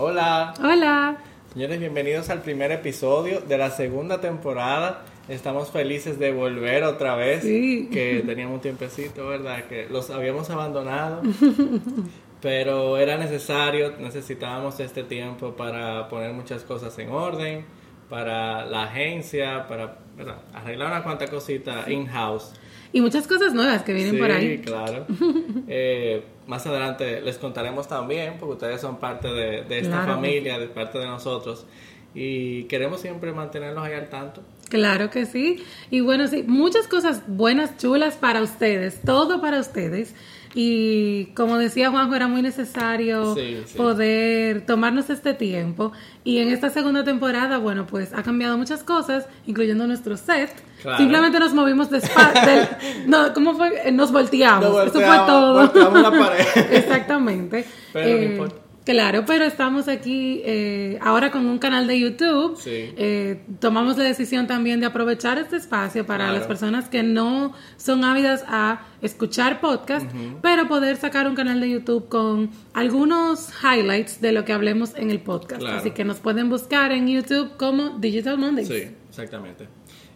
Hola. 0.00 0.54
Hola. 0.62 1.16
Señores, 1.52 1.80
bienvenidos 1.80 2.30
al 2.30 2.40
primer 2.40 2.70
episodio 2.70 3.40
de 3.40 3.58
la 3.58 3.70
segunda 3.70 4.20
temporada. 4.20 5.02
Estamos 5.28 5.72
felices 5.72 6.20
de 6.20 6.30
volver 6.30 6.84
otra 6.84 7.16
vez. 7.16 7.42
Sí. 7.42 7.88
Que 7.92 8.22
teníamos 8.24 8.54
un 8.54 8.60
tiempecito, 8.60 9.26
¿verdad? 9.26 9.64
Que 9.64 9.88
los 9.88 10.08
habíamos 10.10 10.48
abandonado. 10.50 11.22
pero 12.40 12.96
era 12.96 13.18
necesario, 13.18 13.94
necesitábamos 13.98 14.78
este 14.78 15.02
tiempo 15.02 15.56
para 15.56 16.08
poner 16.08 16.32
muchas 16.32 16.62
cosas 16.62 16.96
en 17.00 17.10
orden, 17.10 17.64
para 18.08 18.66
la 18.66 18.84
agencia, 18.84 19.66
para 19.66 19.98
¿verdad? 20.16 20.42
arreglar 20.54 20.92
una 20.92 21.02
cuanta 21.02 21.26
cosita 21.26 21.90
in-house. 21.90 22.52
Y 22.92 23.00
muchas 23.00 23.26
cosas 23.26 23.52
nuevas 23.52 23.82
que 23.82 23.94
vienen 23.94 24.12
sí, 24.12 24.18
por 24.20 24.30
ahí. 24.30 24.58
claro. 24.58 25.06
Eh, 25.66 26.22
más 26.48 26.66
adelante 26.66 27.20
les 27.20 27.38
contaremos 27.38 27.86
también, 27.86 28.34
porque 28.40 28.54
ustedes 28.54 28.80
son 28.80 28.98
parte 28.98 29.28
de, 29.28 29.62
de 29.62 29.78
esta 29.78 29.98
Claro. 30.02 30.14
familia, 30.14 30.58
de 30.58 30.66
parte 30.66 30.98
de 30.98 31.06
nosotros. 31.06 31.64
Y 32.14 32.64
queremos 32.64 33.00
siempre 33.00 33.32
mantenerlos 33.32 33.84
ahí 33.84 33.92
al 33.92 34.08
tanto. 34.08 34.42
Claro 34.70 35.10
que 35.10 35.24
sí. 35.26 35.62
Y 35.90 36.00
bueno, 36.00 36.26
sí, 36.26 36.42
muchas 36.46 36.88
cosas 36.88 37.22
buenas, 37.26 37.76
chulas 37.76 38.16
para 38.16 38.42
ustedes, 38.42 39.00
todo 39.02 39.40
para 39.40 39.60
ustedes. 39.60 40.14
Y 40.60 41.26
como 41.36 41.56
decía 41.56 41.88
Juanjo, 41.88 42.16
era 42.16 42.26
muy 42.26 42.42
necesario 42.42 43.32
Sí, 43.36 43.62
sí. 43.64 43.76
poder 43.76 44.66
tomarnos 44.66 45.08
este 45.08 45.32
tiempo. 45.32 45.92
Y 46.24 46.38
en 46.38 46.48
esta 46.48 46.68
segunda 46.68 47.04
temporada, 47.04 47.58
bueno, 47.58 47.86
pues 47.86 48.12
ha 48.12 48.24
cambiado 48.24 48.58
muchas 48.58 48.82
cosas, 48.82 49.28
incluyendo 49.46 49.86
nuestro 49.86 50.16
set. 50.16 50.50
Claro. 50.82 50.98
Simplemente 50.98 51.38
nos 51.38 51.54
movimos 51.54 51.90
de 51.90 52.00
No, 53.06 53.32
¿cómo 53.34 53.54
fue? 53.54 53.88
Eh, 53.88 53.92
Nos 53.92 54.10
volteamos. 54.10 54.64
Nos 54.68 54.86
Eso 54.88 54.98
fue 55.00 55.16
todo. 55.28 55.54
volteamos 55.54 56.02
la 56.02 56.10
pared. 56.10 56.46
Exactamente. 56.72 57.64
Pero 57.92 58.08
no 58.08 58.12
Eh, 58.16 58.24
importa. 58.24 58.56
Claro, 58.88 59.24
pero 59.26 59.44
estamos 59.44 59.86
aquí 59.86 60.40
eh, 60.46 60.98
ahora 61.02 61.30
con 61.30 61.44
un 61.44 61.58
canal 61.58 61.86
de 61.86 62.00
YouTube. 62.00 62.56
Sí. 62.58 62.94
Eh, 62.96 63.42
tomamos 63.60 63.98
la 63.98 64.04
decisión 64.04 64.46
también 64.46 64.80
de 64.80 64.86
aprovechar 64.86 65.36
este 65.36 65.56
espacio 65.56 66.06
para 66.06 66.24
Claro. 66.24 66.38
las 66.38 66.46
personas 66.46 66.88
que 66.88 67.02
no 67.02 67.52
son 67.76 68.02
ávidas 68.02 68.44
a 68.48 68.86
escuchar 69.02 69.60
podcast, 69.60 70.10
pero 70.40 70.68
poder 70.68 70.96
sacar 70.96 71.28
un 71.28 71.34
canal 71.34 71.60
de 71.60 71.68
YouTube 71.68 72.08
con 72.08 72.48
algunos 72.72 73.50
highlights 73.62 74.22
de 74.22 74.32
lo 74.32 74.46
que 74.46 74.54
hablemos 74.54 74.94
en 74.96 75.10
el 75.10 75.20
podcast. 75.20 75.60
Claro. 75.60 75.76
Así 75.80 75.90
que 75.90 76.04
nos 76.04 76.20
pueden 76.20 76.48
buscar 76.48 76.90
en 76.90 77.08
YouTube 77.08 77.58
como 77.58 77.98
Digital 77.98 78.38
Mondays. 78.38 78.68
Sí, 78.68 78.88
exactamente. 79.10 79.68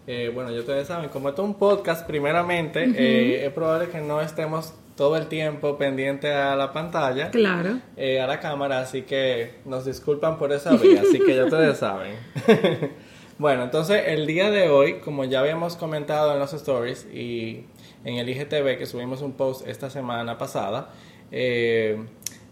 Eh, 0.07 0.31
bueno, 0.35 0.51
ya 0.51 0.61
ustedes 0.61 0.89
saben, 0.89 1.11
como 1.11 1.29
esto 1.29 1.43
es 1.43 1.49
un 1.49 1.55
podcast, 1.57 2.07
primeramente, 2.07 2.85
eh, 2.97 3.45
es 3.47 3.53
probable 3.53 3.89
que 3.91 4.01
no 4.01 4.21
estemos 4.23 4.73
todo 4.97 5.17
el 5.17 5.27
tiempo 5.29 5.77
pendiente 5.79 6.33
a 6.33 6.55
la 6.57 6.73
pantalla. 6.73 7.31
Claro. 7.31 7.79
eh, 7.97 8.21
a 8.21 8.27
la 8.27 8.41
cámara, 8.41 8.81
así 8.81 9.03
que 9.03 9.55
nos 9.65 9.85
disculpan 9.85 10.39
por 10.39 10.53
esa 10.53 10.77
vía, 10.77 11.03
así 11.03 11.19
que 11.19 11.35
ya 11.35 11.45
ustedes 11.45 11.79
saben. 11.79 12.17
bueno, 13.39 13.63
entonces 13.65 14.03
el 14.07 14.27
día 14.27 14.51
de 14.51 14.69
hoy, 14.69 15.01
como 15.01 15.25
ya 15.25 15.41
habíamos 15.41 15.77
comentado 15.77 16.33
en 16.33 16.39
los 16.39 16.53
stories 16.53 17.07
y 17.13 17.67
en 18.05 18.17
el 18.17 18.29
IGTV 18.29 18.79
que 18.79 18.87
subimos 18.87 19.23
un 19.23 19.33
post 19.33 19.67
esta 19.67 19.91
semana 19.91 20.37
pasada, 20.39 20.91
eh, 21.31 22.05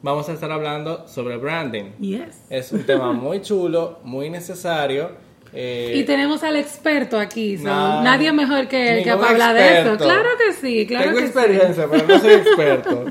vamos 0.03 0.29
a 0.29 0.33
estar 0.33 0.51
hablando 0.51 1.07
sobre 1.07 1.37
branding. 1.37 1.93
Yes. 2.01 2.47
Es 2.49 2.73
un 2.73 2.85
tema 2.85 3.13
muy 3.13 3.41
chulo, 3.43 3.99
muy 4.03 4.31
necesario. 4.31 5.11
Eh, 5.53 5.95
Y 5.97 6.05
tenemos 6.05 6.43
al 6.43 6.57
experto 6.57 7.19
aquí, 7.19 7.59
so, 7.59 7.65
Nah, 7.65 8.03
nadie 8.03 8.33
mejor 8.33 8.69
que 8.69 8.99
él 8.99 9.05
que 9.05 9.11
hablar 9.11 9.55
de 9.55 9.81
eso. 9.81 9.97
Claro 9.97 10.29
que 10.39 10.53
sí, 10.53 10.87
claro 10.87 11.07
Tengo 11.07 11.19
que 11.19 11.25
experiencia, 11.25 11.89
pero 11.91 12.07
no 12.07 12.19
soy 12.21 12.33
experto. 12.35 13.05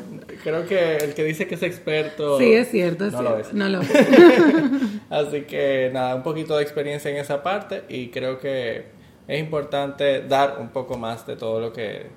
Creo 0.44 0.66
que 0.66 0.98
el 0.98 1.14
que 1.14 1.24
dice 1.26 1.48
que 1.48 1.56
es 1.56 1.64
experto... 1.64 2.38
sí. 2.40 2.54
Es 2.54 2.72
cierto, 2.72 3.06
es 3.06 3.14
No 3.14 3.22
lo 3.22 3.30
cierto. 3.36 3.50
es. 3.50 3.54
No 3.54 3.70
lo 3.70 3.82
es. 3.82 3.90
Así 5.10 5.42
que 5.42 5.90
nada, 5.94 6.16
un 6.16 6.24
poquito 6.24 6.56
de 6.56 6.64
experiencia 6.64 7.12
en 7.12 7.18
esa 7.18 7.44
parte 7.44 7.84
y 7.90 8.08
creo 8.08 8.40
que 8.40 8.86
es 9.28 9.40
importante 9.40 10.22
dar 10.22 10.58
un 10.60 10.70
poco 10.70 10.98
más 10.98 11.28
de 11.28 11.36
todo 11.36 11.60
lo 11.60 11.74
que 11.74 12.08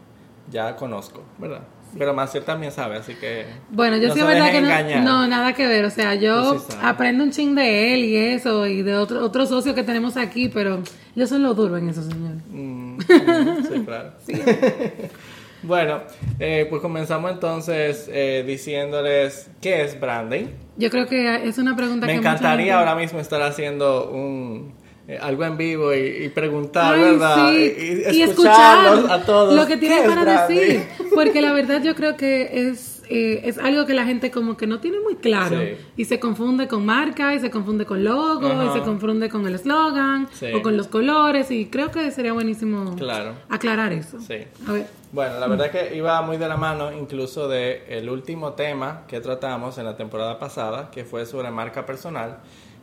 ya 0.50 0.76
conozco, 0.76 1.22
¿verdad? 1.38 1.62
Pero 1.98 2.14
Maciel 2.14 2.44
también 2.44 2.72
sabe, 2.72 2.96
así 2.96 3.14
que... 3.14 3.44
Bueno, 3.70 3.96
yo 3.98 4.08
no 4.08 4.14
sí 4.14 4.20
se 4.20 4.26
verdad 4.26 4.50
que 4.50 4.60
no, 4.60 5.02
no, 5.02 5.26
nada 5.26 5.52
que 5.52 5.66
ver. 5.66 5.84
O 5.84 5.90
sea, 5.90 6.14
yo 6.14 6.58
sí 6.58 6.76
aprendo 6.82 7.22
un 7.24 7.30
ching 7.30 7.54
de 7.54 7.94
él 7.94 8.04
y 8.04 8.16
eso, 8.16 8.66
y 8.66 8.82
de 8.82 8.94
otro, 8.96 9.24
otro 9.24 9.44
socio 9.46 9.74
que 9.74 9.82
tenemos 9.82 10.16
aquí, 10.16 10.48
pero 10.48 10.82
yo 11.14 11.26
soy 11.26 11.40
lo 11.40 11.52
duro 11.54 11.76
en 11.76 11.88
eso, 11.90 12.02
señor. 12.02 12.36
Mm, 12.50 12.98
sí, 13.72 13.82
claro. 13.84 14.12
bueno, 15.62 16.00
eh, 16.38 16.66
pues 16.68 16.82
comenzamos 16.82 17.30
entonces 17.30 18.08
eh, 18.12 18.42
diciéndoles 18.46 19.50
qué 19.60 19.82
es 19.82 19.98
branding. 20.00 20.46
Yo 20.76 20.90
creo 20.90 21.06
que 21.06 21.46
es 21.46 21.58
una 21.58 21.76
pregunta 21.76 22.06
Me 22.06 22.14
que 22.14 22.18
encantaría 22.18 22.56
gente- 22.58 22.72
ahora 22.72 22.94
mismo 22.94 23.20
estar 23.20 23.42
haciendo 23.42 24.10
un 24.10 24.74
algo 25.20 25.44
en 25.44 25.56
vivo 25.56 25.92
y, 25.94 26.24
y 26.24 26.28
preguntar, 26.28 26.94
Ay, 26.94 27.00
¿verdad? 27.02 27.48
sí, 27.50 27.74
Y, 28.12 28.16
y 28.18 28.22
escucharlos 28.22 29.10
a 29.10 29.22
todos. 29.24 29.54
lo 29.54 29.66
que 29.66 29.74
¿Qué 29.74 29.80
tienen 29.88 30.04
es 30.10 30.16
para 30.16 30.46
decir. 30.46 30.82
Porque 31.14 31.40
la 31.42 31.52
verdad 31.52 31.82
yo 31.82 31.94
creo 31.94 32.16
que 32.16 32.68
es, 32.68 33.02
eh, 33.10 33.42
es 33.44 33.58
algo 33.58 33.84
que 33.84 33.94
la 33.94 34.04
gente 34.06 34.30
como 34.30 34.56
que 34.56 34.66
no 34.66 34.80
tiene 34.80 35.00
muy 35.00 35.16
claro. 35.16 35.58
Sí. 35.60 35.76
Y 35.96 36.04
se 36.06 36.18
confunde 36.20 36.68
con 36.68 36.86
marca, 36.86 37.34
y 37.34 37.40
se 37.40 37.50
confunde 37.50 37.84
con 37.84 38.02
logo, 38.04 38.46
Ajá. 38.46 38.64
y 38.66 38.72
se 38.78 38.80
confunde 38.84 39.28
con 39.28 39.46
el 39.46 39.54
eslogan, 39.56 40.28
Sí. 40.32 40.46
o 40.54 40.62
con 40.62 40.76
los 40.76 40.86
colores. 40.86 41.50
Y 41.50 41.66
creo 41.66 41.90
que 41.90 42.10
sería 42.12 42.32
buenísimo 42.32 42.94
Claro. 42.96 43.34
aclarar 43.50 43.92
eso. 43.92 44.18
Sí. 44.20 44.36
A 44.66 44.72
ver. 44.72 44.86
Bueno, 45.12 45.38
la 45.40 45.46
verdad 45.46 45.70
que 45.70 45.94
iba 45.94 46.22
muy 46.22 46.38
de 46.38 46.48
la 46.48 46.56
mano 46.56 46.90
incluso 46.92 47.46
de 47.48 47.84
el 47.88 48.08
último 48.08 48.52
tema 48.54 49.02
que 49.08 49.20
tratamos 49.20 49.76
en 49.76 49.84
la 49.84 49.96
temporada 49.96 50.38
pasada, 50.38 50.90
que 50.90 51.04
fue 51.04 51.26
sobre 51.26 51.50
marca 51.50 51.84
personal. 51.84 52.38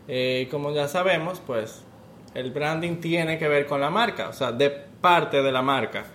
Eh, 0.07 0.47
como 0.51 0.72
ya 0.74 0.88
sabemos, 0.88 1.41
pues 1.46 1.84
el 2.39 2.51
branding 2.51 2.97
tiene 2.97 3.38
que 3.38 3.47
ver 3.47 3.66
con 3.66 3.81
la 3.81 3.89
marca, 3.89 4.29
o 4.29 4.33
sea, 4.33 4.51
de 4.51 4.69
parte 4.69 5.41
de 5.41 5.51
la 5.51 5.61
marca. 5.61 6.05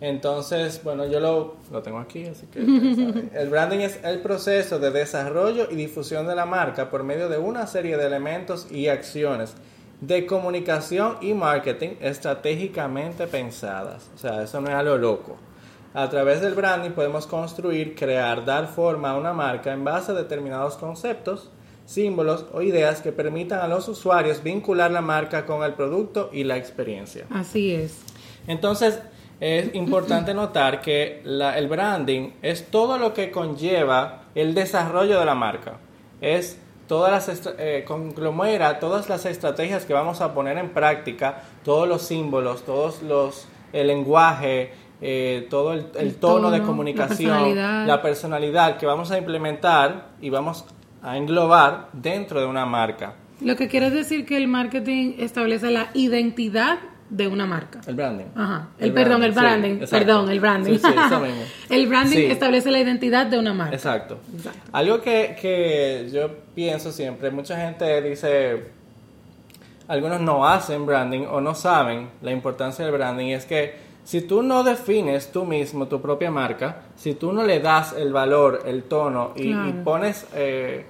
Entonces, 0.00 0.82
bueno, 0.82 1.06
yo 1.06 1.20
lo, 1.20 1.56
lo 1.70 1.82
tengo 1.82 1.98
aquí, 1.98 2.26
así 2.26 2.46
que... 2.46 2.58
El 3.34 3.48
branding 3.48 3.78
es 3.78 4.00
el 4.02 4.20
proceso 4.20 4.78
de 4.78 4.90
desarrollo 4.90 5.68
y 5.70 5.76
difusión 5.76 6.26
de 6.26 6.34
la 6.34 6.46
marca 6.46 6.90
por 6.90 7.04
medio 7.04 7.28
de 7.28 7.38
una 7.38 7.66
serie 7.66 7.96
de 7.96 8.06
elementos 8.06 8.70
y 8.70 8.88
acciones 8.88 9.54
de 10.00 10.26
comunicación 10.26 11.16
y 11.20 11.32
marketing 11.32 11.90
estratégicamente 12.00 13.26
pensadas. 13.26 14.10
O 14.14 14.18
sea, 14.18 14.42
eso 14.42 14.60
no 14.60 14.68
es 14.68 14.74
a 14.74 14.82
lo 14.82 14.98
loco. 14.98 15.36
A 15.94 16.10
través 16.10 16.40
del 16.40 16.54
branding 16.54 16.90
podemos 16.90 17.26
construir, 17.26 17.94
crear, 17.94 18.44
dar 18.44 18.66
forma 18.66 19.10
a 19.10 19.16
una 19.16 19.32
marca 19.32 19.72
en 19.72 19.84
base 19.84 20.12
a 20.12 20.14
determinados 20.14 20.76
conceptos, 20.76 21.50
símbolos 21.86 22.46
o 22.52 22.62
ideas 22.62 23.00
que 23.02 23.12
permitan 23.12 23.60
a 23.60 23.68
los 23.68 23.88
usuarios 23.88 24.42
vincular 24.42 24.90
la 24.90 25.00
marca 25.02 25.44
con 25.46 25.62
el 25.62 25.74
producto 25.74 26.30
y 26.32 26.44
la 26.44 26.56
experiencia. 26.56 27.26
Así 27.30 27.72
es. 27.74 28.00
Entonces, 28.46 29.00
es 29.40 29.74
importante 29.74 30.32
notar 30.34 30.80
que 30.80 31.20
la- 31.24 31.58
el 31.58 31.68
branding 31.68 32.30
es 32.42 32.66
todo 32.70 32.98
lo 32.98 33.12
que 33.14 33.30
conlleva 33.30 34.22
el 34.34 34.54
desarrollo 34.54 35.18
de 35.18 35.24
la 35.26 35.34
marca. 35.34 35.78
Es 36.20 36.58
todas 36.88 37.10
las 37.10 37.46
eh, 37.58 37.84
conglomera 37.86 38.78
todas 38.78 39.08
las 39.08 39.24
estrategias 39.26 39.84
que 39.86 39.94
vamos 39.94 40.20
a 40.20 40.34
poner 40.34 40.58
en 40.58 40.70
práctica, 40.70 41.42
todos 41.64 41.88
los 41.88 42.02
símbolos, 42.02 42.62
todos 42.64 43.02
los 43.02 43.46
el 43.72 43.88
lenguaje, 43.88 44.72
eh, 45.00 45.46
todo 45.50 45.72
el, 45.72 45.86
el 45.96 46.06
El 46.08 46.14
tono, 46.16 46.50
de 46.50 46.62
comunicación, 46.62 47.30
la 47.30 47.36
personalidad. 47.40 47.86
la 47.86 48.02
personalidad 48.02 48.76
que 48.78 48.86
vamos 48.86 49.10
a 49.10 49.18
implementar 49.18 50.08
y 50.20 50.30
vamos 50.30 50.64
a 51.04 51.16
englobar 51.16 51.88
dentro 51.92 52.40
de 52.40 52.46
una 52.46 52.64
marca. 52.66 53.14
Lo 53.40 53.56
que 53.56 53.68
quiere 53.68 53.90
decir 53.90 54.24
que 54.26 54.36
el 54.36 54.48
marketing 54.48 55.14
establece 55.18 55.70
la 55.70 55.88
identidad 55.94 56.78
de 57.10 57.28
una 57.28 57.44
marca. 57.46 57.80
El 57.86 57.94
branding. 57.94 58.24
Ajá. 58.34 58.68
El, 58.78 58.92
perdón, 58.92 59.22
el 59.22 59.32
branding. 59.32 59.80
perdón, 59.90 60.30
el 60.30 60.40
branding. 60.40 60.72
Sí, 60.72 60.78
sí, 60.78 60.94
eso 61.06 61.20
mismo. 61.26 61.42
el 61.68 61.86
branding 61.86 62.30
establece 62.30 62.70
la 62.70 62.80
identidad 62.80 63.26
de 63.26 63.38
una 63.38 63.52
marca. 63.52 63.74
Exacto. 63.76 64.18
Exacto. 64.34 64.60
Algo 64.72 65.00
que, 65.02 65.36
que 65.40 66.08
yo 66.12 66.30
pienso 66.54 66.90
siempre, 66.90 67.30
mucha 67.30 67.56
gente 67.60 68.00
dice, 68.02 68.64
algunos 69.88 70.20
no 70.20 70.46
hacen 70.46 70.86
branding 70.86 71.26
o 71.30 71.40
no 71.40 71.54
saben 71.54 72.08
la 72.22 72.30
importancia 72.32 72.84
del 72.84 72.94
branding, 72.94 73.28
es 73.32 73.44
que 73.44 73.74
si 74.04 74.22
tú 74.22 74.42
no 74.42 74.64
defines 74.64 75.30
tú 75.32 75.44
mismo 75.44 75.86
tu 75.88 76.00
propia 76.00 76.30
marca, 76.30 76.82
si 76.96 77.14
tú 77.14 77.32
no 77.32 77.42
le 77.44 77.60
das 77.60 77.94
el 77.96 78.12
valor, 78.12 78.62
el 78.66 78.84
tono 78.84 79.32
y, 79.36 79.50
Claro. 79.52 79.68
y 79.68 79.72
pones, 79.84 80.26
eh, 80.34 80.86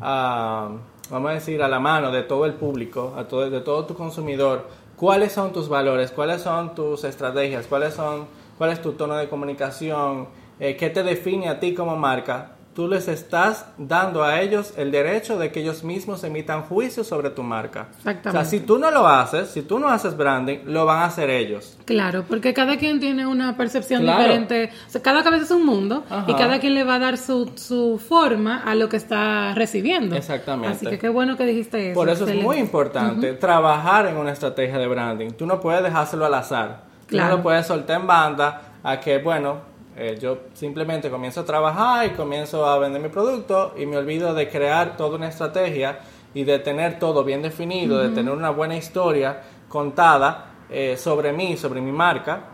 a, 0.00 0.68
vamos 1.10 1.30
a 1.30 1.34
decir, 1.34 1.62
a 1.62 1.68
la 1.68 1.80
mano 1.80 2.10
de 2.10 2.22
todo 2.22 2.46
el 2.46 2.54
público, 2.54 3.14
a 3.16 3.24
todo, 3.24 3.48
de 3.50 3.60
todo 3.60 3.84
tu 3.86 3.94
consumidor, 3.94 4.66
cuáles 4.96 5.32
son 5.32 5.52
tus 5.52 5.68
valores, 5.68 6.10
cuáles 6.10 6.42
son 6.42 6.74
tus 6.74 7.04
estrategias, 7.04 7.66
cuáles 7.66 7.94
son, 7.94 8.26
cuál 8.58 8.70
es 8.70 8.82
tu 8.82 8.92
tono 8.92 9.16
de 9.16 9.28
comunicación, 9.28 10.28
eh, 10.58 10.76
qué 10.76 10.90
te 10.90 11.02
define 11.02 11.48
a 11.48 11.58
ti 11.58 11.74
como 11.74 11.96
marca, 11.96 12.52
tú 12.80 12.86
tú 12.86 12.88
les 12.88 13.08
estás 13.08 13.66
dando 13.76 14.24
a 14.24 14.40
ellos 14.40 14.72
el 14.78 14.90
derecho 14.90 15.38
de 15.38 15.52
que 15.52 15.60
ellos 15.60 15.84
mismos 15.84 16.24
emitan 16.24 16.62
juicios 16.62 17.06
sobre 17.06 17.28
tu 17.28 17.42
marca. 17.42 17.88
Exactamente. 17.98 18.28
O 18.30 18.32
sea, 18.32 18.44
si 18.46 18.60
tú 18.60 18.78
no 18.78 18.90
lo 18.90 19.06
haces, 19.06 19.50
si 19.50 19.60
tú 19.60 19.78
no 19.78 19.88
haces 19.90 20.16
branding, 20.16 20.60
lo 20.64 20.86
van 20.86 21.00
a 21.00 21.04
hacer 21.04 21.28
ellos. 21.28 21.76
Claro, 21.84 22.24
porque 22.26 22.54
cada 22.54 22.78
quien 22.78 22.98
tiene 22.98 23.26
una 23.26 23.54
percepción 23.58 24.00
Claro. 24.02 24.20
diferente. 24.22 24.70
O 24.86 24.90
sea, 24.90 25.02
cada 25.02 25.22
cabeza 25.22 25.44
es 25.44 25.50
un 25.50 25.66
mundo 25.66 26.04
Ajá. 26.08 26.24
y 26.26 26.34
cada 26.36 26.58
quien 26.58 26.72
le 26.74 26.84
va 26.84 26.94
a 26.94 26.98
dar 27.00 27.18
su, 27.18 27.52
su 27.56 27.98
forma 27.98 28.62
a 28.64 28.74
lo 28.74 28.88
que 28.88 28.96
está 28.96 29.52
recibiendo. 29.54 30.16
Exactamente. 30.16 30.74
Así 30.74 30.86
que 30.86 30.98
qué 30.98 31.10
bueno 31.10 31.36
que 31.36 31.44
dijiste 31.44 31.90
eso. 31.90 31.94
Por 32.00 32.08
eso 32.08 32.26
es 32.26 32.34
muy 32.42 32.56
importante 32.56 33.34
trabajar 33.34 34.06
en 34.06 34.16
una 34.16 34.32
estrategia 34.32 34.78
de 34.78 34.86
branding. 34.86 35.32
Tú 35.32 35.44
no 35.44 35.60
puedes 35.60 35.82
dejárselo 35.82 36.24
al 36.24 36.32
azar. 36.32 36.84
Tú 37.02 37.08
Claro. 37.16 37.28
no 37.32 37.36
lo 37.36 37.42
puedes 37.42 37.66
soltar 37.66 38.00
en 38.00 38.06
banda 38.06 38.62
a 38.82 38.98
que, 39.00 39.18
bueno, 39.18 39.68
eh, 39.96 40.18
yo 40.20 40.38
simplemente 40.54 41.10
comienzo 41.10 41.40
a 41.40 41.44
trabajar 41.44 42.06
y 42.06 42.10
comienzo 42.10 42.64
a 42.64 42.78
vender 42.78 43.02
mi 43.02 43.08
producto 43.08 43.74
y 43.76 43.86
me 43.86 43.96
olvido 43.96 44.34
de 44.34 44.48
crear 44.48 44.96
toda 44.96 45.16
una 45.16 45.28
estrategia 45.28 45.98
y 46.32 46.44
de 46.44 46.58
tener 46.60 46.98
todo 46.98 47.24
bien 47.24 47.42
definido, 47.42 47.98
de 47.98 48.10
tener 48.10 48.32
una 48.32 48.50
buena 48.50 48.76
historia 48.76 49.40
contada 49.68 50.52
eh, 50.70 50.96
sobre 50.96 51.32
mí, 51.32 51.56
sobre 51.56 51.80
mi 51.80 51.92
marca. 51.92 52.44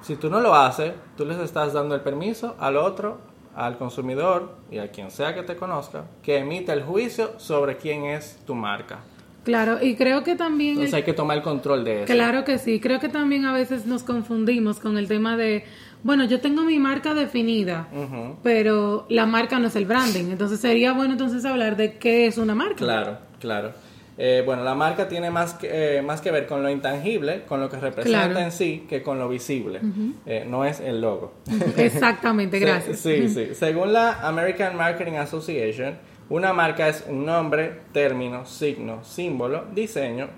Si 0.00 0.16
tú 0.16 0.30
no 0.30 0.40
lo 0.40 0.54
haces, 0.54 0.92
tú 1.16 1.26
les 1.26 1.38
estás 1.38 1.74
dando 1.74 1.94
el 1.94 2.00
permiso 2.00 2.56
al 2.58 2.78
otro, 2.78 3.18
al 3.54 3.76
consumidor 3.76 4.56
y 4.70 4.78
a 4.78 4.90
quien 4.90 5.10
sea 5.10 5.34
que 5.34 5.42
te 5.42 5.56
conozca, 5.56 6.04
que 6.22 6.38
emita 6.38 6.72
el 6.72 6.82
juicio 6.82 7.38
sobre 7.38 7.76
quién 7.76 8.04
es 8.04 8.38
tu 8.46 8.54
marca. 8.54 9.00
Claro, 9.44 9.82
y 9.82 9.96
creo 9.96 10.22
que 10.22 10.36
también... 10.36 10.72
Entonces 10.72 10.94
hay 10.94 11.02
que 11.02 11.14
tomar 11.14 11.38
el 11.38 11.42
control 11.42 11.82
de 11.84 12.04
eso. 12.04 12.12
Claro 12.12 12.44
que 12.44 12.58
sí, 12.58 12.78
creo 12.78 13.00
que 13.00 13.08
también 13.08 13.46
a 13.46 13.52
veces 13.52 13.86
nos 13.86 14.02
confundimos 14.02 14.80
con 14.80 14.98
el 14.98 15.08
tema 15.08 15.36
de, 15.36 15.64
bueno, 16.02 16.24
yo 16.24 16.40
tengo 16.40 16.62
mi 16.62 16.78
marca 16.78 17.14
definida, 17.14 17.88
pero 18.42 19.06
la 19.08 19.26
marca 19.26 19.58
no 19.58 19.68
es 19.68 19.76
el 19.76 19.84
branding. 19.86 20.30
Entonces 20.30 20.60
sería 20.60 20.92
bueno 20.92 21.12
entonces 21.12 21.44
hablar 21.44 21.76
de 21.76 21.94
qué 21.98 22.26
es 22.26 22.38
una 22.38 22.54
marca. 22.54 22.76
Claro, 22.76 23.18
claro. 23.38 23.72
Eh, 24.22 24.42
bueno, 24.44 24.62
la 24.64 24.74
marca 24.74 25.08
tiene 25.08 25.30
más 25.30 25.54
que, 25.54 25.96
eh, 25.98 26.02
más 26.02 26.20
que 26.20 26.30
ver 26.30 26.46
con 26.46 26.62
lo 26.62 26.68
intangible, 26.68 27.44
con 27.48 27.58
lo 27.58 27.70
que 27.70 27.78
representa 27.78 28.28
Claro. 28.28 28.38
en 28.40 28.52
sí, 28.52 28.84
que 28.86 29.02
con 29.02 29.18
lo 29.18 29.28
visible. 29.30 29.80
Eh, 30.26 30.44
no 30.46 30.64
es 30.66 30.80
el 30.80 31.00
logo. 31.00 31.32
Exactamente, 31.78 32.58
gracias. 32.60 32.98
Sí, 32.98 33.28
sí. 33.30 33.54
Según 33.54 33.94
la 33.94 34.26
American 34.26 34.76
Marketing 34.76 35.14
Association, 35.14 35.94
una 36.28 36.52
marca 36.52 36.88
es 36.88 37.04
un 37.08 37.24
nombre, 37.24 37.80
término, 37.92 38.44
signo, 38.44 39.02
símbolo, 39.04 39.64
diseño 39.74 40.28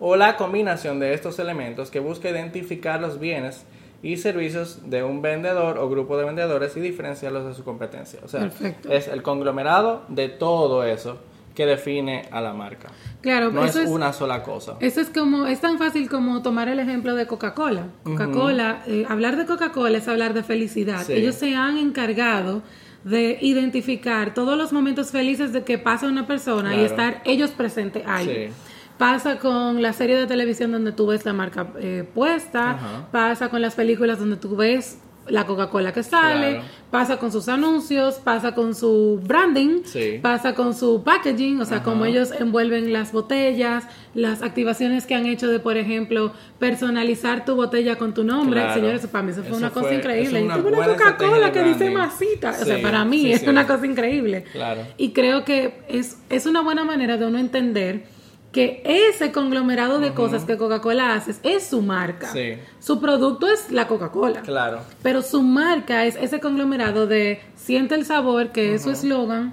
o 0.00 0.16
la 0.16 0.36
combinación 0.36 0.98
de 0.98 1.14
estos 1.14 1.38
elementos 1.38 1.90
que 1.90 2.00
busca 2.00 2.28
identificar 2.30 3.00
los 3.00 3.20
bienes 3.20 3.64
y 4.04 4.18
servicios 4.18 4.88
de 4.88 5.02
un 5.02 5.22
vendedor 5.22 5.78
o 5.78 5.88
grupo 5.88 6.16
de 6.18 6.24
vendedores 6.26 6.76
y 6.76 6.80
diferenciarlos 6.80 7.46
de 7.46 7.54
su 7.54 7.64
competencia. 7.64 8.20
O 8.22 8.28
sea, 8.28 8.40
Perfecto. 8.40 8.90
es 8.92 9.08
el 9.08 9.22
conglomerado 9.22 10.02
de 10.08 10.28
todo 10.28 10.84
eso 10.84 11.18
que 11.54 11.64
define 11.66 12.28
a 12.30 12.40
la 12.40 12.52
marca. 12.52 12.88
Claro, 13.22 13.50
No 13.50 13.64
eso 13.64 13.80
es 13.80 13.88
una 13.88 14.12
sola 14.12 14.42
cosa. 14.42 14.76
eso 14.80 15.00
es 15.00 15.08
como, 15.08 15.46
es 15.46 15.60
tan 15.60 15.78
fácil 15.78 16.10
como 16.10 16.42
tomar 16.42 16.68
el 16.68 16.80
ejemplo 16.80 17.14
de 17.14 17.26
Coca-Cola. 17.26 17.86
Coca-Cola, 18.02 18.82
eh, 18.86 19.06
hablar 19.08 19.36
de 19.36 19.46
Coca-Cola 19.46 19.98
es 19.98 20.06
hablar 20.08 20.34
de 20.34 20.42
felicidad. 20.42 21.02
Sí. 21.04 21.12
Ellos 21.14 21.36
se 21.36 21.54
han 21.54 21.78
encargado 21.78 22.62
de 23.04 23.38
identificar 23.40 24.34
todos 24.34 24.58
los 24.58 24.72
momentos 24.72 25.10
felices 25.12 25.52
de 25.52 25.62
que 25.64 25.78
pasa 25.78 26.08
una 26.08 26.26
persona 26.26 26.74
y 26.76 26.80
estar 26.84 27.22
ellos 27.24 27.50
presentes 27.50 28.02
ahí. 28.06 28.48
Sí. 28.48 28.52
Pasa 28.98 29.38
con 29.38 29.82
la 29.82 29.92
serie 29.92 30.16
de 30.16 30.26
televisión 30.26 30.70
donde 30.72 30.92
tú 30.92 31.06
ves 31.06 31.24
la 31.24 31.32
marca 31.32 31.66
eh, 31.80 32.04
puesta, 32.14 32.72
Ajá. 32.72 33.08
pasa 33.10 33.48
con 33.48 33.60
las 33.60 33.74
películas 33.74 34.18
donde 34.20 34.36
tú 34.36 34.54
ves 34.56 34.98
la 35.26 35.46
Coca-Cola 35.46 35.92
que 35.94 36.02
sale, 36.02 36.50
Claro. 36.56 36.64
pasa 36.90 37.16
con 37.16 37.32
sus 37.32 37.48
anuncios, 37.48 38.16
pasa 38.16 38.54
con 38.54 38.74
su 38.74 39.18
branding, 39.26 39.80
Sí. 39.84 40.18
pasa 40.22 40.54
con 40.54 40.74
su 40.74 41.02
packaging, 41.02 41.60
o 41.62 41.64
sea, 41.64 41.78
Ajá. 41.78 41.84
como 41.86 42.04
ellos 42.04 42.30
envuelven 42.38 42.92
las 42.92 43.10
botellas, 43.10 43.84
las 44.14 44.42
activaciones 44.42 45.06
que 45.06 45.14
han 45.14 45.24
hecho 45.24 45.48
de, 45.48 45.60
por 45.60 45.78
ejemplo, 45.78 46.34
personalizar 46.58 47.44
tu 47.46 47.56
botella 47.56 47.96
con 47.96 48.12
tu 48.12 48.22
nombre. 48.22 48.60
Claro. 48.60 48.74
Señores, 48.74 49.06
para 49.06 49.22
mí 49.24 49.30
eso 49.32 49.40
fue 49.40 49.48
Eso 49.52 49.58
una 49.58 49.70
cosa 49.70 49.94
increíble. 49.94 50.40
Yo 50.40 50.44
una 50.46 50.56
una 50.58 50.86
Coca-Cola 50.88 51.52
que 51.52 51.62
dice 51.64 51.90
masita. 51.90 52.50
O 52.50 52.64
sea, 52.64 52.82
para 52.82 53.04
mí 53.06 53.20
sí, 53.22 53.32
es 53.32 53.42
una 53.44 53.66
cosa 53.66 53.86
increíble. 53.86 54.44
Claro. 54.52 54.82
Y 54.98 55.12
creo 55.12 55.44
que 55.46 55.80
es, 55.88 56.18
es 56.28 56.44
una 56.46 56.60
buena 56.60 56.84
manera 56.84 57.16
de 57.16 57.26
uno 57.26 57.38
entender 57.38 58.12
que 58.54 58.80
ese 58.84 59.32
conglomerado 59.32 59.98
de 59.98 60.14
cosas 60.14 60.44
que 60.44 60.56
Coca-Cola 60.56 61.14
hace 61.14 61.34
es 61.42 61.66
su 61.66 61.82
marca. 61.82 62.28
Sí. 62.32 62.54
Su 62.78 63.00
producto 63.00 63.48
es 63.48 63.70
la 63.70 63.86
Coca-Cola. 63.88 64.40
Claro. 64.42 64.80
Pero 65.02 65.20
su 65.20 65.42
marca 65.42 66.06
es 66.06 66.14
ese 66.16 66.40
conglomerado 66.40 67.06
de 67.06 67.40
siente 67.56 67.96
el 67.96 68.06
sabor, 68.06 68.50
que 68.52 68.74
es 68.74 68.82
su 68.84 68.90
eslogan, 68.90 69.52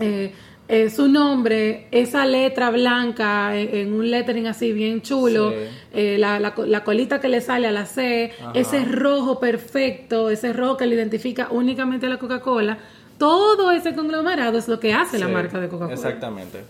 eh, 0.00 0.32
eh, 0.68 0.88
su 0.88 1.08
nombre, 1.08 1.86
esa 1.90 2.24
letra 2.26 2.70
blanca 2.70 3.56
en, 3.56 3.74
en 3.76 3.92
un 3.92 4.10
lettering 4.10 4.46
así 4.46 4.72
bien 4.72 5.02
chulo, 5.02 5.50
Sí. 5.50 5.56
eh, 5.92 6.16
la, 6.18 6.38
la 6.40 6.54
co- 6.54 6.64
la 6.64 6.82
colita 6.84 7.20
que 7.20 7.28
le 7.28 7.40
sale 7.40 7.66
a 7.66 7.72
la 7.72 7.86
C, 7.86 8.32
Ajá. 8.40 8.52
ese 8.54 8.84
rojo 8.84 9.38
perfecto, 9.40 10.30
ese 10.30 10.52
rojo 10.52 10.76
que 10.76 10.86
le 10.86 10.94
identifica 10.94 11.48
únicamente 11.50 12.06
a 12.06 12.08
la 12.08 12.18
Coca-Cola. 12.18 12.78
Todo 13.18 13.70
ese 13.72 13.94
conglomerado 13.94 14.56
es 14.56 14.66
lo 14.68 14.80
que 14.80 14.94
hace 14.94 15.18
la 15.18 15.28
marca 15.28 15.60
de 15.60 15.68
Coca-Cola. 15.68 15.92
Exactamente. 15.94 16.60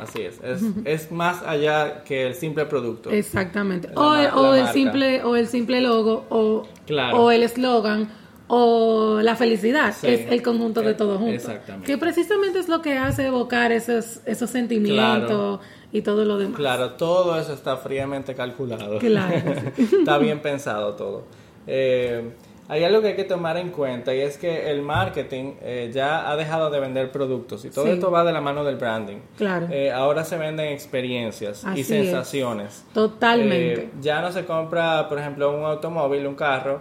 Así 0.00 0.22
es. 0.22 0.40
Es, 0.42 0.62
es 0.84 1.12
más 1.12 1.42
allá 1.42 2.02
que 2.04 2.26
el 2.26 2.34
simple 2.34 2.64
producto. 2.66 3.10
Exactamente. 3.10 3.88
La 3.88 3.94
O, 4.00 4.14
el- 4.54 4.64
o 4.64 4.72
simple 4.72 5.22
o 5.24 5.36
el 5.36 5.46
simple 5.46 5.80
logo 5.80 6.26
o, 6.30 6.66
Claro. 6.86 7.22
o 7.24 7.30
el 7.30 7.42
eslogan 7.42 8.08
o 8.48 9.20
la 9.22 9.36
felicidad 9.36 9.94
Sí. 9.96 10.08
es 10.08 10.30
el 10.32 10.42
conjunto 10.42 10.82
de 10.82 10.90
Eh, 10.90 10.94
todo 10.94 11.18
junto. 11.18 11.34
exactamente. 11.34 11.86
Que 11.86 11.98
precisamente 11.98 12.58
es 12.58 12.68
lo 12.68 12.82
que 12.82 12.98
hace 12.98 13.26
evocar 13.26 13.70
esos 13.72 14.20
esos 14.26 14.50
sentimientos 14.50 15.28
Claro. 15.28 15.60
y 15.92 16.02
todo 16.02 16.24
lo 16.24 16.36
demás. 16.38 16.56
Claro, 16.56 16.90
todo 16.94 17.38
eso 17.38 17.52
está 17.52 17.76
fríamente 17.76 18.34
calculado. 18.34 18.98
Claro. 18.98 19.34
está 19.78 20.18
bien 20.18 20.40
pensado 20.40 20.94
todo. 20.94 21.24
Eh, 21.66 22.30
hay 22.70 22.84
algo 22.84 23.02
que 23.02 23.08
hay 23.08 23.16
que 23.16 23.24
tomar 23.24 23.56
en 23.56 23.70
cuenta 23.70 24.14
y 24.14 24.20
es 24.20 24.38
que 24.38 24.70
el 24.70 24.80
marketing 24.82 25.54
eh, 25.60 25.90
ya 25.92 26.30
ha 26.30 26.36
dejado 26.36 26.70
de 26.70 26.78
vender 26.78 27.10
productos 27.10 27.64
y 27.64 27.70
todo 27.70 27.84
Sí. 27.86 27.90
esto 27.90 28.10
va 28.10 28.22
de 28.24 28.32
la 28.32 28.40
mano 28.40 28.64
del 28.64 28.76
branding. 28.76 29.18
Claro. 29.36 29.66
Eh, 29.70 29.90
ahora 29.90 30.24
se 30.24 30.36
venden 30.38 30.68
experiencias 30.72 31.64
Así 31.64 31.78
y 31.78 31.80
es. 31.80 31.86
sensaciones. 31.88 32.84
Totalmente. 32.94 33.82
Eh, 33.82 33.90
ya 34.00 34.20
no 34.22 34.30
se 34.30 34.44
compra, 34.44 35.08
por 35.08 35.18
ejemplo, 35.18 35.50
un 35.56 35.64
automóvil, 35.64 36.26
un 36.26 36.34
carro, 36.36 36.80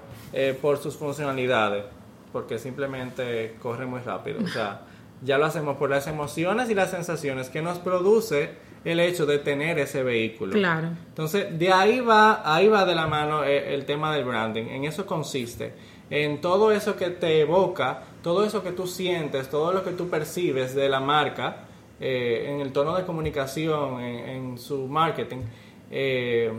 por 0.62 0.77
sus 0.77 0.95
funcionalidades, 0.95 1.83
porque 2.31 2.59
simplemente 2.59 3.56
corre 3.62 3.86
muy 3.88 4.00
rápido. 4.01 4.39
O 4.44 4.47
sea, 4.47 4.81
ya 5.24 5.38
lo 5.39 5.45
hacemos 5.45 5.75
por 5.77 5.89
las 5.89 6.06
emociones 6.07 6.69
y 6.69 6.75
las 6.75 6.91
sensaciones 6.91 7.50
que 7.50 7.62
nos 7.63 7.80
produce 7.80 8.51
el 8.85 8.99
hecho 8.99 9.25
de 9.25 9.39
tener 9.39 9.79
ese 9.79 10.03
vehículo. 10.03 10.53
Claro. 10.53 10.89
Entonces, 11.09 11.57
de 11.57 11.71
ahí 11.71 11.99
va, 11.99 12.41
ahí 12.45 12.67
va 12.67 12.85
de 12.85 12.95
la 12.95 13.07
mano 13.07 13.43
eh, 13.43 13.73
el 13.73 13.85
tema 13.85 14.13
del 14.13 14.25
branding. 14.25 14.65
En 14.65 14.85
eso 14.85 15.05
consiste. 15.05 15.73
En 16.09 16.41
todo 16.41 16.71
eso 16.71 16.95
que 16.95 17.09
te 17.09 17.41
evoca, 17.41 18.03
todo 18.23 18.43
eso 18.43 18.63
que 18.63 18.71
tú 18.71 18.87
sientes, 18.87 19.49
todo 19.49 19.73
lo 19.73 19.83
que 19.83 19.91
tú 19.91 20.09
percibes 20.09 20.73
de 20.73 20.89
la 20.89 20.99
marca, 20.99 21.65
eh, 21.99 22.47
en 22.49 22.61
el 22.61 22.71
tono 22.71 22.95
de 22.95 23.05
comunicación, 23.05 23.99
en, 23.99 24.29
en 24.29 24.57
su 24.57 24.88
marketing, 24.88 25.41
eh, 25.91 26.51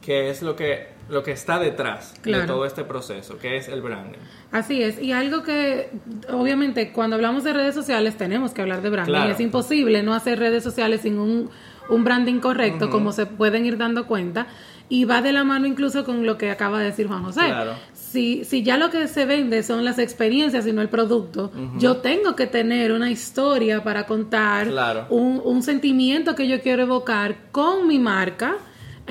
que 0.00 0.30
es 0.30 0.42
lo 0.42 0.56
que, 0.56 0.88
lo 1.12 1.22
que 1.22 1.32
está 1.32 1.58
detrás 1.58 2.14
de 2.24 2.40
todo 2.46 2.64
este 2.64 2.84
proceso, 2.84 3.38
que 3.38 3.58
es 3.58 3.68
el 3.68 3.82
branding. 3.82 4.18
Así 4.50 4.82
es, 4.82 5.00
y 5.00 5.12
algo 5.12 5.42
que 5.42 5.90
obviamente 6.30 6.90
cuando 6.90 7.16
hablamos 7.16 7.44
de 7.44 7.52
redes 7.52 7.74
sociales 7.74 8.16
tenemos 8.16 8.52
que 8.52 8.62
hablar 8.62 8.80
de 8.82 8.88
branding. 8.90 9.12
Claro. 9.12 9.30
Es 9.32 9.40
imposible 9.40 10.02
no 10.02 10.14
hacer 10.14 10.38
redes 10.38 10.64
sociales 10.64 11.02
sin 11.02 11.18
un, 11.18 11.50
un 11.90 12.04
branding 12.04 12.40
correcto, 12.40 12.88
como 12.90 13.12
se 13.12 13.26
pueden 13.26 13.66
ir 13.66 13.76
dando 13.76 14.06
cuenta, 14.06 14.46
y 14.88 15.04
va 15.04 15.22
de 15.22 15.32
la 15.32 15.44
mano 15.44 15.66
incluso 15.66 16.04
con 16.04 16.26
lo 16.26 16.36
que 16.38 16.50
acaba 16.50 16.78
de 16.78 16.86
decir 16.86 17.06
Juan 17.08 17.22
José. 17.22 17.40
Claro. 17.46 17.74
Si, 17.94 18.44
si 18.44 18.62
ya 18.62 18.76
lo 18.76 18.90
que 18.90 19.06
se 19.08 19.24
vende 19.24 19.62
son 19.62 19.84
las 19.84 19.98
experiencias 19.98 20.66
y 20.66 20.72
no 20.72 20.82
el 20.82 20.88
producto, 20.88 21.50
yo 21.78 21.98
tengo 21.98 22.36
que 22.36 22.46
tener 22.46 22.92
una 22.92 23.10
historia 23.10 23.84
para 23.84 24.04
contar 24.06 24.68
Claro. 24.68 25.06
un, 25.10 25.40
un 25.44 25.62
sentimiento 25.62 26.34
que 26.34 26.46
yo 26.48 26.60
quiero 26.60 26.82
evocar 26.82 27.36
con 27.52 27.86
mi 27.86 27.98
marca. 27.98 28.56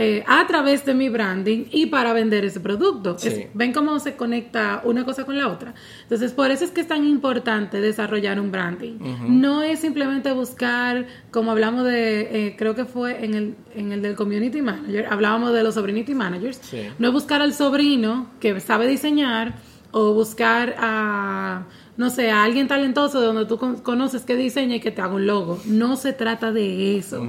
Eh, 0.02 0.24
a 0.28 0.46
través 0.48 0.86
de 0.86 0.94
mi 0.94 1.10
branding 1.10 1.66
y 1.72 1.86
para 1.88 2.14
vender 2.14 2.44
ese 2.46 2.60
producto. 2.60 3.18
Sí. 3.18 3.28
Es- 3.28 3.48
ven 3.54 3.72
cómo 3.74 4.00
se 4.00 4.16
conecta 4.16 4.82
una 4.84 5.06
cosa 5.06 5.26
con 5.26 5.38
la 5.38 5.48
otra. 5.48 5.74
Entonces, 6.04 6.32
por 6.32 6.52
eso 6.52 6.66
es 6.66 6.72
que 6.72 6.82
es 6.82 6.88
tan 6.88 7.06
importante 7.06 7.80
desarrollar 7.82 8.40
un 8.40 8.52
branding. 8.52 8.98
No 9.28 9.62
es 9.64 9.80
simplemente 9.80 10.32
buscar, 10.34 11.06
como 11.32 11.52
hablamos 11.52 11.86
de, 11.86 12.48
eh, 12.48 12.56
creo 12.58 12.76
que 12.76 12.86
fue 12.86 13.24
en 13.24 13.34
el, 13.34 13.56
en 13.76 13.92
el 13.92 14.02
del 14.02 14.16
community 14.16 14.62
manager, 14.62 15.08
hablábamos 15.10 15.54
de 15.54 15.64
los 15.64 15.76
sobrinity 15.76 16.14
managers. 16.16 16.58
Sí. 16.62 16.82
No 17.00 17.08
es 17.08 17.14
buscar 17.14 17.42
al 17.42 17.54
sobrino 17.54 18.28
que 18.40 18.60
sabe 18.60 18.88
diseñar 18.88 19.56
o 19.92 20.14
buscar 20.14 20.76
a, 20.80 21.64
no 21.98 22.10
sé, 22.10 22.32
a 22.32 22.44
alguien 22.44 22.68
talentoso 22.68 23.20
de 23.20 23.28
donde 23.28 23.46
tú 23.46 23.58
con- 23.58 23.78
conoces 23.78 24.24
que 24.24 24.36
diseña 24.36 24.76
y 24.76 24.80
que 24.80 24.92
te 24.92 25.02
haga 25.02 25.14
un 25.14 25.28
logo. 25.28 25.60
No 25.66 25.96
se 25.98 26.14
trata 26.14 26.52
de 26.52 26.98
eso. 26.98 27.28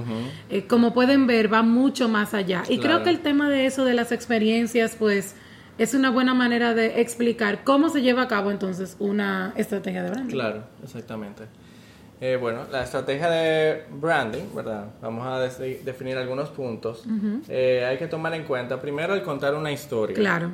Eh, 0.49 0.65
como 0.67 0.93
pueden 0.93 1.27
ver, 1.27 1.51
va 1.53 1.61
mucho 1.63 2.09
más 2.09 2.33
allá. 2.33 2.63
Y 2.69 2.79
creo 2.79 3.03
que 3.03 3.09
el 3.09 3.19
tema 3.19 3.49
de 3.49 3.65
eso, 3.65 3.85
de 3.85 3.93
las 3.93 4.11
experiencias, 4.11 4.95
pues 4.97 5.35
es 5.77 5.93
una 5.93 6.09
buena 6.11 6.33
manera 6.33 6.73
de 6.73 7.01
explicar 7.01 7.63
cómo 7.63 7.89
se 7.89 8.01
lleva 8.01 8.23
a 8.23 8.27
cabo 8.27 8.51
entonces 8.51 8.95
una 8.99 9.53
estrategia 9.57 10.03
de 10.03 10.09
branding. 10.11 10.33
Claro, 10.33 10.63
exactamente. 10.83 11.43
Eh, 12.21 12.37
bueno, 12.39 12.61
la 12.71 12.83
estrategia 12.83 13.29
de 13.29 13.83
branding, 13.99 14.43
¿verdad? 14.55 14.85
Vamos 15.01 15.27
a 15.27 15.39
definir 15.39 16.15
algunos 16.17 16.49
puntos. 16.49 17.03
Eh, 17.49 17.83
hay 17.85 17.97
que 17.97 18.07
tomar 18.07 18.33
en 18.33 18.43
cuenta, 18.45 18.79
primero, 18.79 19.13
el 19.13 19.23
contar 19.23 19.55
una 19.55 19.71
historia. 19.73 20.15
Claro. 20.15 20.51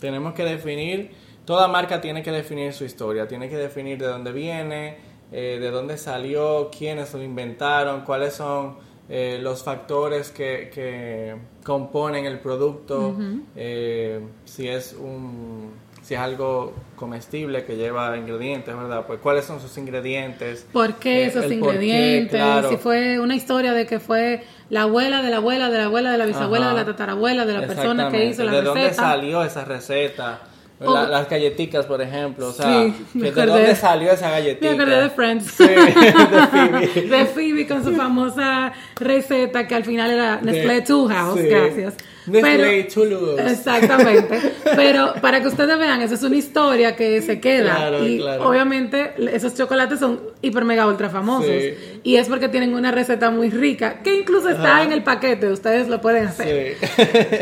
Tenemos 0.00 0.34
que 0.34 0.42
definir, 0.42 1.10
toda 1.46 1.68
marca 1.68 2.00
tiene 2.00 2.22
que 2.22 2.30
definir 2.30 2.74
su 2.74 2.84
historia, 2.84 3.26
tiene 3.26 3.48
que 3.48 3.56
definir 3.56 3.96
de 3.98 4.06
dónde 4.06 4.32
viene, 4.32 4.98
eh, 5.32 5.58
de 5.58 5.70
dónde 5.70 5.96
salió, 5.96 6.70
quiénes 6.76 7.14
lo 7.14 7.22
inventaron, 7.22 8.02
cuáles 8.02 8.34
son 8.34 8.84
los 9.08 9.62
factores 9.62 10.32
que, 10.32 10.68
que, 10.74 11.36
componen 11.62 12.26
el 12.26 12.40
producto, 12.40 13.16
si 13.54 14.68
es 14.68 14.92
un 14.92 15.70
si 16.06 16.14
es 16.14 16.20
algo 16.20 16.72
comestible 16.94 17.64
que 17.64 17.76
lleva 17.76 18.16
ingredientes, 18.16 18.76
¿verdad? 18.76 19.04
Pues 19.08 19.18
cuáles 19.18 19.44
son 19.44 19.60
sus 19.60 19.76
ingredientes. 19.76 20.64
¿Por 20.72 20.94
qué 20.94 21.24
eh, 21.24 21.26
esos 21.26 21.50
ingredientes? 21.50 22.40
Si 22.68 22.76
fue 22.76 23.18
una 23.18 23.34
historia 23.34 23.72
de 23.72 23.86
que 23.86 23.98
fue 23.98 24.44
la 24.70 24.82
abuela 24.82 25.20
de 25.20 25.30
la 25.30 25.38
abuela 25.38 25.68
de 25.68 25.78
la 25.78 25.86
abuela 25.86 26.12
de 26.12 26.18
la 26.18 26.26
bisabuela 26.26 26.68
de 26.68 26.74
la 26.74 26.84
tatarabuela 26.84 27.44
de 27.44 27.54
la 27.54 27.66
persona 27.66 28.08
que 28.08 28.24
hizo 28.24 28.44
la 28.44 28.52
receta. 28.52 28.72
¿De 28.72 28.82
dónde 28.82 28.94
salió 28.94 29.42
esa 29.42 29.64
receta? 29.64 30.42
Las 30.80 31.28
galletitas, 31.28 31.86
por 31.86 32.02
ejemplo, 32.02 32.48
o 32.48 32.52
sea, 32.52 32.92
¿de 33.14 33.30
dónde 33.30 33.74
salió 33.76 34.12
esa 34.12 34.30
galletita? 34.30 34.66
Me 34.66 34.74
acordé 34.74 35.02
de 35.02 35.10
Friends. 35.10 35.50
Sí, 35.50 35.64
de 35.66 36.46
Phoebe. 36.50 37.02
de 37.08 37.26
Phoebe 37.26 37.66
con 37.66 37.84
su 37.84 37.94
famosa 37.94 38.72
receta 38.96 39.66
que 39.66 39.74
al 39.74 39.84
final 39.84 40.10
era 40.10 40.40
Nestlé 40.42 40.82
Two 40.82 41.08
House, 41.08 41.40
gracias. 41.40 41.94
Nestlé 42.26 42.88
Exactamente. 43.38 44.54
Pero 44.76 45.14
para 45.20 45.40
que 45.40 45.48
ustedes 45.48 45.78
vean, 45.78 46.02
esa 46.02 46.14
es 46.14 46.22
una 46.22 46.36
historia 46.36 46.96
que 46.96 47.22
se 47.22 47.40
queda. 47.40 47.98
y 48.00 48.20
obviamente 48.20 49.14
esos 49.32 49.54
chocolates 49.54 50.00
son 50.00 50.20
hiper 50.42 50.64
mega 50.64 50.86
ultra 50.86 51.10
famosos. 51.10 51.50
Y 52.02 52.16
es 52.16 52.28
porque 52.28 52.48
tienen 52.48 52.74
una 52.74 52.90
receta 52.90 53.30
muy 53.30 53.50
rica, 53.50 54.02
que 54.02 54.16
incluso 54.16 54.48
está 54.48 54.82
en 54.82 54.92
el 54.92 55.02
paquete, 55.02 55.50
ustedes 55.50 55.88
lo 55.88 56.00
pueden 56.00 56.26
hacer. 56.26 56.76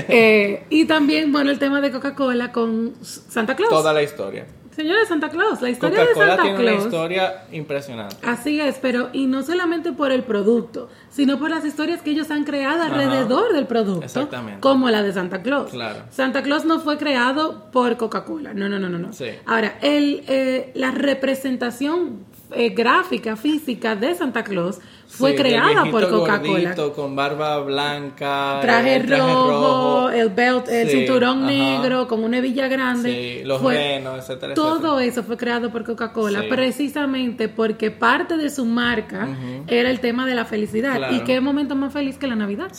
Eh, 0.08 0.64
y 0.70 0.84
también, 0.84 1.32
bueno, 1.32 1.50
el 1.50 1.58
tema 1.58 1.80
de 1.80 1.90
Coca-Cola 1.90 2.52
con 2.52 2.94
Santa 3.02 3.56
Claus. 3.56 3.70
Toda 3.70 3.92
la 3.92 4.02
historia. 4.02 4.46
Señora 4.74 5.04
Santa 5.06 5.28
Claus, 5.28 5.62
la 5.62 5.70
historia 5.70 6.00
de 6.00 6.14
Santa 6.14 6.42
tiene 6.42 6.58
una 6.58 6.72
historia 6.72 7.44
impresionante. 7.52 8.16
Así 8.22 8.60
es, 8.60 8.76
pero 8.80 9.10
y 9.12 9.26
no 9.26 9.42
solamente 9.44 9.92
por 9.92 10.10
el 10.10 10.24
producto, 10.24 10.88
sino 11.10 11.38
por 11.38 11.50
las 11.50 11.64
historias 11.64 12.02
que 12.02 12.10
ellos 12.10 12.30
han 12.32 12.44
creado 12.44 12.82
alrededor 12.82 13.52
del 13.52 13.66
producto. 13.66 14.04
Exactamente. 14.04 14.60
Como 14.60 14.90
la 14.90 15.02
de 15.02 15.12
Santa 15.12 15.42
Claus. 15.42 15.70
Claro. 15.70 16.00
Santa 16.10 16.42
Claus 16.42 16.64
no 16.64 16.80
fue 16.80 16.98
creado 16.98 17.70
por 17.70 17.96
Coca-Cola. 17.96 18.52
No, 18.52 18.68
no, 18.68 18.80
no, 18.80 18.88
no. 18.88 18.98
no. 18.98 19.10
Ahora, 19.46 19.78
el, 19.80 20.24
eh, 20.26 20.72
la 20.74 20.90
representación 20.90 22.24
eh, 22.50 22.70
gráfica, 22.70 23.36
física 23.36 23.96
de 23.96 24.14
Santa 24.14 24.44
Claus 24.44 24.80
fue 25.16 25.34
creada 25.34 25.90
por 25.90 26.08
Coca-Cola. 26.08 26.74
Con 26.94 27.14
barba 27.14 27.60
blanca, 27.60 28.58
traje, 28.60 28.98
rojo, 29.00 30.10
el 30.10 30.28
belt, 30.30 30.68
el 30.68 30.88
cinturón 30.88 31.46
negro, 31.46 32.08
con 32.08 32.24
una 32.24 32.38
hebilla 32.38 32.68
grande. 32.68 33.42
los 33.44 33.62
renos, 33.62 34.18
etcétera. 34.18 34.54
Todo 34.54 34.98
eso 35.00 35.22
fue 35.22 35.36
creado 35.36 35.70
por 35.70 35.84
Coca-Cola, 35.84 36.44
precisamente 36.48 37.48
porque 37.48 37.90
parte 37.90 38.36
de 38.36 38.50
su 38.50 38.64
marca 38.64 39.28
era 39.66 39.90
el 39.90 40.00
tema 40.00 40.26
de 40.26 40.34
la 40.34 40.44
felicidad. 40.44 41.10
Y 41.12 41.20
qué 41.20 41.40
momento 41.40 41.74
más 41.74 41.92
feliz 41.92 42.18
que 42.18 42.26
la 42.26 42.36
Navidad. 42.36 42.72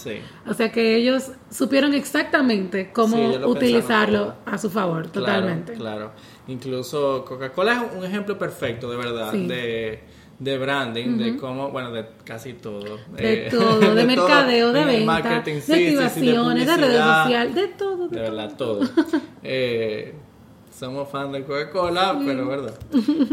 O 0.48 0.54
sea 0.54 0.72
que 0.72 0.96
ellos 0.96 1.32
supieron 1.50 1.94
exactamente 1.94 2.92
cómo 2.92 3.30
utilizarlo 3.46 4.36
a 4.46 4.58
su 4.58 4.70
favor, 4.70 5.08
totalmente. 5.08 5.74
Claro. 5.74 6.12
Incluso 6.48 7.26
Coca-Cola 7.26 7.74
es 7.74 7.98
un 7.98 8.06
ejemplo 8.06 8.38
perfecto, 8.38 8.90
de 8.90 8.98
verdad, 8.98 9.34
de, 9.34 10.04
de 10.40 10.58
branding, 10.58 11.18
de 11.18 11.38
cómo, 11.38 11.70
bueno, 11.70 11.92
de 11.92 12.06
casi 12.24 12.54
todo. 12.54 13.00
De 13.16 13.48
todo, 13.50 13.80
de, 13.96 14.04
mercadeo, 14.04 14.74
de, 14.74 14.86
venta, 14.86 15.42
de 15.42 15.58
activaciones, 15.58 16.68
de, 16.68 16.78
redes 16.78 17.04
sociales, 17.04 17.56
de 17.56 17.68
todo. 17.70 18.08
De, 18.10 18.20
verdad, 18.20 18.54
todo. 18.58 18.82
eh, 19.44 20.14
somos 20.78 21.08
fans 21.08 21.32
de 21.32 21.44
Coca-Cola, 21.46 22.20
pero 22.26 22.48
verdad. 22.48 22.74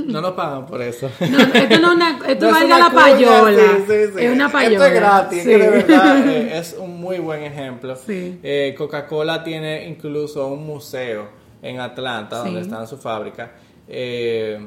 No 0.07 0.21
nos 0.21 0.33
pagan 0.33 0.65
por 0.65 0.81
eso. 0.81 1.11
No, 1.21 1.39
esto 1.39 1.81
no, 1.81 1.93
una, 1.95 2.19
esto 2.29 2.47
no 2.47 2.53
valga 2.53 2.79
la 2.79 2.91
payola. 2.91 3.63
Es 3.89 4.33
una 4.33 4.49
payola. 4.49 4.75
Esto 4.75 4.87
es 4.87 4.95
gratis, 4.95 5.43
que 5.43 5.59
de 5.59 5.71
verdad 5.71 6.29
eh, 6.29 6.59
es 6.59 6.77
un 6.79 7.01
muy 7.01 7.19
buen 7.19 7.43
ejemplo. 7.43 7.97
Eh, 8.07 8.75
Coca-Cola 8.79 9.43
tiene 9.43 9.89
incluso 9.89 10.47
un 10.47 10.65
museo 10.65 11.31
en 11.63 11.81
Atlanta, 11.81 12.39
donde 12.39 12.61
está 12.61 12.87
su 12.87 12.97
fábrica. 12.97 13.53
Eh, 13.89 14.65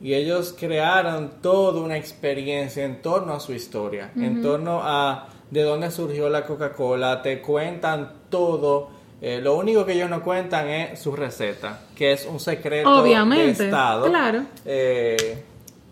y 0.00 0.14
ellos 0.14 0.54
crearon 0.58 1.40
toda 1.42 1.80
una 1.80 1.96
experiencia 1.96 2.84
en 2.84 3.02
torno 3.02 3.32
a 3.34 3.40
su 3.40 3.52
historia, 3.52 4.12
en 4.16 4.42
torno 4.42 4.80
a 4.82 5.28
de 5.50 5.62
dónde 5.62 5.90
surgió 5.90 6.28
la 6.28 6.44
Coca-Cola, 6.44 7.22
te 7.22 7.40
cuentan 7.40 8.12
todo. 8.28 8.90
Eh, 9.20 9.40
lo 9.42 9.56
único 9.56 9.84
que 9.84 9.94
ellos 9.94 10.08
no 10.08 10.22
cuentan 10.22 10.68
es 10.68 11.00
su 11.00 11.16
receta, 11.16 11.80
que 11.96 12.12
es 12.12 12.26
un 12.26 12.38
secreto 12.38 13.02
de 13.02 13.50
Estado. 13.50 14.06
Claro. 14.06 14.44
Eh, 14.64 15.42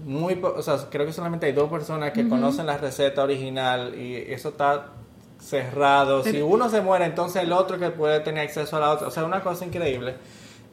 muy, 0.04 0.40
o 0.42 0.62
sea, 0.62 0.76
creo 0.90 1.06
que 1.06 1.12
solamente 1.12 1.46
hay 1.46 1.52
dos 1.52 1.70
personas 1.70 2.12
que 2.12 2.28
conocen 2.28 2.66
la 2.66 2.76
receta 2.76 3.22
original 3.24 3.94
y 3.98 4.16
eso 4.32 4.50
está 4.50 4.88
cerrado. 5.40 6.22
Si 6.22 6.40
uno 6.42 6.68
se 6.68 6.80
muere, 6.80 7.06
entonces 7.06 7.42
el 7.42 7.52
otro 7.52 7.78
que 7.78 7.90
puede 7.90 8.20
tener 8.20 8.46
acceso 8.46 8.76
a 8.76 8.80
la 8.80 8.90
otra. 8.90 9.08
O 9.08 9.10
sea, 9.10 9.24
una 9.24 9.40
cosa 9.40 9.64
increíble. 9.64 10.14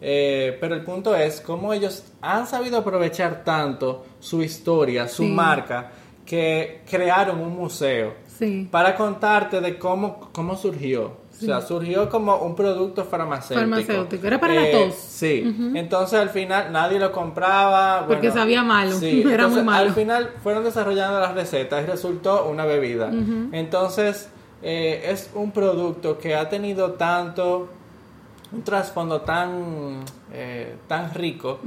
Eh, 0.06 0.58
pero 0.60 0.76
el 0.76 0.84
punto 0.84 1.16
es 1.16 1.40
cómo 1.40 1.72
ellos 1.72 2.04
han 2.22 2.46
sabido 2.46 2.80
aprovechar 2.80 3.46
tanto 3.46 4.06
su 4.20 4.44
historia, 4.44 5.08
su 5.08 5.24
marca, 5.24 5.92
que 6.26 6.82
crearon 6.90 7.40
un 7.40 7.56
museo 7.56 8.14
para 8.70 8.98
contarte 8.98 9.62
de 9.62 9.78
cómo, 9.78 10.30
cómo 10.34 10.58
surgió. 10.58 11.24
O 11.32 11.46
sea, 11.46 11.62
surgió 11.62 12.10
como 12.10 12.36
un 12.38 12.54
producto 12.54 13.06
farmacéutico. 13.06 13.60
Farmacéutico, 13.60 14.28
era 14.28 14.40
para 14.40 14.56
la 14.56 14.68
eh, 14.68 14.72
tos. 14.72 14.96
Sí, 14.96 15.56
entonces 15.74 16.20
al 16.20 16.30
final 16.30 16.72
nadie 16.72 17.00
lo 17.00 17.12
compraba. 17.14 18.06
Porque 18.06 18.30
sabía 18.30 18.62
malo, 18.62 18.98
era 19.02 19.48
muy 19.48 19.64
malo. 19.64 19.88
Al 19.88 19.94
final 19.94 20.32
fueron 20.44 20.66
desarrollando 20.66 21.20
las 21.22 21.34
recetas 21.34 21.82
y 21.82 21.86
resultó 21.90 22.46
una 22.50 22.66
bebida. 22.66 23.10
Entonces 23.54 24.30
eh, 24.62 25.06
es 25.10 25.30
un 25.34 25.52
producto 25.52 26.18
que 26.18 26.36
ha 26.36 26.50
tenido 26.50 26.92
tanto 26.94 27.70
un 28.54 28.64
trasfondo 28.64 29.22
tan 29.22 30.04
eh, 30.32 30.76
tan 30.88 31.14
rico 31.14 31.60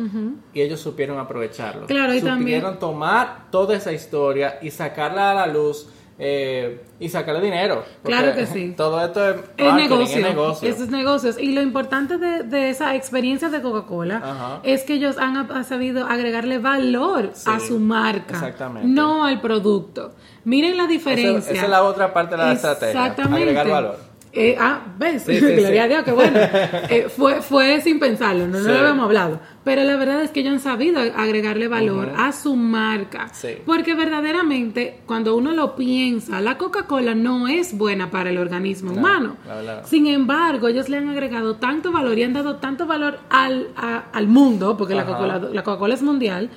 y 0.52 0.60
ellos 0.60 0.80
supieron 0.80 1.18
aprovecharlo. 1.18 1.86
Claro, 1.86 2.14
y 2.14 2.20
supieron 2.20 2.78
tomar 2.78 3.50
toda 3.50 3.76
esa 3.76 3.92
historia 3.92 4.58
y 4.62 4.70
sacarla 4.70 5.32
a 5.32 5.34
la 5.34 5.46
luz 5.46 5.88
eh, 6.18 6.82
y 6.98 7.10
sacarle 7.10 7.42
dinero. 7.42 7.84
Claro 8.02 8.34
que 8.34 8.46
sí. 8.46 8.72
Todo 8.76 9.04
esto 9.04 9.28
es, 9.28 9.36
es 9.58 9.74
negocio. 9.74 10.68
Es 10.68 10.88
negocios. 10.88 11.38
Y 11.38 11.52
lo 11.52 11.60
importante 11.60 12.16
de, 12.16 12.70
esa 12.70 12.94
experiencia 12.94 13.50
de 13.50 13.60
Coca-Cola 13.60 14.60
es 14.62 14.84
que 14.84 14.94
ellos 14.94 15.16
han, 15.18 15.64
sabido 15.64 16.06
agregarle 16.06 16.58
valor 16.58 17.32
a 17.44 17.60
su 17.60 17.78
marca. 17.78 18.34
Exactamente. 18.34 18.88
No 18.88 19.24
al 19.24 19.40
producto. 19.40 20.14
Miren 20.44 20.76
la 20.76 20.86
diferencia. 20.86 21.52
esa 21.52 21.64
es 21.64 21.70
la 21.70 21.82
otra 21.82 22.14
parte 22.14 22.36
de 22.36 22.42
la 22.42 22.52
estrategia. 22.52 23.04
Agregar 23.04 23.68
valor. 23.68 24.05
Eh, 24.38 24.54
ah, 24.60 24.82
ves, 24.98 25.26
gloria 25.26 25.84
a 25.84 25.88
Dios, 25.88 26.04
que 26.04 26.12
bueno. 26.12 26.38
Eh, 26.88 27.08
fue, 27.08 27.40
fue 27.42 27.80
sin 27.80 27.98
pensarlo, 27.98 28.46
no, 28.46 28.58
lo 28.60 28.78
habíamos 28.78 29.06
hablado. 29.06 29.40
Pero 29.64 29.82
la 29.82 29.96
verdad 29.96 30.22
es 30.22 30.30
que 30.30 30.40
ellos 30.40 30.52
han 30.52 30.60
sabido 30.60 31.00
agregarle 31.00 31.68
valor 31.68 32.12
a 32.16 32.32
su 32.32 32.54
marca. 32.54 33.28
Porque 33.64 33.94
verdaderamente, 33.94 35.00
cuando 35.06 35.34
uno 35.36 35.52
lo 35.52 35.74
piensa, 35.74 36.40
la 36.40 36.58
Coca-Cola 36.58 37.14
no 37.14 37.48
es 37.48 37.76
buena 37.76 38.10
para 38.10 38.30
el 38.30 38.38
organismo 38.38 38.92
humano. 38.92 39.36
Sin 39.84 40.06
embargo, 40.06 40.68
ellos 40.68 40.88
le 40.88 40.98
han 40.98 41.08
agregado 41.08 41.56
tanto 41.56 41.90
valor 41.90 42.18
y 42.18 42.24
han 42.24 42.34
dado 42.34 42.56
tanto 42.56 42.86
valor 42.86 43.18
al, 43.30 43.68
al 43.76 44.28
mundo, 44.28 44.76
porque 44.76 44.94
la 44.94 45.04
Coca-Cola 45.06 45.94
es 45.94 46.02
mundial 46.02 46.50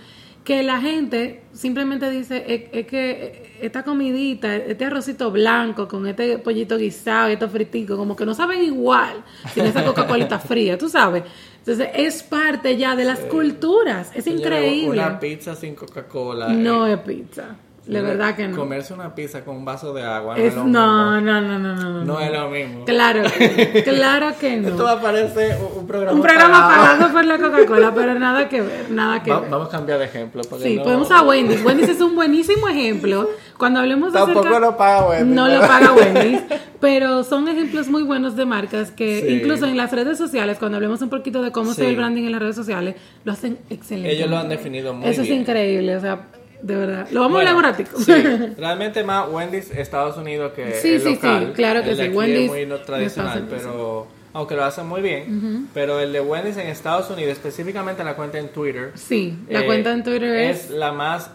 que 0.49 0.63
la 0.63 0.81
gente 0.81 1.41
simplemente 1.53 2.09
dice, 2.09 2.43
es, 2.71 2.87
que 2.87 3.59
esta 3.61 3.83
comidita, 3.83 4.55
este 4.55 4.83
arrocito 4.83 5.29
blanco 5.29 5.87
con 5.87 6.07
este 6.07 6.39
pollito 6.39 6.75
guisado, 6.75 7.27
esto 7.27 7.47
fritico, 7.47 7.95
como 7.95 8.15
que 8.15 8.25
no 8.25 8.33
saben 8.33 8.63
igual 8.63 9.23
sin 9.53 9.67
esa 9.67 9.85
Coca-Cola 9.85 10.39
fría, 10.39 10.75
tú 10.75 10.89
sabes. 10.89 11.21
Entonces 11.59 11.89
es 11.93 12.23
parte 12.23 12.77
ya 12.77 12.95
de 12.95 13.05
las 13.05 13.19
culturas, 13.19 14.09
es 14.15 14.25
increíble. 14.25 14.99
Una 14.99 15.19
pizza 15.19 15.55
sin 15.55 15.75
Coca-Cola. 15.75 16.49
No 16.49 16.87
es 16.87 16.97
pizza. 17.01 17.55
De 17.89 18.01
verdad 18.01 18.35
que 18.35 18.47
no. 18.47 18.55
Comerse 18.55 18.93
una 18.93 19.15
pizza 19.15 19.43
con 19.43 19.55
un 19.57 19.65
vaso 19.65 19.93
de 19.93 20.03
agua 20.03 20.35
no, 20.37 20.43
es 20.43 20.53
lo 20.55 20.63
no, 20.65 21.11
mismo. 21.11 21.31
no, 21.31 21.41
no, 21.41 21.41
no, 21.41 21.59
no, 21.59 21.75
no. 21.75 22.05
No 22.05 22.19
es 22.19 22.31
lo 22.31 22.49
mismo. 22.49 22.85
Claro, 22.85 23.23
que- 23.37 23.81
claro 23.85 24.33
que 24.39 24.55
Esto 24.59 24.75
no. 24.75 24.83
va 24.83 24.91
a 24.91 25.01
parecer 25.01 25.57
un, 25.75 25.87
programa 25.87 26.15
Un 26.15 26.21
programa 26.21 26.67
pagado. 26.67 27.11
por 27.13 27.25
la 27.25 27.37
Coca-Cola, 27.39 27.91
pero 27.95 28.17
nada 28.19 28.47
que 28.47 28.61
ver, 28.61 28.91
nada 28.91 29.23
que 29.23 29.31
Va- 29.31 29.39
ver. 29.41 29.49
vamos 29.49 29.67
a 29.69 29.71
cambiar 29.71 29.97
de 29.99 30.05
ejemplo. 30.05 30.43
Sí, 30.61 30.75
no- 30.75 30.83
podemos 30.83 31.09
a 31.11 31.23
Wendy's. 31.23 31.63
Wendy's 31.65 31.89
es 31.89 32.01
un 32.01 32.15
buenísimo 32.15 32.67
ejemplo. 32.69 33.29
Cuando 33.57 33.79
hablemos 33.79 34.13
de 34.13 34.19
Tampoco 34.19 34.39
acerca- 34.47 34.59
lo 34.59 34.77
paga 34.77 35.07
Wendy's. 35.09 35.35
No 35.35 35.47
lo 35.47 35.59
paga 35.61 35.91
Wendy's, 35.93 36.41
pero 36.79 37.23
son 37.23 37.47
ejemplos 37.47 37.87
muy 37.89 38.03
buenos 38.03 38.35
de 38.35 38.45
marcas 38.45 38.91
que 38.91 39.21
Sí. 39.21 39.33
incluso 39.33 39.65
en 39.65 39.75
las 39.75 39.91
redes 39.91 40.17
sociales, 40.17 40.57
cuando 40.59 40.77
hablemos 40.77 41.01
un 41.01 41.09
poquito 41.09 41.41
de 41.41 41.51
cómo 41.51 41.73
se 41.73 41.81
ve 41.81 41.87
Sí. 41.87 41.91
el 41.93 41.97
branding 41.97 42.23
en 42.25 42.31
las 42.33 42.41
redes 42.41 42.55
sociales, 42.55 42.95
lo 43.25 43.31
hacen 43.33 43.57
excelente. 43.69 44.11
Ellos 44.13 44.29
lo 44.29 44.37
han 44.37 44.47
definido 44.47 44.93
muy 44.93 45.09
Eso 45.09 45.23
bien. 45.23 45.33
es 45.33 45.39
increíble, 45.41 45.97
o 45.97 45.99
sea, 46.01 46.19
de 46.61 46.75
verdad. 46.75 47.07
Lo 47.11 47.21
vamos 47.21 47.35
Bueno, 47.37 47.49
a 47.49 47.53
hablar 47.53 47.71
un 47.73 47.77
ratico. 47.77 47.99
sí, 47.99 48.11
realmente 48.57 49.03
más 49.03 49.27
Wendy's 49.29 49.71
Estados 49.71 50.17
Unidos 50.17 50.53
que 50.53 50.73
Sí, 50.73 50.93
el 50.95 51.01
sí, 51.01 51.09
local. 51.15 51.47
sí, 51.47 51.53
claro 51.53 51.83
que 51.83 51.91
El 51.91 51.95
sí, 51.97 52.01
aquí 52.03 52.15
Wendy's 52.15 52.41
es 52.43 52.47
muy 52.49 52.65
no 52.65 52.77
tradicional, 52.79 53.47
pero 53.49 54.07
aunque 54.33 54.55
lo 54.55 54.63
hacen 54.63 54.85
muy 54.87 55.01
bien, 55.01 55.67
pero 55.73 55.99
el 55.99 56.13
de 56.13 56.21
Wendy's 56.21 56.57
en 56.57 56.67
Estados 56.67 57.09
Unidos, 57.09 57.31
específicamente 57.33 58.03
la 58.03 58.15
cuenta 58.15 58.37
en 58.39 58.49
Twitter, 58.49 58.91
Sí, 58.95 59.35
la 59.49 59.61
eh, 59.61 59.65
cuenta 59.65 59.91
en 59.91 60.03
Twitter 60.03 60.35
es... 60.35 60.69
la 60.69 60.91
más 60.91 61.31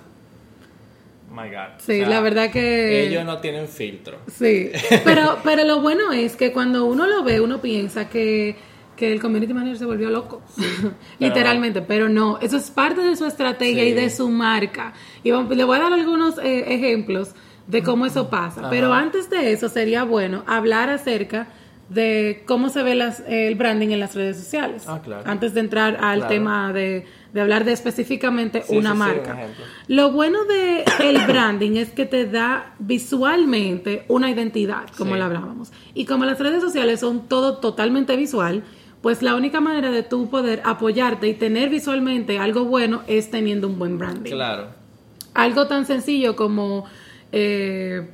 my 1.31 1.49
god. 1.51 1.79
Sí, 1.79 2.01
O 2.03 2.05
sea, 2.05 2.09
la 2.09 2.21
verdad 2.21 2.51
que... 2.53 3.07
ellos 3.09 3.25
no 3.25 3.39
tienen 3.39 3.67
filtro. 3.67 4.19
Sí, 4.33 4.71
pero, 5.05 5.39
pero 5.43 5.65
lo 5.65 5.81
bueno 5.81 6.13
es 6.13 6.37
que 6.37 6.53
cuando 6.53 6.85
uno 6.85 7.07
lo 7.09 7.25
ve, 7.25 7.41
uno 7.41 7.61
piensa 7.61 8.09
que, 8.09 8.55
que 8.97 9.13
el 9.13 9.21
community 9.21 9.53
manager 9.53 9.79
se 9.79 9.85
volvió 9.85 10.11
loco, 10.11 10.43
literalmente, 11.19 11.83
pero 11.83 12.09
no, 12.09 12.39
eso 12.41 12.57
es 12.57 12.71
parte 12.71 13.01
de 13.03 13.17
su 13.17 13.25
estrategia 13.27 13.83
Sí. 13.83 13.89
y 13.91 13.93
de 13.93 14.11
su 14.11 14.29
marca. 14.29 14.93
Y 15.23 15.31
le 15.33 15.65
voy 15.65 15.77
a 15.79 15.81
dar 15.83 15.93
algunos 15.93 16.39
eh, 16.39 16.75
ejemplos 16.75 17.35
de 17.67 17.83
cómo 17.83 18.07
eso 18.07 18.29
pasa, 18.29 18.61
Ajá. 18.61 18.71
pero 18.71 18.93
antes 18.93 19.31
de 19.31 19.53
eso 19.53 19.69
sería 19.69 20.05
bueno 20.05 20.45
hablar 20.47 20.91
acerca 20.91 21.49
de 21.89 22.43
cómo 22.47 22.71
se 22.71 22.83
ve 22.83 22.95
las- 22.95 23.23
el 23.29 23.55
branding 23.57 23.89
en 23.89 24.01
las 24.01 24.15
redes 24.15 24.39
sociales. 24.39 24.85
Ah, 24.89 25.01
claro. 25.05 25.23
Antes 25.27 25.53
de 25.55 25.61
entrar 25.61 25.99
al 26.01 26.21
Claro. 26.21 26.35
tema 26.35 26.73
de, 26.73 27.07
de 27.33 27.41
hablar 27.41 27.65
de 27.65 27.73
específicamente 27.73 28.63
Sí, 28.63 28.75
una 28.77 28.93
un 28.93 28.99
marca. 28.99 29.37
Lo 29.89 30.11
bueno 30.11 30.45
de 30.45 30.85
el 31.01 31.19
branding 31.27 31.77
es 31.77 31.91
que 31.91 32.07
te 32.07 32.25
da 32.27 32.75
visualmente 32.79 34.05
una 34.09 34.31
identidad, 34.31 34.85
como 34.97 35.15
lo 35.17 35.25
hablábamos. 35.25 35.73
Y 35.95 36.07
como 36.07 36.25
las 36.25 36.39
redes 36.39 36.63
sociales 36.63 37.01
son 37.01 37.29
todo 37.29 37.59
totalmente 37.59 38.17
visual, 38.17 38.63
pues 39.05 39.21
la 39.21 39.35
única 39.35 39.61
manera 39.61 39.91
de 39.91 40.03
tú 40.03 40.31
poder 40.31 40.63
apoyarte 40.65 41.29
y 41.29 41.35
tener 41.35 41.69
visualmente 41.69 42.39
algo 42.39 42.65
bueno 42.65 43.03
es 43.07 43.31
teniendo 43.31 43.69
un 43.69 43.79
buen 43.79 43.99
branding. 43.99 44.31
Claro. 44.31 44.69
Algo 45.35 45.67
tan 45.67 45.85
sencillo 45.85 46.37
como 46.37 46.87
eh, 47.31 48.09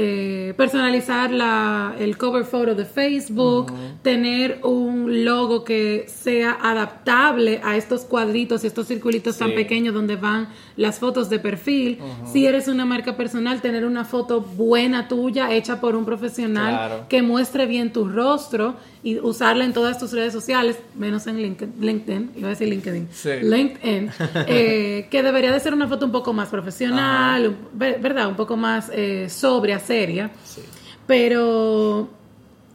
eh, 0.00 0.54
personalizar 0.56 1.32
la, 1.32 1.94
el 1.98 2.16
cover 2.16 2.44
photo 2.44 2.74
de 2.76 2.84
Facebook, 2.84 3.72
tener 4.02 4.60
un 4.62 5.24
logo 5.24 5.64
que 5.64 6.06
sea 6.08 6.56
adaptable 6.62 7.60
a 7.64 7.76
estos 7.76 8.02
cuadritos 8.02 8.62
y 8.62 8.68
estos 8.68 8.86
circulitos 8.86 9.36
tan 9.38 9.54
pequeños 9.54 9.92
donde 9.94 10.14
van 10.14 10.48
las 10.76 11.00
fotos 11.00 11.28
de 11.28 11.40
perfil. 11.40 11.98
Si 12.32 12.46
eres 12.46 12.68
una 12.68 12.84
marca 12.84 13.16
personal, 13.16 13.60
tener 13.60 13.84
una 13.84 14.04
foto 14.04 14.40
buena 14.40 15.08
tuya 15.08 15.52
hecha 15.52 15.80
por 15.80 15.96
un 15.96 16.04
profesional 16.04 16.74
Claro. 16.76 17.06
que 17.08 17.20
muestre 17.22 17.66
bien 17.66 17.92
tu 17.92 18.06
rostro 18.08 18.76
y 19.02 19.18
usarla 19.18 19.64
en 19.64 19.72
todas 19.72 19.98
tus 19.98 20.12
redes 20.12 20.32
sociales, 20.32 20.78
menos 20.96 21.26
en 21.26 21.36
LinkedIn, 21.40 21.74
LinkedIn 21.80 22.30
iba 22.36 22.48
a 22.48 22.50
decir 22.50 22.68
LinkedIn, 22.68 23.08
Sí. 23.12 23.30
LinkedIn, 23.42 24.10
eh, 24.46 25.08
que 25.10 25.22
debería 25.22 25.50
de 25.52 25.60
ser 25.60 25.72
una 25.74 25.88
foto 25.88 26.06
un 26.06 26.12
poco 26.12 26.32
más 26.32 26.48
profesional, 26.48 27.56
¿verdad? 27.72 28.28
Un 28.28 28.36
poco 28.36 28.56
más 28.56 28.90
eh, 28.94 29.28
sobria, 29.28 29.78
seria, 29.88 30.30
Sí. 30.44 30.62
pero 31.06 32.10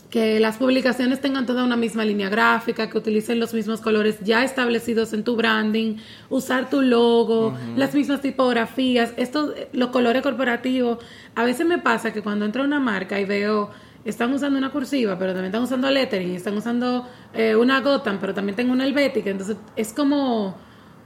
que 0.10 0.40
las 0.40 0.58
publicaciones 0.58 1.22
tengan 1.22 1.48
toda 1.48 1.64
una 1.64 1.76
misma 1.76 2.06
línea 2.06 2.30
gráfica, 2.30 2.88
que 2.88 2.98
utilicen 3.00 3.40
los 3.40 3.52
mismos 3.52 3.82
colores 3.82 4.18
ya 4.22 4.44
establecidos 4.44 5.12
en 5.14 5.24
tu 5.24 5.36
branding, 5.36 5.96
usar 6.30 6.70
tu 6.70 6.82
logo, 6.84 7.56
las 7.76 7.96
mismas 7.96 8.22
tipografías, 8.22 9.12
estos, 9.18 9.54
los 9.72 9.90
colores 9.90 10.22
corporativos. 10.22 11.00
A 11.34 11.44
veces 11.44 11.66
me 11.66 11.80
pasa 11.80 12.14
que 12.14 12.22
cuando 12.22 12.46
entro 12.46 12.62
a 12.62 12.66
una 12.66 12.80
marca 12.80 13.20
y 13.20 13.26
veo, 13.26 13.72
están 14.06 14.32
usando 14.34 14.60
una 14.60 14.70
cursiva, 14.70 15.18
pero 15.18 15.32
también 15.32 15.48
están 15.48 15.64
usando 15.64 15.90
lettering, 15.90 16.36
están 16.36 16.58
usando 16.58 17.08
eh, 17.34 17.56
una 17.56 17.82
Gotham, 17.82 18.20
pero 18.22 18.36
también 18.36 18.56
tengo 18.56 18.72
una 18.74 18.86
Helvética, 18.86 19.32
entonces 19.32 19.58
es 19.76 19.94
como 19.94 20.56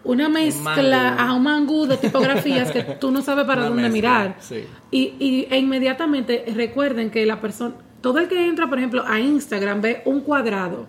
una 0.03 0.29
mezcla, 0.29 1.15
a 1.15 1.33
un 1.33 1.43
mangú 1.43 1.85
de 1.85 1.97
tipografías 1.97 2.71
que 2.71 2.83
tú 2.83 3.11
no 3.11 3.21
sabes 3.21 3.45
para 3.45 3.61
Una 3.61 3.69
dónde 3.69 3.83
mezcla, 3.83 3.97
mirar. 3.97 4.35
sí. 4.39 4.63
Y, 4.91 5.13
y- 5.19 5.47
e 5.49 5.57
inmediatamente 5.57 6.45
recuerden 6.55 7.09
que 7.09 7.25
la 7.25 7.41
persona, 7.41 7.75
todo 8.01 8.19
el 8.19 8.27
que 8.27 8.47
entra, 8.47 8.67
por 8.69 8.77
ejemplo, 8.77 9.03
a 9.05 9.19
Instagram 9.19 9.81
ve 9.81 10.01
un 10.05 10.21
cuadrado, 10.21 10.85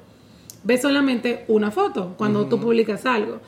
ve 0.62 0.78
solamente 0.78 1.44
una 1.48 1.70
foto 1.70 2.14
cuando 2.16 2.46
tú 2.46 2.60
publicas 2.60 3.06
algo. 3.06 3.40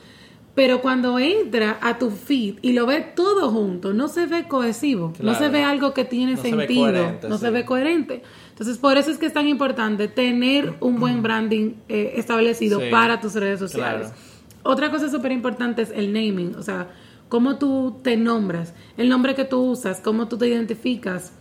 Pero 0.53 0.81
cuando 0.81 1.17
entra 1.17 1.77
a 1.81 1.97
tu 1.97 2.11
feed 2.11 2.55
y 2.61 2.73
lo 2.73 2.85
ve 2.85 2.99
todo 3.15 3.49
junto, 3.51 3.93
no 3.93 4.09
se 4.09 4.25
ve 4.25 4.49
cohesivo, 4.49 5.13
no 5.21 5.33
se 5.35 5.47
ve 5.47 5.63
algo 5.63 5.93
que 5.93 6.03
tiene 6.03 6.33
No 6.35 6.41
se 6.41 6.49
sentido, 6.49 6.81
coherente, 6.91 7.29
no 7.29 7.37
sí. 7.37 7.45
se 7.45 7.51
ve 7.51 7.63
coherente. 7.63 8.21
Entonces, 8.49 8.77
por 8.77 8.97
eso 8.97 9.11
es 9.11 9.17
que 9.17 9.27
es 9.27 9.33
tan 9.33 9.47
importante 9.47 10.09
tener 10.09 10.73
un 10.81 10.99
buen 10.99 11.23
branding 11.23 11.75
eh, 11.87 12.15
establecido 12.17 12.81
Sí. 12.81 12.87
para 12.91 13.21
tus 13.21 13.33
redes 13.35 13.59
sociales. 13.59 14.07
Claro. 14.09 14.30
Otra 14.63 14.91
cosa 14.91 15.09
súper 15.09 15.31
importante 15.31 15.81
es 15.81 15.91
el 15.91 16.13
naming, 16.13 16.55
o 16.55 16.61
sea, 16.63 16.89
cómo 17.29 17.57
tú 17.57 17.99
te 18.03 18.17
nombras, 18.17 18.73
el 18.97 19.09
nombre 19.09 19.35
que 19.35 19.45
tú 19.45 19.61
usas, 19.71 20.01
cómo 20.01 20.27
tú 20.27 20.37
te 20.37 20.47
identificas, 20.47 21.33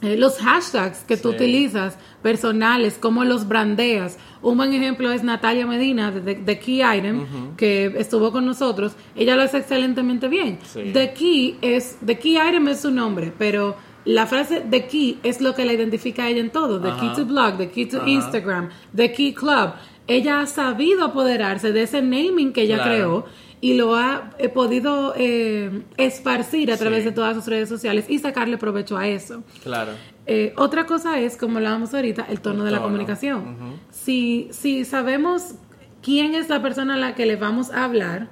eh, 0.00 0.16
los 0.16 0.38
hashtags 0.38 1.00
que 1.00 1.16
tú 1.16 1.30
utilizas, 1.30 1.98
personales, 2.22 2.98
cómo 3.00 3.24
los 3.24 3.48
brandeas. 3.48 4.16
Un 4.42 4.56
buen 4.56 4.72
ejemplo 4.72 5.10
es 5.10 5.24
Natalia 5.24 5.66
Medina 5.66 6.12
de, 6.12 6.36
de 6.36 6.58
Key 6.60 6.82
Item, 6.82 7.56
que 7.56 7.92
estuvo 7.96 8.30
con 8.30 8.46
nosotros. 8.46 8.92
Ella 9.16 9.34
lo 9.34 9.42
hace 9.42 9.58
excelentemente 9.58 10.28
bien. 10.28 10.60
Sí. 10.62 10.90
The 10.92 11.12
Key 11.14 11.58
es, 11.62 11.98
The 12.06 12.16
Key 12.16 12.36
Item 12.36 12.68
es 12.68 12.80
su 12.80 12.92
nombre, 12.92 13.32
pero 13.36 13.76
la 14.04 14.28
frase 14.28 14.64
The 14.70 14.86
Key 14.86 15.18
es 15.24 15.40
lo 15.40 15.56
que 15.56 15.64
la 15.64 15.72
identifica 15.72 16.24
a 16.24 16.28
ella 16.28 16.42
en 16.42 16.50
todo. 16.50 16.80
The 16.80 16.92
Key 17.00 17.14
to 17.16 17.26
Blog, 17.26 17.58
The 17.58 17.70
Key 17.70 17.86
to 17.86 17.96
Ajá. 17.96 18.08
Instagram, 18.08 18.68
The 18.94 19.12
Key 19.12 19.34
Club. 19.34 19.72
Ella 20.08 20.40
ha 20.40 20.46
sabido 20.46 21.04
apoderarse 21.04 21.70
de 21.72 21.82
ese 21.82 22.02
naming 22.02 22.52
que 22.52 22.62
ella 22.62 22.76
Claro. 22.76 22.90
creó 22.90 23.26
y 23.60 23.74
lo 23.74 23.94
ha 23.96 24.30
eh, 24.38 24.48
podido 24.48 25.14
eh, 25.16 25.82
esparcir 25.96 26.72
a 26.72 26.76
través 26.76 27.00
Sí. 27.00 27.06
de 27.10 27.12
todas 27.12 27.36
sus 27.36 27.46
redes 27.46 27.68
sociales 27.68 28.06
y 28.08 28.18
sacarle 28.18 28.56
provecho 28.58 28.96
a 28.96 29.06
eso. 29.06 29.42
Claro. 29.62 29.92
Eh, 30.26 30.52
otra 30.56 30.86
cosa 30.86 31.18
es, 31.20 31.36
como 31.36 31.58
hablábamos 31.58 31.92
ahorita, 31.94 32.26
el 32.28 32.40
tono 32.40 32.60
El 32.60 32.66
de 32.66 32.70
la 32.72 32.82
comunicación. 32.82 33.56
Si, 33.90 34.48
si 34.52 34.84
sabemos 34.84 35.54
quién 36.02 36.34
es 36.34 36.48
la 36.48 36.62
persona 36.62 36.94
a 36.94 36.98
la 36.98 37.14
que 37.14 37.26
le 37.26 37.36
vamos 37.36 37.70
a 37.70 37.84
hablar, 37.84 38.28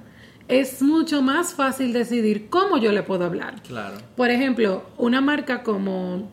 es 0.47 0.81
mucho 0.81 1.21
más 1.21 1.53
fácil 1.53 1.91
decidir 1.91 2.47
cómo 2.49 2.77
yo 2.77 2.91
le 2.93 3.03
puedo 3.03 3.25
hablar. 3.25 3.61
Claro. 3.67 3.97
Por 4.15 4.29
ejemplo, 4.31 4.83
una 4.97 5.19
marca 5.19 5.61
como 5.61 6.31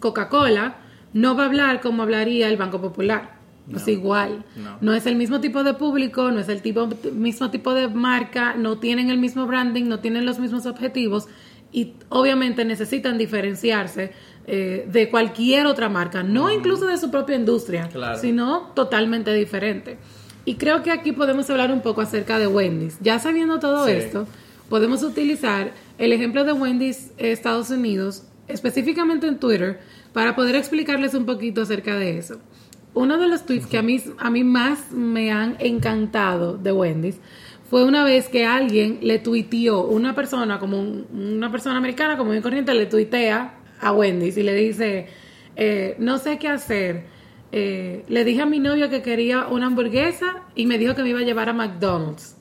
Coca-Cola 0.00 0.76
no 1.12 1.36
va 1.36 1.42
a 1.42 1.46
hablar 1.46 1.80
como 1.82 2.02
hablaría 2.02 2.48
el 2.48 2.56
Banco 2.56 2.80
Popular. 2.80 3.41
No. 3.66 3.78
Es 3.78 3.86
igual. 3.86 4.44
No. 4.80 4.92
es 4.92 5.06
el 5.06 5.14
mismo 5.16 5.40
tipo 5.40 5.62
de 5.62 5.74
público, 5.74 6.30
no 6.32 6.40
es 6.40 6.48
el 6.48 6.62
tipo, 6.62 6.88
mismo 7.12 7.50
tipo 7.50 7.72
de 7.74 7.86
marca, 7.88 8.54
no 8.54 8.78
tienen 8.78 9.08
el 9.10 9.18
mismo 9.18 9.46
branding, 9.46 9.84
no 9.84 10.00
tienen 10.00 10.26
los 10.26 10.38
mismos 10.40 10.66
objetivos 10.66 11.28
y 11.70 11.94
obviamente 12.08 12.64
necesitan 12.64 13.18
diferenciarse 13.18 14.12
eh, 14.48 14.88
de 14.90 15.08
cualquier 15.08 15.66
otra 15.66 15.88
marca, 15.88 16.24
no 16.24 16.52
incluso 16.52 16.86
de 16.86 16.98
su 16.98 17.10
propia 17.12 17.36
industria, 17.36 17.88
Claro. 17.88 18.18
sino 18.18 18.72
totalmente 18.74 19.32
diferente. 19.32 19.98
Y 20.44 20.56
creo 20.56 20.82
que 20.82 20.90
aquí 20.90 21.12
podemos 21.12 21.48
hablar 21.48 21.70
un 21.70 21.80
poco 21.82 22.00
acerca 22.00 22.40
de 22.40 22.48
Wendy's. 22.48 22.98
Ya 23.00 23.20
sabiendo 23.20 23.60
todo 23.60 23.86
Sí. 23.86 23.92
esto, 23.92 24.26
podemos 24.68 25.04
utilizar 25.04 25.72
el 25.98 26.12
ejemplo 26.12 26.42
de 26.44 26.52
Wendy's 26.52 27.12
eh, 27.18 27.30
Estados 27.30 27.70
Unidos, 27.70 28.24
específicamente 28.48 29.28
en 29.28 29.38
Twitter, 29.38 29.78
para 30.12 30.34
poder 30.34 30.56
explicarles 30.56 31.14
un 31.14 31.24
poquito 31.26 31.62
acerca 31.62 31.96
de 31.96 32.18
eso. 32.18 32.40
Uno 32.94 33.16
de 33.18 33.28
los 33.28 33.46
tweets 33.46 33.66
que 33.66 33.78
a 33.78 33.82
mí, 33.82 34.00
a 34.18 34.30
mí 34.30 34.44
más 34.44 34.90
me 34.92 35.30
han 35.32 35.56
encantado 35.60 36.56
de 36.58 36.72
Wendy's 36.72 37.18
fue 37.70 37.84
una 37.84 38.04
vez 38.04 38.28
que 38.28 38.44
alguien 38.44 38.98
le 39.00 39.18
tuiteó, 39.18 39.84
una 39.86 40.14
persona, 40.14 40.58
como 40.58 40.78
un- 40.78 41.06
una 41.10 41.50
persona 41.50 41.78
americana, 41.78 42.18
como 42.18 42.30
muy 42.32 42.42
corriente, 42.42 42.74
le 42.74 42.84
tuitea 42.84 43.54
a 43.80 43.92
Wendy's 43.92 44.36
y 44.36 44.42
le 44.42 44.54
dice, 44.54 45.06
eh, 45.56 45.96
no 45.98 46.18
sé 46.18 46.38
qué 46.38 46.48
hacer. 46.48 47.04
Eh, 47.50 48.04
le 48.08 48.24
dije 48.24 48.42
a 48.42 48.46
mi 48.46 48.58
novio 48.58 48.90
que 48.90 49.00
quería 49.02 49.46
una 49.46 49.66
hamburguesa 49.66 50.42
y 50.54 50.66
me 50.66 50.76
dijo 50.78 50.94
que 50.94 51.02
me 51.02 51.10
iba 51.10 51.20
a 51.20 51.24
llevar 51.24 51.48
a 51.48 51.52
McDonald's 51.54 52.36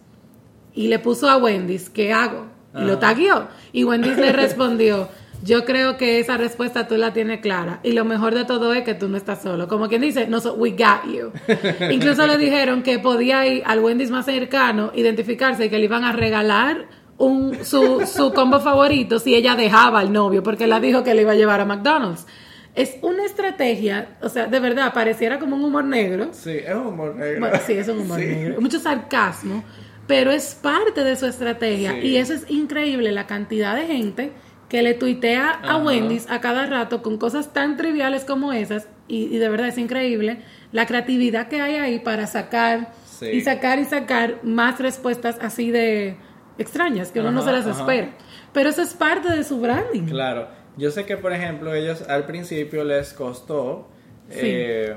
y 0.73 0.87
le 0.89 0.99
puso 0.99 1.29
a 1.29 1.37
Wendy's, 1.37 1.89
¿qué 1.89 2.11
hago? 2.11 2.47
Y 2.73 2.81
lo 2.81 2.91
Ajá. 2.93 2.99
tagueó. 2.99 3.47
Y 3.73 3.83
Wendy's 3.85 4.17
le 4.17 4.31
respondió, 4.33 5.07
yo 5.43 5.65
creo 5.65 5.97
que 5.97 6.19
esa 6.19 6.37
respuesta 6.37 6.87
tú 6.87 6.97
la 6.97 7.13
tienes 7.13 7.39
clara. 7.41 7.79
Y 7.83 7.93
lo 7.93 8.05
mejor 8.05 8.35
de 8.35 8.45
todo 8.45 8.73
es 8.73 8.83
que 8.83 8.93
tú 8.93 9.09
no 9.09 9.17
estás 9.17 9.41
solo. 9.41 9.67
Como 9.67 9.87
quien 9.89 10.01
dice, 10.01 10.27
no, 10.27 10.39
so- 10.39 10.53
we 10.55 10.71
got 10.71 11.05
you. 11.11 11.31
Incluso 11.91 12.27
le 12.27 12.37
dijeron 12.37 12.83
que 12.83 12.99
podía 12.99 13.45
ir 13.47 13.63
al 13.65 13.79
Wendy's 13.79 14.11
más 14.11 14.25
cercano, 14.25 14.91
identificarse 14.93 15.65
y 15.65 15.69
que 15.69 15.77
le 15.79 15.85
iban 15.85 16.03
a 16.03 16.11
regalar 16.11 16.85
un, 17.17 17.63
su, 17.63 18.01
su 18.05 18.33
combo 18.33 18.59
favorito 18.59 19.19
si 19.19 19.35
ella 19.35 19.55
dejaba 19.55 19.99
al 19.99 20.11
novio, 20.11 20.43
porque 20.43 20.67
la 20.67 20.79
dijo 20.79 21.03
que 21.03 21.13
le 21.13 21.21
iba 21.23 21.31
a 21.33 21.35
llevar 21.35 21.61
a 21.61 21.65
McDonald's. 21.65 22.25
Es 22.73 22.95
una 23.01 23.25
estrategia, 23.25 24.17
o 24.21 24.29
sea, 24.29 24.47
de 24.47 24.59
verdad, 24.59 24.93
pareciera 24.93 25.39
como 25.39 25.55
un 25.57 25.63
humor 25.65 25.83
negro. 25.83 26.29
Sí, 26.31 26.51
es 26.65 26.73
un 26.73 26.87
humor 26.87 27.15
negro. 27.15 27.39
Bueno, 27.41 27.57
sí, 27.67 27.73
es 27.73 27.87
un 27.89 27.99
humor 27.99 28.19
Sí. 28.19 28.27
negro. 28.27 28.61
Mucho 28.61 28.79
sarcasmo, 28.79 29.63
pero 30.07 30.31
es 30.31 30.55
parte 30.55 31.03
de 31.03 31.15
su 31.17 31.25
estrategia. 31.25 31.91
Sí. 31.93 32.07
Y 32.07 32.17
eso 32.17 32.33
es 32.33 32.49
increíble, 32.49 33.11
la 33.11 33.27
cantidad 33.27 33.75
de 33.75 33.87
gente 33.87 34.31
que 34.71 34.81
le 34.81 34.93
tuitea 34.93 35.49
a. 35.49 35.75
Wendy's 35.77 36.29
a 36.31 36.39
cada 36.39 36.65
rato 36.65 37.01
con 37.03 37.17
cosas 37.17 37.51
tan 37.51 37.75
triviales 37.75 38.23
como 38.23 38.53
esas. 38.53 38.87
Y, 39.09 39.25
y 39.25 39.37
de 39.37 39.49
verdad 39.49 39.67
es 39.67 39.77
increíble 39.77 40.37
la 40.71 40.85
creatividad 40.85 41.49
que 41.49 41.59
hay 41.59 41.75
ahí 41.75 41.99
para 41.99 42.25
sacar 42.25 42.93
Sí. 43.05 43.25
y 43.27 43.41
sacar 43.41 43.79
y 43.79 43.83
sacar 43.85 44.37
más 44.43 44.79
respuestas 44.79 45.37
así 45.41 45.69
de 45.71 46.15
extrañas, 46.57 47.11
que 47.11 47.19
uno 47.19 47.31
no 47.31 47.41
se 47.41 47.51
las 47.51 47.67
espera. 47.67 48.11
Pero 48.53 48.69
eso 48.69 48.81
es 48.81 48.93
parte 48.93 49.29
de 49.35 49.43
su 49.43 49.59
branding. 49.59 50.03
Claro, 50.05 50.47
yo 50.77 50.89
sé 50.89 51.05
que 51.05 51.17
por 51.17 51.33
ejemplo 51.33 51.73
ellos 51.75 52.03
al 52.07 52.25
principio 52.25 52.85
les 52.85 53.11
costó 53.13 53.89
Sí. 54.29 54.39
eh, 54.41 54.95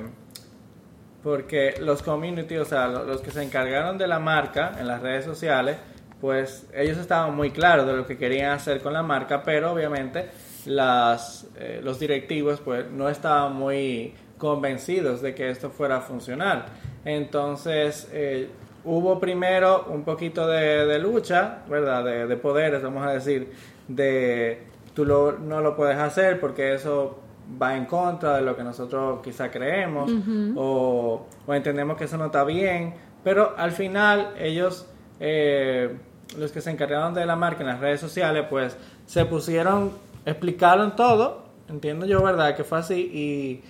porque 1.23 1.75
los 1.81 2.03
community, 2.03 2.57
o 2.59 2.65
sea, 2.65 2.87
lo- 2.89 3.05
los 3.05 3.21
que 3.23 3.31
se 3.31 3.43
encargaron 3.43 3.99
de 3.99 4.07
la 4.07 4.19
marca 4.21 4.77
en 4.79 4.87
las 4.87 5.01
redes 5.03 5.25
sociales, 5.25 5.77
pues 6.25 6.67
ellos 6.75 6.97
estaban 6.97 7.37
muy 7.37 7.51
claros 7.51 7.87
de 7.87 7.93
lo 7.93 8.07
que 8.07 8.17
querían 8.17 8.53
hacer 8.53 8.81
con 8.81 8.95
la 8.95 9.03
marca, 9.03 9.43
pero 9.43 9.73
obviamente 9.73 10.31
las, 10.65 11.47
eh, 11.59 11.83
los 11.85 11.99
directivos 12.01 12.61
pues 12.65 12.91
no 12.91 13.11
estaban 13.11 13.55
muy 13.55 14.15
convencidos 14.39 15.21
de 15.21 15.35
que 15.35 15.51
esto 15.51 15.69
fuera 15.69 15.99
a 15.99 16.01
funcionar. 16.01 16.65
Entonces 17.05 18.09
eh, 18.11 18.49
hubo 18.85 19.21
primero 19.21 19.85
un 19.91 20.03
poquito 20.03 20.47
de, 20.49 20.87
de 20.87 20.99
lucha, 20.99 21.59
¿verdad? 21.69 22.03
De, 22.03 22.27
de 22.27 22.37
poderes, 22.39 22.83
vamos 22.83 23.07
a 23.07 23.11
decir, 23.13 23.53
de 23.87 24.63
tú 24.95 25.05
lo- 25.05 25.33
no 25.39 25.61
lo 25.61 25.77
puedes 25.77 25.99
hacer 25.99 26.41
porque 26.41 26.73
eso 26.73 27.21
va 27.61 27.77
en 27.77 27.85
contra 27.85 28.37
de 28.37 28.41
lo 28.41 28.57
que 28.57 28.65
nosotros 28.65 29.21
quizá 29.23 29.51
creemos 29.51 30.11
o, 30.57 31.27
o 31.47 31.55
entendemos 31.55 31.99
que 31.99 32.05
eso 32.05 32.17
no 32.17 32.27
está 32.27 32.45
bien, 32.45 32.95
pero 33.23 33.53
al 33.59 33.73
final 33.73 34.33
ellos, 34.39 34.89
eh, 35.21 35.95
los 36.39 36.53
que 36.53 36.61
se 36.61 36.71
encargaron 36.71 37.15
de 37.15 37.27
la 37.27 37.37
marca 37.37 37.63
en 37.63 37.69
las 37.69 37.81
redes 37.81 38.01
sociales, 38.01 38.47
pues 38.49 38.77
se 39.07 39.25
pusieron, 39.25 39.93
explicaron 40.25 40.97
todo, 40.97 41.45
entiendo 41.69 42.07
yo, 42.07 42.23
¿verdad? 42.23 42.57
Que 42.57 42.65
fue 42.65 42.79
así 42.79 42.95
y 42.95 43.63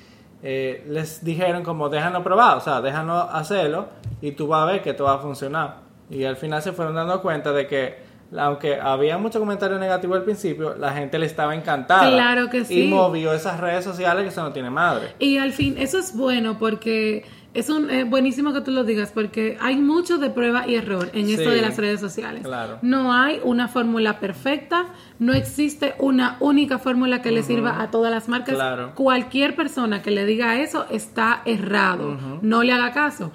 eh, 0.42 0.84
les 0.88 1.24
dijeron 1.24 1.62
como 1.62 1.88
déjanos 1.88 2.22
probar, 2.22 2.58
o 2.58 2.60
sea, 2.60 2.80
déjanos 2.80 3.26
hacerlo 3.32 3.88
y 4.20 4.32
tú 4.32 4.46
vas 4.46 4.62
a 4.62 4.72
ver 4.72 4.82
que 4.82 4.94
todo 4.94 5.08
va 5.08 5.14
a 5.14 5.18
funcionar. 5.18 5.76
Y 6.10 6.24
al 6.24 6.36
final 6.36 6.62
se 6.62 6.72
fueron 6.72 6.94
dando 6.94 7.22
cuenta 7.22 7.52
de 7.52 7.66
que 7.66 8.14
aunque 8.36 8.80
había 8.80 9.16
mucho 9.18 9.38
comentario 9.38 9.78
negativo 9.78 10.14
al 10.14 10.22
principio, 10.22 10.74
la 10.74 10.92
gente 10.92 11.18
le 11.18 11.26
estaba 11.26 11.54
encantada. 11.54 12.10
Claro 12.10 12.50
que 12.50 12.64
sí. 12.64 12.84
Y 12.84 12.88
movió 12.88 13.32
esas 13.32 13.60
redes 13.60 13.84
sociales 13.84 14.24
que 14.24 14.28
eso 14.30 14.42
no 14.42 14.52
tiene 14.52 14.70
madre. 14.70 15.12
Y 15.18 15.38
al 15.38 15.52
fin, 15.52 15.76
eso 15.78 15.98
es 15.98 16.16
bueno 16.16 16.58
porque 16.58 17.24
es 17.54 17.70
un, 17.70 17.88
eh, 17.88 18.04
buenísimo 18.04 18.52
que 18.52 18.60
tú 18.60 18.72
lo 18.72 18.84
digas 18.84 19.12
porque 19.12 19.56
hay 19.60 19.76
mucho 19.76 20.18
de 20.18 20.28
prueba 20.28 20.68
y 20.68 20.74
error 20.74 21.10
en 21.14 21.30
esto 21.30 21.50
de 21.50 21.62
las 21.62 21.76
redes 21.76 22.00
sociales. 22.00 22.42
claro. 22.42 22.78
No 22.82 23.12
hay 23.12 23.40
una 23.44 23.68
fórmula 23.68 24.18
perfecta, 24.20 24.86
no 25.18 25.32
existe 25.32 25.94
una 25.98 26.36
única 26.40 26.78
fórmula 26.78 27.22
que 27.22 27.30
le 27.30 27.42
sirva 27.42 27.80
a 27.80 27.90
todas 27.90 28.10
las 28.10 28.28
marcas. 28.28 28.56
Claro. 28.56 28.92
Cualquier 28.94 29.54
persona 29.54 30.02
que 30.02 30.10
le 30.10 30.26
diga 30.26 30.60
eso 30.60 30.86
está 30.90 31.42
errado, 31.44 32.18
no 32.42 32.62
le 32.62 32.72
haga 32.72 32.92
caso. 32.92 33.32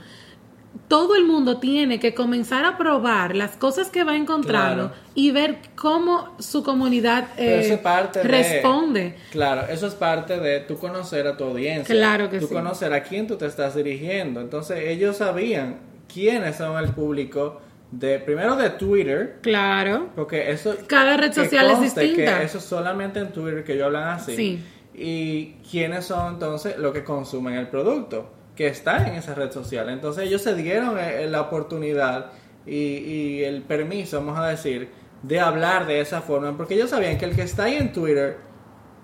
Todo 0.89 1.15
el 1.15 1.23
mundo 1.25 1.59
tiene 1.59 1.99
que 1.99 2.13
comenzar 2.13 2.65
a 2.65 2.77
probar 2.77 3.35
las 3.35 3.55
cosas 3.55 3.89
que 3.89 4.03
va 4.03 4.17
encontrando 4.17 4.87
Claro. 4.89 5.01
y 5.15 5.29
ver 5.31 5.59
cómo 5.75 6.35
su 6.39 6.63
comunidad 6.63 7.27
eh, 7.37 7.69
es 7.71 7.79
parte 7.79 8.19
de- 8.19 8.27
responde. 8.27 9.15
Claro, 9.31 9.67
eso 9.71 9.85
es 9.87 9.93
parte 9.93 10.39
de 10.39 10.59
tú 10.61 10.77
conocer 10.77 11.27
a 11.27 11.37
tu 11.37 11.43
audiencia. 11.45 11.93
Claro 11.95 12.29
que 12.29 12.39
tú 12.39 12.47
sí. 12.47 12.53
conocer 12.53 12.91
a 12.91 13.03
quién 13.03 13.27
tú 13.27 13.37
te 13.37 13.45
estás 13.45 13.75
dirigiendo. 13.75 14.41
Entonces 14.41 14.79
ellos 14.87 15.17
sabían 15.17 15.77
quiénes 16.11 16.55
son 16.57 16.77
el 16.83 16.89
público 16.91 17.61
de 17.91 18.17
primero 18.19 18.55
de 18.55 18.71
Twitter, 18.71 19.37
Claro. 19.41 20.09
porque 20.15 20.49
eso 20.51 20.75
Cada 20.87 21.17
red 21.17 21.31
social 21.33 21.69
es 21.71 21.81
distinta. 21.81 22.39
Que 22.39 22.43
eso 22.45 22.57
es 22.57 22.63
solamente 22.63 23.19
en 23.19 23.31
Twitter 23.31 23.63
que 23.63 23.73
ellos 23.73 23.85
hablan 23.85 24.07
así. 24.09 24.35
Sí. 24.35 24.59
Y 24.95 25.53
quiénes 25.69 26.05
son 26.05 26.33
entonces 26.33 26.77
los 26.79 26.91
que 26.93 27.03
consumen 27.03 27.53
el 27.53 27.67
producto 27.67 28.31
que 28.59 28.67
está 28.67 29.07
en 29.07 29.15
esa 29.15 29.33
red 29.35 29.51
social. 29.53 29.87
Entonces 29.87 30.25
ellos 30.25 30.41
se 30.41 30.53
dieron 30.53 30.99
eh, 30.99 31.27
la 31.29 31.39
oportunidad 31.39 32.25
y, 32.67 32.75
y 32.75 33.43
el 33.45 33.61
permiso, 33.61 34.17
vamos 34.17 34.37
a 34.37 34.47
decir, 34.49 34.89
de 35.23 35.39
hablar 35.39 35.87
de 35.87 36.01
esa 36.01 36.19
forma, 36.19 36.57
porque 36.57 36.73
ellos 36.73 36.89
sabían 36.89 37.17
que 37.17 37.23
el 37.23 37.37
que 37.37 37.43
está 37.43 37.63
ahí 37.63 37.75
en 37.77 37.93
Twitter, 37.93 38.35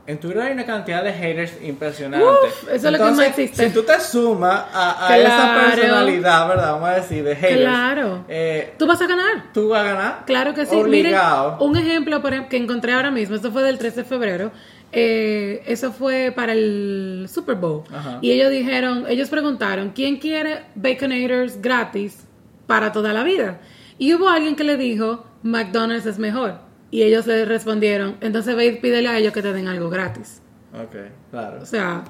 en 0.08 0.20
Twitter 0.20 0.42
hay 0.42 0.52
una 0.52 0.66
cantidad 0.66 1.02
de 1.06 1.14
haters 1.14 1.54
impresionante. 1.64 2.26
Uf, 2.28 2.64
eso 2.70 2.74
es 2.76 2.84
lo 2.84 2.98
que 2.98 3.12
más 3.12 3.28
existe. 3.28 3.68
Si 3.70 3.74
tú 3.74 3.84
te 3.84 3.98
sumas 4.02 4.66
a, 4.74 5.08
a 5.08 5.18
esa 5.18 5.72
personalidad, 5.72 6.48
¿verdad? 6.50 6.72
Vamos 6.74 6.90
a 6.90 6.94
decir, 6.96 7.24
de 7.24 7.36
haters. 7.38 7.62
Claro. 7.62 8.26
eh, 8.28 8.74
Tú 8.78 8.86
vas 8.88 9.02
a 9.02 9.08
ganar. 9.08 9.46
tú 9.54 9.70
vas 9.70 9.80
a 9.80 9.84
ganar. 9.86 10.24
Claro 10.26 10.54
que 10.54 10.66
sí. 10.66 10.76
Obligado. 10.76 11.54
Miren, 11.60 11.70
un 11.70 11.78
ejemplo 11.78 12.22
por 12.22 12.34
ejemplo, 12.34 12.50
que 12.50 12.58
encontré 12.58 12.92
ahora 12.92 13.10
mismo, 13.10 13.38
esto 13.38 13.52
fue 13.54 13.64
del 13.64 13.78
3 13.78 13.96
de 13.96 14.04
febrero. 14.04 14.52
Eh, 14.98 15.62
eso 15.68 15.92
fue 15.92 16.32
para 16.34 16.54
el 16.54 17.28
Super 17.30 17.56
Bowl. 17.56 17.84
Ajá. 17.94 18.20
Y 18.22 18.32
ellos 18.32 18.50
dijeron, 18.50 19.04
ellos 19.10 19.28
preguntaron, 19.28 19.92
¿quién 19.94 20.20
quiere 20.20 20.64
Baconators 20.76 21.62
gratis 21.62 22.26
para 22.66 22.94
toda 22.94 23.12
la 23.12 23.26
vida? 23.26 23.60
Y 23.98 24.14
hubo 24.14 24.30
alguien 24.30 24.56
que 24.56 24.64
le 24.64 24.78
dijo, 24.78 25.26
McDonald's 25.44 26.06
es 26.06 26.18
mejor. 26.18 26.60
Y 26.92 27.04
ellos 27.04 27.28
le 27.28 27.44
respondieron, 27.44 28.16
entonces 28.22 28.56
ve 28.56 28.68
y 28.68 28.72
pídele 28.78 29.10
a 29.10 29.18
ellos 29.18 29.34
que 29.34 29.42
te 29.42 29.52
den 29.52 29.68
algo 29.68 29.90
gratis. 29.90 30.42
Ok, 30.74 30.96
claro. 31.30 31.62
O 31.62 31.66
sea, 31.66 32.06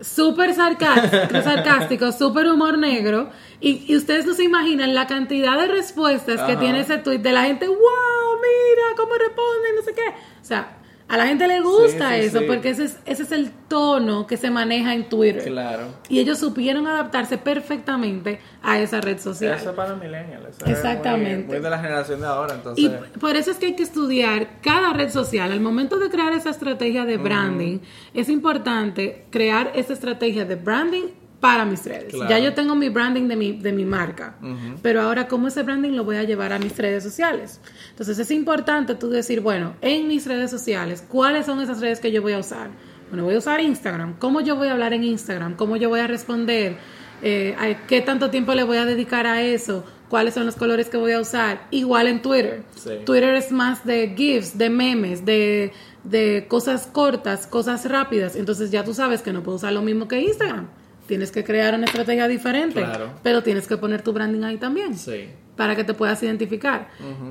súper 0.00 0.54
sarcástico, 0.54 1.42
sarcástico, 1.44 2.10
súper 2.10 2.46
humor 2.46 2.78
negro. 2.78 3.28
Y, 3.60 3.84
y 3.86 3.96
ustedes 3.96 4.24
no 4.24 4.32
se 4.32 4.44
imaginan 4.44 4.94
la 4.94 5.06
cantidad 5.06 5.60
de 5.60 5.66
respuestas 5.66 6.40
que 6.40 6.56
tiene 6.56 6.80
ese 6.80 6.96
tweet 6.96 7.18
de 7.18 7.32
la 7.32 7.42
gente, 7.42 7.68
wow, 7.68 7.76
mira 7.76 8.96
cómo 8.96 9.12
responden, 9.14 9.74
no 9.76 9.82
sé 9.82 9.92
qué. 9.92 10.08
O 10.40 10.44
sea, 10.44 10.79
a 11.10 11.16
la 11.16 11.26
gente 11.26 11.48
le 11.48 11.60
gusta 11.60 12.10
Sí, 12.14 12.20
sí, 12.20 12.26
eso 12.26 12.38
sí. 12.38 12.44
porque 12.46 12.70
ese 12.70 12.84
es, 12.84 12.98
ese 13.04 13.24
es 13.24 13.32
el 13.32 13.50
tono 13.50 14.28
que 14.28 14.36
se 14.36 14.48
maneja 14.48 14.94
en 14.94 15.08
Twitter. 15.08 15.42
Claro. 15.44 15.88
Y 16.08 16.20
ellos 16.20 16.38
supieron 16.38 16.86
adaptarse 16.86 17.36
perfectamente 17.36 18.38
a 18.62 18.78
esa 18.78 19.00
red 19.00 19.18
social. 19.18 19.56
Eso 19.58 19.70
es 19.70 19.76
para 19.76 19.96
millennials. 19.96 20.56
Exactamente. 20.64 21.46
Muy, 21.46 21.54
muy 21.56 21.64
de 21.64 21.70
la 21.70 21.78
generación 21.80 22.20
de 22.20 22.26
ahora, 22.26 22.54
entonces. 22.54 22.84
Y 22.84 23.18
por 23.18 23.34
eso 23.34 23.50
es 23.50 23.56
que 23.56 23.66
hay 23.66 23.74
que 23.74 23.82
estudiar 23.82 24.60
cada 24.62 24.92
red 24.92 25.10
social. 25.10 25.50
Al 25.50 25.60
momento 25.60 25.98
de 25.98 26.10
crear 26.10 26.32
esa 26.32 26.50
estrategia 26.50 27.04
de 27.04 27.16
branding, 27.16 27.80
es 28.14 28.28
importante 28.28 29.26
crear 29.30 29.72
esa 29.74 29.92
estrategia 29.94 30.44
de 30.44 30.54
branding 30.54 31.06
para 31.40 31.64
mis 31.64 31.84
redes. 31.86 32.12
Claro. 32.12 32.28
Ya 32.30 32.38
yo 32.38 32.52
tengo 32.54 32.74
mi 32.74 32.88
branding 32.90 33.26
de 33.28 33.36
mi, 33.36 33.52
de 33.52 33.72
mi 33.72 33.84
marca, 33.84 34.34
pero 34.82 35.00
ahora 35.00 35.26
cómo 35.26 35.48
ese 35.48 35.62
branding 35.62 35.92
lo 35.92 36.04
voy 36.04 36.16
a 36.16 36.22
llevar 36.24 36.52
a 36.52 36.58
mis 36.58 36.76
redes 36.76 37.02
sociales. 37.02 37.60
Entonces 37.90 38.18
es 38.18 38.30
importante 38.30 38.94
tú 38.94 39.08
decir, 39.08 39.40
bueno, 39.40 39.74
en 39.80 40.06
mis 40.06 40.26
redes 40.26 40.50
sociales, 40.50 41.02
¿cuáles 41.08 41.46
son 41.46 41.60
esas 41.60 41.80
redes 41.80 41.98
que 42.00 42.12
yo 42.12 42.20
voy 42.22 42.34
a 42.34 42.38
usar? 42.38 42.68
Bueno, 43.08 43.24
voy 43.24 43.34
a 43.34 43.38
usar 43.38 43.60
Instagram. 43.60 44.14
¿Cómo 44.18 44.40
yo 44.40 44.54
voy 44.56 44.68
a 44.68 44.72
hablar 44.72 44.92
en 44.92 45.02
Instagram? 45.02 45.56
¿Cómo 45.56 45.76
yo 45.76 45.88
voy 45.88 46.00
a 46.00 46.06
responder? 46.06 46.76
Eh, 47.22 47.56
a- 47.58 47.86
¿Qué 47.86 48.00
tanto 48.02 48.30
tiempo 48.30 48.54
le 48.54 48.62
voy 48.62 48.76
a 48.76 48.84
dedicar 48.84 49.26
a 49.26 49.42
eso? 49.42 49.84
¿Cuáles 50.08 50.34
son 50.34 50.44
los 50.46 50.56
colores 50.56 50.88
que 50.90 50.96
voy 50.96 51.12
a 51.12 51.20
usar? 51.20 51.66
Igual 51.70 52.06
en 52.08 52.20
Twitter. 52.22 52.62
Sí. 52.76 52.90
Twitter 53.06 53.34
es 53.34 53.50
más 53.50 53.84
de 53.84 54.14
GIFs, 54.16 54.58
de 54.58 54.68
memes, 54.70 55.24
de, 55.24 55.72
de 56.04 56.46
cosas 56.48 56.86
cortas, 56.86 57.46
cosas 57.46 57.84
rápidas. 57.88 58.36
Entonces 58.36 58.70
ya 58.70 58.84
tú 58.84 58.92
sabes 58.94 59.22
que 59.22 59.32
no 59.32 59.42
puedo 59.42 59.56
usar 59.56 59.72
lo 59.72 59.82
mismo 59.82 60.06
que 60.08 60.20
Instagram. 60.20 60.68
Tienes 61.10 61.32
que 61.32 61.42
crear 61.42 61.74
una 61.74 61.86
estrategia 61.86 62.28
diferente, 62.28 62.80
Claro. 62.84 63.10
pero 63.24 63.42
tienes 63.42 63.66
que 63.66 63.76
poner 63.76 64.00
tu 64.02 64.12
branding 64.12 64.44
ahí 64.44 64.58
también 64.58 64.96
Sí. 64.96 65.28
para 65.56 65.74
que 65.74 65.82
te 65.82 65.92
puedas 65.92 66.22
identificar. 66.22 66.86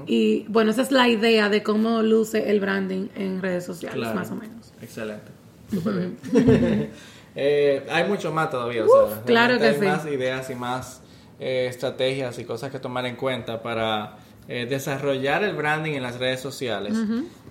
Y 0.05 0.43
bueno, 0.49 0.71
esa 0.71 0.81
es 0.81 0.91
la 0.91 1.07
idea 1.07 1.47
de 1.47 1.63
cómo 1.63 2.01
luce 2.01 2.51
el 2.51 2.59
branding 2.59 3.07
en 3.15 3.41
redes 3.41 3.63
sociales, 3.65 3.99
Claro. 4.01 4.15
más 4.19 4.31
o 4.31 4.35
menos. 4.35 4.73
Excelente. 4.81 5.31
Súper 5.73 5.93
bien. 5.93 6.89
Eh, 7.35 7.85
hay 7.89 8.05
mucho 8.09 8.33
más 8.33 8.49
todavía. 8.49 8.83
o 8.85 9.07
sea, 9.07 9.21
claro 9.21 9.57
que 9.59 9.67
hay 9.67 9.75
sí. 9.75 9.85
más 9.85 10.05
ideas 10.07 10.49
y 10.49 10.55
más 10.55 11.01
eh, 11.39 11.67
estrategias 11.69 12.37
y 12.39 12.43
cosas 12.43 12.69
que 12.69 12.79
tomar 12.79 13.05
en 13.05 13.15
cuenta 13.15 13.61
para 13.61 14.17
eh, 14.49 14.65
desarrollar 14.69 15.43
el 15.43 15.55
branding 15.55 15.93
en 15.93 16.03
las 16.03 16.19
redes 16.19 16.41
sociales. 16.41 16.95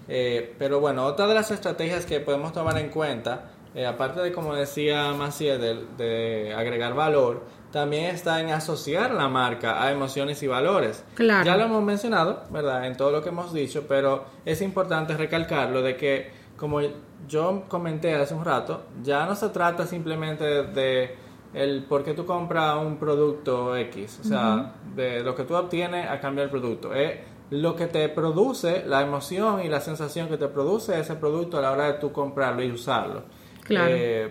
Pero 0.06 0.80
bueno, 0.80 1.04
otra 1.06 1.26
de 1.26 1.32
las 1.34 1.50
estrategias 1.52 2.04
que 2.06 2.20
podemos 2.20 2.52
tomar 2.52 2.76
en 2.76 2.90
cuenta, 2.90 3.50
eh, 3.74 3.86
aparte 3.86 4.20
de 4.20 4.32
como 4.32 4.54
decía 4.54 5.12
Maciel, 5.12 5.60
de, 5.60 5.84
de 5.96 6.54
agregar 6.54 6.94
valor, 6.94 7.42
también 7.70 8.06
está 8.06 8.40
en 8.40 8.50
asociar 8.50 9.12
la 9.12 9.28
marca 9.28 9.82
a 9.82 9.92
emociones 9.92 10.42
y 10.42 10.46
valores. 10.46 11.04
Claro. 11.14 11.44
Ya 11.44 11.56
lo 11.56 11.64
hemos 11.64 11.82
mencionado, 11.82 12.44
¿verdad? 12.50 12.86
En 12.86 12.96
todo 12.96 13.10
lo 13.10 13.22
que 13.22 13.28
hemos 13.28 13.52
dicho, 13.52 13.84
pero 13.86 14.24
es 14.44 14.62
importante 14.62 15.16
recalcarlo 15.16 15.82
de 15.82 15.96
que, 15.96 16.30
como 16.56 16.80
yo 17.28 17.64
comenté 17.68 18.14
hace 18.14 18.34
un 18.34 18.44
rato, 18.44 18.84
ya 19.02 19.26
no 19.26 19.36
se 19.36 19.50
trata 19.50 19.86
simplemente 19.86 20.44
de, 20.44 21.14
el 21.52 21.84
por 21.84 22.04
qué 22.04 22.14
tú 22.14 22.24
compras 22.24 22.76
un 22.76 22.96
producto 22.96 23.76
X, 23.76 24.20
o 24.22 24.24
sea, 24.24 24.74
de 24.94 25.20
lo 25.20 25.34
que 25.34 25.44
tú 25.44 25.54
obtienes 25.54 26.08
a 26.10 26.20
cambio 26.20 26.42
del 26.42 26.50
producto. 26.50 26.94
Es 26.94 27.18
lo 27.50 27.76
que 27.76 27.86
te 27.86 28.08
produce, 28.08 28.84
la 28.86 29.00
emoción 29.02 29.62
y 29.64 29.68
la 29.68 29.80
sensación 29.80 30.28
que 30.28 30.36
te 30.36 30.48
produce 30.48 30.98
ese 30.98 31.14
producto 31.14 31.58
a 31.58 31.62
la 31.62 31.72
hora 31.72 31.84
de 31.84 31.94
tú 31.94 32.12
comprarlo 32.12 32.62
y 32.62 32.70
usarlo. 32.70 33.22
Claro. 33.68 33.94
Eh, 33.94 34.28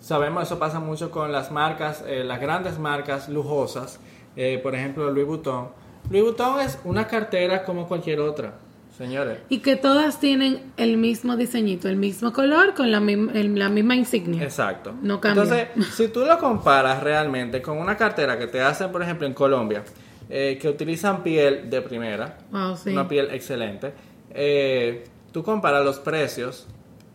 sabemos, 0.00 0.44
eso 0.44 0.58
pasa 0.58 0.80
mucho 0.80 1.10
con 1.10 1.30
las 1.32 1.50
marcas, 1.52 2.02
eh, 2.06 2.24
las 2.24 2.40
grandes 2.40 2.78
marcas 2.78 3.28
lujosas, 3.28 4.00
eh, 4.36 4.58
por 4.62 4.74
ejemplo 4.74 5.10
Louis 5.10 5.26
Vuitton. 5.26 5.68
Louis 6.08 6.22
Vuitton 6.24 6.60
es 6.60 6.78
una 6.84 7.06
cartera 7.06 7.64
como 7.64 7.86
cualquier 7.86 8.20
otra, 8.20 8.54
señores. 8.96 9.38
Y 9.50 9.58
que 9.58 9.76
todas 9.76 10.18
tienen 10.20 10.72
el 10.78 10.96
mismo 10.96 11.36
diseñito, 11.36 11.88
el 11.88 11.96
mismo 11.96 12.32
color, 12.32 12.74
con 12.74 12.90
la, 12.90 13.00
mim- 13.00 13.30
el- 13.34 13.58
la 13.58 13.68
misma 13.68 13.94
insignia. 13.96 14.42
Exacto. 14.42 14.94
No 15.02 15.20
cambia. 15.20 15.42
Entonces, 15.42 15.94
si 15.96 16.08
tú 16.08 16.24
lo 16.24 16.38
comparas 16.38 17.02
realmente 17.02 17.60
con 17.60 17.76
una 17.78 17.96
cartera 17.96 18.38
que 18.38 18.46
te 18.46 18.60
hacen, 18.62 18.90
por 18.90 19.02
ejemplo, 19.02 19.26
en 19.26 19.34
Colombia, 19.34 19.82
eh, 20.30 20.58
que 20.62 20.68
utilizan 20.68 21.22
piel 21.22 21.68
de 21.68 21.82
primera, 21.82 22.38
Wow, 22.52 22.76
sí. 22.76 22.90
una 22.90 23.06
piel 23.08 23.28
excelente, 23.32 23.92
tú 25.32 25.42
comparas 25.42 25.84
los 25.84 25.98
precios, 25.98 26.66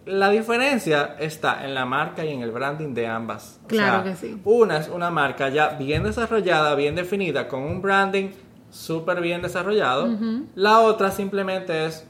la 0.05 0.29
diferencia 0.29 1.15
está 1.19 1.65
en 1.65 1.73
la 1.73 1.85
marca 1.85 2.23
y 2.23 2.31
en 2.31 2.41
el 2.41 2.51
branding 2.51 2.93
de 2.93 3.07
ambas. 3.07 3.59
O 3.63 3.67
Claro 3.67 4.03
sea, 4.03 4.11
que 4.11 4.17
sí. 4.17 4.39
Una 4.45 4.77
es 4.77 4.87
una 4.89 5.09
marca 5.11 5.49
ya 5.49 5.69
bien 5.69 6.03
desarrollada, 6.03 6.75
bien 6.75 6.95
definida, 6.95 7.47
con 7.47 7.63
un 7.63 7.81
branding 7.81 8.29
súper 8.69 9.21
bien 9.21 9.41
desarrollado. 9.41 10.07
La 10.55 10.79
otra 10.81 11.11
simplemente 11.11 11.85
es 11.85 12.05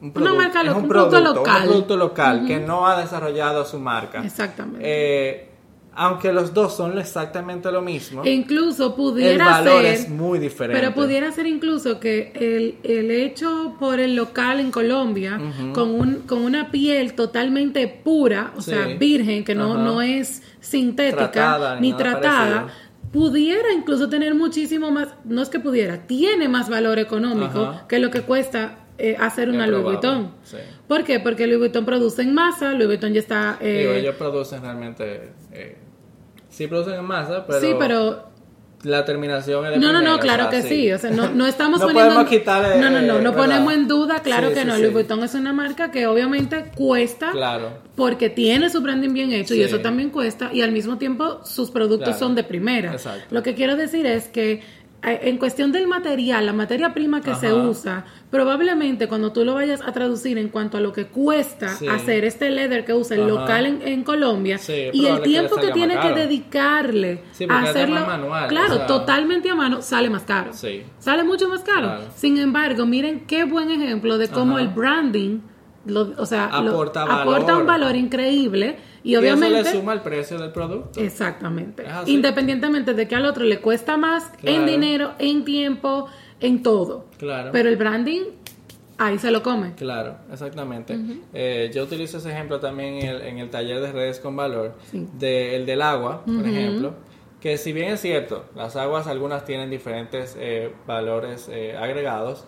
un 0.00 0.12
Una 0.14 0.30
produc- 0.30 0.36
marca 0.36 0.60
es 0.60 0.66
lo- 0.66 0.76
un 0.76 0.82
un 0.82 0.88
producto 0.88 1.10
producto, 1.16 1.40
local. 1.40 1.62
un 1.62 1.68
producto 1.68 1.96
local 1.96 2.46
que 2.46 2.60
no 2.60 2.86
ha 2.86 3.00
desarrollado 3.00 3.64
su 3.64 3.78
marca. 3.80 4.22
Exactamente. 4.24 4.80
Eh, 4.82 5.50
aunque 5.96 6.32
los 6.32 6.52
dos 6.52 6.76
son 6.76 6.98
exactamente 6.98 7.70
lo 7.70 7.82
mismo, 7.82 8.22
E 8.24 8.30
incluso 8.32 8.86
el 8.88 8.92
pudiera 8.94 9.44
valor 9.44 9.82
ser, 9.82 9.94
es 9.94 10.08
muy 10.08 10.38
diferente. 10.38 10.80
pero 10.80 10.94
pudiera 10.94 11.30
ser 11.32 11.46
incluso 11.46 12.00
que 12.00 12.32
el, 12.34 12.76
el 12.82 13.10
hecho 13.10 13.76
por 13.78 14.00
el 14.00 14.16
local 14.16 14.60
en 14.60 14.70
Colombia, 14.70 15.40
con, 15.72 15.90
un, 15.90 16.14
con 16.26 16.42
una 16.42 16.70
piel 16.70 17.14
totalmente 17.14 17.86
pura, 17.88 18.52
o 18.56 18.60
Sí. 18.60 18.70
sea, 18.72 18.86
virgen, 18.98 19.44
que 19.44 19.54
no, 19.54 19.76
no 19.78 20.02
es 20.02 20.42
sintética 20.60 21.30
Tratada, 21.30 21.80
ni 21.80 21.92
tratada, 21.92 22.62
parecido. 22.62 23.10
pudiera 23.12 23.72
incluso 23.72 24.08
tener 24.08 24.34
muchísimo 24.34 24.90
más, 24.90 25.08
no 25.24 25.42
es 25.42 25.48
que 25.48 25.60
pudiera, 25.60 26.06
tiene 26.06 26.48
más 26.48 26.68
valor 26.68 26.98
económico 26.98 27.60
Ajá. 27.66 27.86
que 27.88 27.98
lo 27.98 28.10
que 28.10 28.22
cuesta 28.22 28.78
eh, 28.96 29.16
hacer 29.18 29.48
una 29.48 29.66
Louis 29.66 29.82
Vuitton. 29.84 30.32
sí. 30.44 30.56
¿Por 30.86 31.02
qué? 31.02 31.18
Porque 31.18 31.46
Louis 31.46 31.58
Vuitton 31.58 31.84
produce 31.84 32.22
en 32.22 32.32
masa, 32.34 32.72
Louis 32.74 32.86
Vuitton 32.86 33.12
ya 33.12 33.20
está... 33.20 33.58
eh, 33.60 33.78
Digo, 33.80 33.92
ellos 33.92 34.14
producen 34.16 34.62
realmente. 34.62 35.30
eh, 35.52 35.76
sí, 36.54 36.66
producen 36.66 36.94
en 36.94 37.04
masa, 37.04 37.44
pero. 37.46 37.60
sí, 37.60 37.74
pero 37.78 38.32
La 38.82 39.04
terminación 39.04 39.64
es 39.66 39.78
No, 39.80 39.92
no, 39.94 40.02
no, 40.02 40.18
claro 40.18 40.50
que 40.50 40.60
sí. 40.62 40.92
O 40.92 40.98
sea, 40.98 41.10
no, 41.10 41.30
no 41.30 41.46
estamos 41.46 41.80
No 41.80 41.86
poniendo. 41.86 42.10
podemos 42.16 42.30
quitarle, 42.30 42.78
no, 42.78 42.90
no, 42.90 43.00
no, 43.00 43.18
no 43.20 43.34
ponemos 43.34 43.72
en 43.72 43.88
duda, 43.88 44.20
claro 44.20 44.52
que 44.52 44.64
no. 44.66 44.76
Louis 44.76 44.92
Vuitton 44.92 45.22
es 45.24 45.34
una 45.34 45.52
marca 45.54 45.90
que 45.90 46.06
obviamente 46.06 46.70
cuesta 46.76 47.30
Claro. 47.32 47.78
porque 47.96 48.28
tiene 48.28 48.68
su 48.68 48.82
branding 48.82 49.14
bien 49.14 49.32
hecho 49.32 49.54
y 49.54 49.62
eso 49.62 49.80
también 49.80 50.10
cuesta 50.10 50.50
y 50.52 50.60
al 50.62 50.70
mismo 50.72 50.98
tiempo 50.98 51.40
sus 51.44 51.70
productos 51.70 52.18
son 52.18 52.34
de 52.34 52.44
primera. 52.44 52.92
Exacto. 52.92 53.24
Lo 53.30 53.42
que 53.42 53.54
quiero 53.54 53.74
decir 53.76 54.04
es 54.06 54.28
que 54.28 54.62
en 55.06 55.38
cuestión 55.38 55.70
del 55.72 55.86
material, 55.86 56.46
la 56.46 56.52
materia 56.52 56.94
prima 56.94 57.20
que 57.20 57.34
se 57.34 57.52
usa, 57.52 58.04
probablemente 58.30 59.06
cuando 59.08 59.32
tú 59.32 59.44
lo 59.44 59.54
vayas 59.54 59.80
a 59.82 59.92
traducir 59.92 60.38
en 60.38 60.48
cuanto 60.48 60.76
a 60.76 60.80
lo 60.80 60.92
que 60.92 61.06
cuesta 61.06 61.68
Sí. 61.68 61.86
hacer 61.88 62.24
este 62.24 62.50
leather 62.50 62.84
que 62.84 62.94
usa 62.94 63.16
el 63.16 63.22
Ajá. 63.22 63.30
local 63.30 63.66
en, 63.66 63.82
en 63.82 64.02
Colombia 64.04 64.58
Sí, 64.58 64.90
y 64.92 65.06
el 65.06 65.16
que 65.18 65.22
tiempo 65.24 65.56
que 65.56 65.72
tiene 65.72 65.98
que 66.00 66.12
dedicarle 66.12 67.20
Sí, 67.32 67.46
a 67.48 67.60
hacerlo, 67.62 68.06
manual, 68.06 68.48
claro, 68.48 68.72
o 68.74 68.76
sea- 68.78 68.86
totalmente 68.86 69.50
a 69.50 69.54
mano, 69.54 69.82
sale 69.82 70.10
más 70.10 70.22
caro. 70.22 70.52
Sale 70.98 71.24
mucho 71.24 71.48
más 71.48 71.60
caro. 71.60 71.80
Claro. 71.86 72.04
Sin 72.16 72.38
embargo, 72.38 72.86
miren 72.86 73.20
qué 73.26 73.44
buen 73.44 73.70
ejemplo 73.70 74.18
de 74.18 74.28
cómo 74.28 74.56
Ajá. 74.56 74.62
el 74.64 74.68
branding, 74.68 75.38
lo- 75.86 76.12
o 76.18 76.26
sea, 76.26 76.46
lo- 76.62 76.70
Aporta 76.82 77.56
un 77.56 77.66
valor 77.66 77.94
increíble 77.96 78.76
y, 79.02 79.12
Y 79.12 79.16
obviamente... 79.16 79.60
eso 79.60 79.70
le 79.72 79.78
suma 79.78 79.92
el 79.92 80.00
precio 80.00 80.38
del 80.38 80.50
producto. 80.52 81.00
Exactamente. 81.00 81.84
Independientemente 82.06 82.94
de 82.94 83.06
que 83.08 83.14
al 83.14 83.26
otro 83.26 83.44
le 83.44 83.60
cuesta 83.60 83.96
más 83.96 84.32
en 84.42 84.66
dinero, 84.66 85.12
en 85.18 85.44
tiempo, 85.44 86.06
en 86.40 86.62
todo. 86.62 87.06
Claro. 87.18 87.50
Pero 87.52 87.68
el 87.68 87.76
branding, 87.76 88.22
ahí 88.98 89.18
se 89.18 89.30
lo 89.30 89.42
come. 89.42 89.74
Claro, 89.74 90.16
exactamente. 90.32 90.96
Eh, 91.32 91.70
yo 91.74 91.84
utilizo 91.84 92.18
ese 92.18 92.30
ejemplo 92.30 92.60
también 92.60 92.94
en 92.94 93.06
el, 93.08 93.20
en 93.22 93.38
el 93.38 93.50
taller 93.50 93.80
de 93.80 93.92
redes 93.92 94.20
con 94.20 94.36
valor, 94.36 94.74
Sí. 94.90 95.06
de, 95.18 95.56
el 95.56 95.66
del 95.66 95.82
agua, 95.82 96.22
por 96.24 96.46
ejemplo, 96.46 96.94
que 97.40 97.58
si 97.58 97.72
bien 97.74 97.90
es 97.92 98.00
cierto, 98.00 98.46
las 98.56 98.74
aguas 98.76 99.06
algunas 99.06 99.44
tienen 99.44 99.68
diferentes 99.68 100.34
eh, 100.38 100.72
valores 100.86 101.48
eh, 101.52 101.76
agregados 101.76 102.46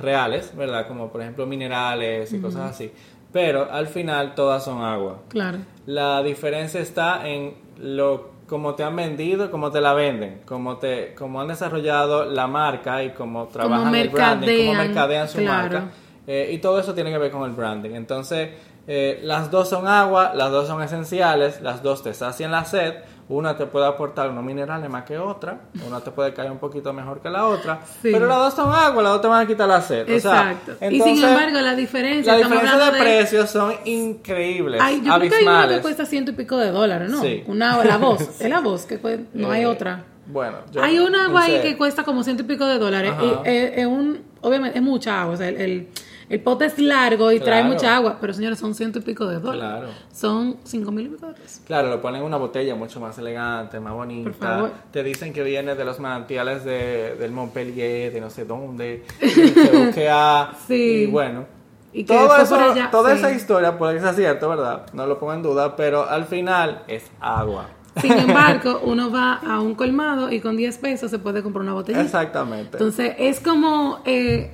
reales, 0.00 0.56
¿verdad? 0.56 0.86
Como 0.86 1.10
por 1.10 1.22
ejemplo 1.22 1.46
minerales 1.46 2.32
y 2.32 2.40
cosas 2.40 2.70
así, 2.70 2.92
pero 3.32 3.70
al 3.70 3.86
final 3.86 4.34
todas 4.34 4.64
son 4.64 4.82
agua. 4.82 5.20
Claro. 5.28 5.58
La 5.86 6.22
diferencia 6.22 6.80
está 6.80 7.28
en 7.28 7.54
lo 7.78 8.38
cómo 8.46 8.74
te 8.74 8.82
han 8.82 8.96
vendido, 8.96 9.50
cómo 9.50 9.70
te 9.70 9.80
la 9.80 9.92
venden, 9.92 10.40
cómo 10.46 10.78
te 10.78 11.14
cómo 11.16 11.40
han 11.40 11.48
desarrollado 11.48 12.24
la 12.24 12.46
marca 12.46 13.02
y 13.04 13.10
cómo 13.10 13.46
trabajan 13.48 13.94
el 13.94 14.08
branding, 14.08 14.46
cómo 14.46 14.58
mercadean, 14.58 14.86
mercadean 14.86 15.28
su 15.28 15.38
claro. 15.38 15.62
marca. 15.62 15.90
Eh, 16.26 16.50
y 16.52 16.58
todo 16.58 16.78
eso 16.78 16.94
tiene 16.94 17.10
que 17.10 17.18
ver 17.18 17.30
con 17.30 17.48
el 17.48 17.56
branding. 17.56 17.90
Entonces, 17.90 18.50
eh, 18.86 19.20
las 19.22 19.50
dos 19.50 19.68
son 19.68 19.86
agua, 19.86 20.32
las 20.34 20.50
dos 20.50 20.66
son 20.66 20.82
esenciales, 20.82 21.60
las 21.60 21.82
dos 21.82 22.02
te 22.02 22.14
sacian 22.14 22.50
la 22.50 22.64
sed. 22.64 22.94
Una 23.30 23.54
te 23.56 23.66
puede 23.66 23.86
aportar 23.86 24.30
unos 24.30 24.42
minerales 24.42 24.88
más 24.88 25.04
que 25.04 25.18
otra, 25.18 25.60
una 25.86 26.00
te 26.00 26.10
puede 26.10 26.32
caer 26.32 26.50
un 26.50 26.56
poquito 26.58 26.92
mejor 26.94 27.20
que 27.20 27.28
la 27.28 27.44
otra, 27.46 27.80
Sí. 28.00 28.08
pero 28.10 28.26
las 28.26 28.38
dos 28.38 28.54
son 28.54 28.72
agua, 28.72 29.02
las 29.02 29.12
dos 29.12 29.20
te 29.20 29.28
van 29.28 29.44
a 29.44 29.46
quitar 29.46 29.68
la 29.68 29.82
sed. 29.82 30.02
O 30.04 30.18
sea, 30.20 30.52
Exacto. 30.52 30.76
y 30.90 31.00
sin 31.02 31.22
embargo, 31.22 31.60
la 31.60 31.74
diferencia, 31.74 32.32
la 32.32 32.38
diferencia 32.38 32.90
de, 32.90 32.98
precios 32.98 33.50
son 33.50 33.74
increíbles, 33.84 34.80
Ay, 34.82 35.02
yo 35.02 35.02
creo 35.02 35.04
que 35.04 35.12
hay 35.12 35.18
una 35.20 35.28
que 35.28 35.36
abismales. 35.36 35.80
cuesta 35.80 36.06
ciento 36.06 36.30
y 36.30 36.34
pico 36.34 36.56
de 36.56 36.70
dólares, 36.70 37.10
¿no? 37.10 37.20
Sí. 37.20 37.44
Una, 37.46 37.84
la 37.84 37.98
voz, 37.98 38.20
es 38.40 38.48
la 38.48 38.60
voz, 38.60 38.86
que 38.86 39.00
cue- 39.00 39.26
no 39.34 39.50
hay 39.50 39.62
Eh, 39.62 39.66
otra. 39.66 40.04
Bueno, 40.26 40.58
yo 40.72 40.82
hay 40.82 40.98
una 40.98 41.24
agua 41.26 41.44
ahí 41.44 41.60
que 41.62 41.76
cuesta 41.76 42.04
como 42.04 42.22
ciento 42.22 42.42
y 42.42 42.46
pico 42.46 42.66
de 42.66 42.78
dólares. 42.78 43.12
Ajá. 43.14 43.24
Y, 43.24 43.48
eh, 43.48 43.72
es 43.80 43.86
un, 43.86 44.22
obviamente, 44.42 44.78
es 44.78 44.84
mucha 44.84 45.22
agua. 45.22 45.34
O 45.34 45.36
sea, 45.38 45.48
el, 45.48 45.56
el, 45.56 45.88
el 46.28 46.40
pote 46.40 46.66
es 46.66 46.78
largo 46.78 47.32
y 47.32 47.40
trae 47.40 47.64
mucha 47.64 47.96
agua. 47.96 48.18
Pero 48.20 48.32
señores, 48.34 48.58
son 48.58 48.74
ciento 48.74 48.98
y 48.98 49.02
pico 49.02 49.26
de 49.26 49.40
dólares. 49.40 49.60
Claro. 49.60 49.88
Son 50.12 50.56
cinco 50.64 50.92
mil 50.92 51.06
y 51.06 51.08
pico 51.10 51.26
de 51.26 51.32
pesos. 51.34 51.62
Claro, 51.66 51.88
lo 51.88 52.00
ponen 52.00 52.20
en 52.20 52.26
una 52.26 52.36
botella 52.36 52.74
mucho 52.74 53.00
más 53.00 53.16
elegante, 53.18 53.80
más 53.80 53.94
bonita. 53.94 54.30
Por 54.30 54.38
favor. 54.38 54.70
Te 54.90 55.02
dicen 55.02 55.32
que 55.32 55.42
viene 55.42 55.74
de 55.74 55.84
los 55.84 55.98
manantiales 56.00 56.64
de, 56.64 57.16
del 57.18 57.32
Montpellier, 57.32 58.12
de 58.12 58.20
no 58.20 58.28
sé 58.30 58.44
dónde, 58.44 59.04
que 59.18 59.70
busque 59.72 60.08
a... 60.10 60.52
Sí. 60.66 61.04
Y 61.04 61.06
bueno, 61.06 61.46
Y 61.92 62.04
que 62.04 62.14
todo 62.14 62.28
fue 62.28 62.42
eso, 62.42 62.56
por 62.56 62.64
allá, 62.64 62.90
toda 62.90 63.12
sí. 63.12 63.18
esa 63.18 63.32
historia 63.32 63.78
puede 63.78 63.94
que 63.94 64.00
sea 64.00 64.12
cierto, 64.12 64.48
¿verdad? 64.50 64.86
No 64.92 65.06
lo 65.06 65.18
pongo 65.18 65.32
en 65.32 65.42
duda, 65.42 65.76
pero 65.76 66.08
al 66.08 66.26
final 66.26 66.82
es 66.88 67.10
agua. 67.20 67.68
Sin 68.00 68.12
embargo, 68.18 68.80
uno 68.84 69.10
va 69.10 69.34
a 69.34 69.60
un 69.60 69.74
colmado 69.74 70.30
y 70.30 70.40
con 70.40 70.56
10 70.56 70.78
pesos 70.78 71.10
se 71.10 71.18
puede 71.18 71.42
comprar 71.42 71.62
una 71.62 71.72
botellita. 71.72 72.04
Exactamente. 72.04 72.76
Entonces, 72.76 73.14
es 73.18 73.40
como 73.40 74.00
eh, 74.04 74.52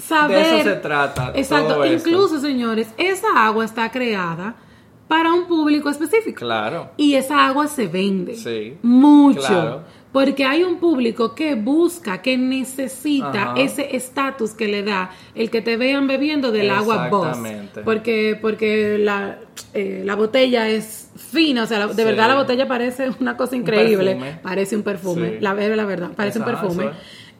saber. 0.00 0.36
de 0.38 0.60
eso 0.60 0.68
se 0.70 0.76
trata. 0.76 1.32
Exacto. 1.34 1.84
Incluso, 1.84 2.40
señores, 2.40 2.88
esa 2.96 3.28
agua 3.46 3.64
está 3.64 3.90
creada 3.90 4.54
para 5.08 5.32
un 5.32 5.46
público 5.46 5.90
específico. 5.90 6.38
Claro. 6.40 6.90
Y 6.96 7.14
esa 7.14 7.46
agua 7.46 7.66
se 7.66 7.86
vende. 7.88 8.34
Sí. 8.36 8.76
Mucho. 8.82 9.40
Claro. 9.40 9.82
Porque 10.12 10.44
hay 10.44 10.64
un 10.64 10.78
público 10.78 11.36
que 11.36 11.54
busca, 11.54 12.20
que 12.20 12.36
necesita 12.36 13.52
Ajá. 13.52 13.54
ese 13.56 13.94
estatus 13.96 14.50
que 14.52 14.66
le 14.66 14.82
da 14.82 15.10
el 15.36 15.50
que 15.50 15.62
te 15.62 15.76
vean 15.76 16.08
bebiendo 16.08 16.50
del 16.50 16.70
agua 16.70 17.08
Boss. 17.08 17.38
Porque, 17.84 18.36
porque 18.40 18.98
la, 18.98 19.38
eh, 19.72 20.02
la 20.04 20.16
botella 20.16 20.68
es 20.68 21.10
fina, 21.16 21.62
o 21.62 21.66
sea, 21.66 21.78
la- 21.80 21.86
de 21.88 21.94
Sí. 21.94 22.02
verdad 22.04 22.26
la 22.28 22.34
botella 22.36 22.66
parece 22.66 23.10
una 23.20 23.36
cosa 23.36 23.54
increíble. 23.56 24.12
perfume. 24.16 24.38
Parece 24.42 24.76
un 24.76 24.82
perfume, 24.82 25.28
Sí. 25.30 25.36
la, 25.40 25.54
la 25.54 25.84
verdad, 25.84 26.10
parece 26.16 26.38
un 26.40 26.44
perfume. 26.44 26.90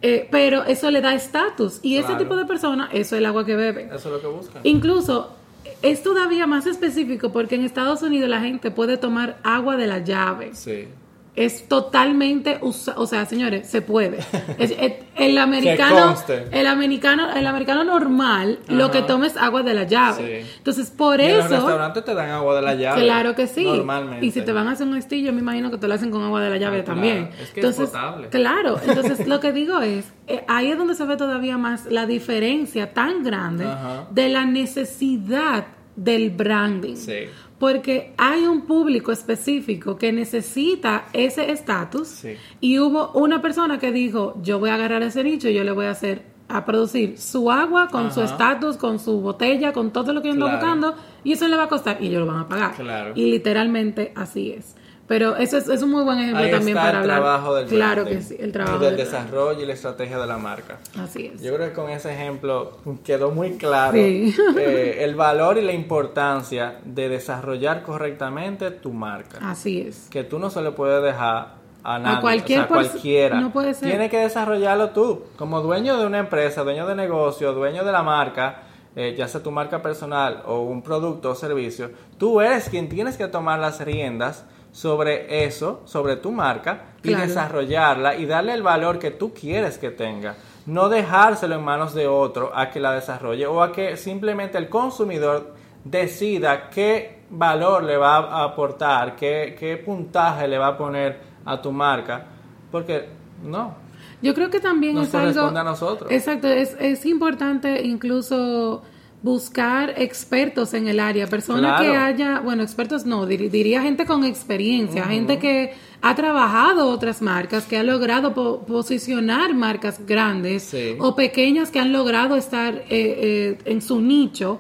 Eh, 0.02 0.28
pero 0.30 0.64
eso 0.64 0.90
le 0.90 1.00
da 1.00 1.14
estatus. 1.14 1.80
Y 1.82 1.96
ese 1.96 2.14
tipo 2.14 2.36
de 2.36 2.46
persona, 2.46 2.88
eso 2.92 3.14
es 3.16 3.20
el 3.20 3.26
agua 3.26 3.44
que 3.44 3.56
bebe. 3.56 3.84
Eso 3.84 3.96
es 3.96 4.04
lo 4.06 4.20
que 4.20 4.26
buscan. 4.26 4.62
Incluso 4.64 5.36
es 5.82 6.02
todavía 6.02 6.46
más 6.46 6.66
específico 6.66 7.32
porque 7.32 7.54
en 7.54 7.64
Estados 7.64 8.02
Unidos 8.02 8.28
la 8.28 8.40
gente 8.40 8.70
puede 8.70 8.96
tomar 8.96 9.38
agua 9.42 9.76
de 9.76 9.86
la 9.86 9.98
llave. 9.98 10.54
Sí. 10.54 10.88
Es 11.36 11.68
totalmente, 11.68 12.58
usa- 12.60 12.94
o 12.96 13.06
sea, 13.06 13.24
señores, 13.24 13.68
se 13.68 13.82
puede. 13.82 14.18
Es- 14.58 14.72
es- 14.72 14.94
el 15.16 15.38
americano, 15.38 16.14
el 16.50 16.66
americano, 16.66 17.32
el 17.34 17.46
americano 17.46 17.84
normal, 17.84 18.58
lo 18.68 18.90
que 18.90 19.02
toma 19.02 19.26
es 19.26 19.36
agua 19.36 19.62
de 19.62 19.74
la 19.74 19.84
llave. 19.84 20.42
Sí. 20.44 20.50
Entonces, 20.58 20.90
por 20.90 21.20
Y 21.20 21.24
en 21.26 21.36
los 21.36 21.46
eso, 21.46 21.54
restaurantes 21.56 22.04
te 22.04 22.14
dan 22.14 22.30
agua 22.30 22.56
de 22.56 22.62
la 22.62 22.74
llave. 22.74 23.02
claro 23.02 23.34
que 23.34 23.46
sí. 23.46 23.64
Normalmente. 23.64 24.24
Y 24.26 24.30
si 24.32 24.42
te 24.42 24.52
van 24.52 24.66
a 24.66 24.72
hacer 24.72 24.86
un 24.88 24.96
estillo, 24.96 25.32
me 25.32 25.40
imagino 25.40 25.70
que 25.70 25.78
te 25.78 25.86
lo 25.88 25.94
hacen 25.94 26.10
con 26.10 26.22
agua 26.22 26.40
de 26.42 26.50
la 26.50 26.56
llave 26.56 26.78
Ah, 26.80 26.84
claro. 26.84 26.94
también. 27.00 27.30
Es 27.40 27.50
que 27.50 27.60
es 27.60 27.66
entonces, 27.66 27.86
potable. 27.90 28.28
claro. 28.28 28.80
Entonces, 28.86 29.26
lo 29.28 29.38
que 29.40 29.52
digo 29.52 29.78
es, 29.80 30.12
eh, 30.26 30.42
ahí 30.48 30.70
es 30.70 30.78
donde 30.78 30.94
se 30.94 31.04
ve 31.04 31.16
todavía 31.16 31.58
más 31.58 31.86
la 31.86 32.06
diferencia 32.06 32.92
tan 32.92 33.22
grande 33.22 33.66
Ajá. 33.66 34.06
de 34.10 34.28
la 34.30 34.44
necesidad 34.46 35.66
del 35.96 36.30
branding. 36.30 36.96
Sí. 36.96 37.24
Porque 37.61 38.12
hay 38.16 38.46
un 38.46 38.62
público 38.62 39.12
específico 39.12 39.96
que 39.96 40.12
necesita 40.12 41.05
ese 41.12 41.53
estatus 41.53 42.09
Sí. 42.09 42.31
y 42.61 42.79
hubo 42.81 43.12
una 43.12 43.40
persona 43.42 43.79
que 43.79 43.92
dijo, 43.92 44.35
yo 44.42 44.59
voy 44.59 44.70
a 44.70 44.75
agarrar 44.75 45.03
ese 45.05 45.23
nicho 45.23 45.49
y 45.49 45.55
yo 45.55 45.62
le 45.62 45.70
voy 45.70 45.85
a 45.87 45.90
hacer 45.90 46.23
a 46.49 46.64
producir 46.64 47.16
su 47.16 47.49
agua 47.53 47.87
con 47.92 48.11
su 48.12 48.23
estatus, 48.23 48.77
con 48.77 48.99
su 48.99 49.20
botella, 49.20 49.73
con 49.73 49.92
todo 49.92 50.12
lo 50.12 50.20
que 50.20 50.29
yo 50.29 50.33
ando 50.35 50.46
Claro. 50.46 50.59
buscando 50.59 50.94
y 51.23 51.33
eso 51.35 51.46
le 51.46 51.55
va 51.57 51.64
a 51.64 51.68
costar 51.68 51.99
y 52.01 52.07
ellos 52.09 52.20
lo 52.23 52.27
van 52.27 52.38
a 52.40 52.49
pagar. 52.49 52.75
Claro. 52.75 53.12
Y 53.14 53.31
literalmente 53.31 54.12
así 54.16 54.51
es. 54.51 54.75
Pero 55.11 55.35
eso 55.35 55.57
es, 55.57 55.68
es 55.68 55.83
un 55.83 55.90
muy 55.90 56.05
buen 56.05 56.20
ejemplo 56.20 56.38
Ahí 56.44 56.53
también 56.53 56.77
está 56.77 56.87
para 56.92 56.99
el 56.99 57.11
hablar. 57.11 57.20
trabajo 57.20 57.55
del 57.57 57.66
claro 57.66 58.03
branding, 58.05 58.16
que 58.18 58.23
sí, 58.23 58.37
el 58.38 58.53
trabajo 58.53 58.79
del 58.79 58.96
del 58.96 59.05
desarrollo 59.07 59.61
y 59.61 59.66
la 59.66 59.73
estrategia 59.73 60.18
de 60.20 60.27
la 60.29 60.38
marca. 60.38 60.79
Así 60.96 61.33
es. 61.35 61.42
Yo 61.42 61.53
creo 61.57 61.66
que 61.66 61.75
con 61.75 61.90
ese 61.90 62.14
ejemplo 62.14 62.79
quedó 63.03 63.33
muy 63.33 63.57
claro 63.57 63.94
Sí. 63.94 64.33
eh, 64.57 64.99
el 65.01 65.16
valor 65.16 65.59
y 65.59 65.62
la 65.62 65.73
importancia 65.73 66.79
de 66.85 67.09
desarrollar 67.09 67.83
correctamente 67.83 68.70
tu 68.70 68.92
marca. 68.92 69.38
Así 69.42 69.81
es. 69.81 70.07
Que 70.11 70.23
tú 70.23 70.38
no 70.38 70.49
se 70.49 70.62
le 70.62 70.70
puedes 70.70 71.03
dejar 71.03 71.55
a 71.83 71.99
nadie, 71.99 72.20
cualquier 72.20 72.61
o 72.61 72.62
sea, 72.62 72.68
cualquiera. 72.68 73.40
no 73.40 73.51
puede 73.53 73.75
ser. 73.75 73.88
Tienes 73.88 74.12
que 74.12 74.18
desarrollarlo 74.18 74.90
tú, 74.90 75.25
como 75.37 75.61
dueño 75.61 75.99
de 75.99 76.07
una 76.07 76.18
empresa, 76.20 76.62
dueño 76.62 76.87
de 76.87 76.94
negocio, 76.94 77.53
dueño 77.53 77.83
de 77.83 77.90
la 77.90 78.05
marca, 78.05 78.62
eh, 78.94 79.16
ya 79.18 79.27
sea 79.27 79.42
tu 79.42 79.51
marca 79.51 79.83
personal 79.83 80.42
o 80.46 80.61
un 80.61 80.83
producto 80.83 81.31
o 81.31 81.35
servicio. 81.35 81.90
Tú 82.16 82.40
eres 82.40 82.68
quien 82.68 82.88
tienes 82.88 83.16
que 83.16 83.27
tomar 83.27 83.59
las 83.59 83.81
riendas 83.85 84.44
sobre 84.72 85.44
eso, 85.44 85.83
sobre 85.85 86.16
tu 86.16 86.30
marca 86.30 86.94
y 87.02 87.14
desarrollarla 87.14 88.16
y 88.16 88.26
darle 88.26 88.54
el 88.54 88.62
valor 88.62 88.98
que 88.98 89.11
tú 89.11 89.33
quieres 89.35 89.78
que 89.78 89.90
tenga. 89.90 90.37
No 90.66 90.88
dejárselo 90.88 91.56
en 91.56 91.64
manos 91.64 91.94
de 91.94 92.06
otro 92.06 92.52
a 92.54 92.70
que 92.70 92.80
la 92.80 92.92
desarrolle 92.92 93.46
o 93.46 93.62
a 93.62 93.72
que 93.72 93.96
simplemente 93.96 94.59
el 94.59 94.68
consumidor 94.68 95.54
decida 95.85 96.68
qué 96.70 97.20
valor 97.30 97.85
le 97.85 97.96
va 97.96 98.18
a 98.18 98.44
aportar, 98.44 99.16
qué, 99.16 99.56
qué 99.59 99.76
puntaje 99.78 100.46
le 100.46 100.59
va 100.59 100.68
a 100.68 100.76
poner 100.76 101.18
a 101.44 101.61
tu 101.61 101.72
marca, 101.72 102.26
porque 102.70 103.09
no, 103.42 103.74
Yo 104.20 104.35
creo 104.35 104.50
que 104.50 104.61
también 104.61 104.94
nos 104.94 105.09
es 105.09 105.14
algo... 105.14 105.56
a 105.56 105.64
nosotros. 105.64 106.11
Exacto, 106.11 106.48
es, 106.48 106.76
es 106.78 107.06
importante 107.06 107.83
incluso 107.83 108.83
buscar 109.22 109.94
expertos 109.98 110.72
en 110.74 110.88
el 110.88 110.98
área, 110.98 111.26
personas 111.26 111.78
Claro. 111.80 111.92
que 111.92 111.98
haya, 111.98 112.40
bueno, 112.40 112.62
expertos 112.62 113.04
no, 113.04 113.26
dir- 113.26 113.50
diría 113.50 113.83
gente 113.83 114.06
con 114.06 114.24
experiencia, 114.24 115.04
gente 115.04 115.38
que 115.38 115.74
ha 116.02 116.14
trabajado 116.14 116.88
otras 116.88 117.20
marcas, 117.20 117.66
que 117.66 117.76
ha 117.76 117.83
logrado 117.83 118.33
po- 118.33 118.64
posicionar 118.64 119.52
marcas 119.52 120.00
grandes 120.06 120.62
Sí. 120.62 120.94
o 120.98 121.14
pequeñas 121.14 121.70
que 121.70 121.78
han 121.78 121.92
logrado 121.92 122.37
estar 122.37 122.74
eh, 122.76 122.85
eh, 122.88 123.59
en 123.66 123.83
su 123.83 124.00
nicho, 124.00 124.59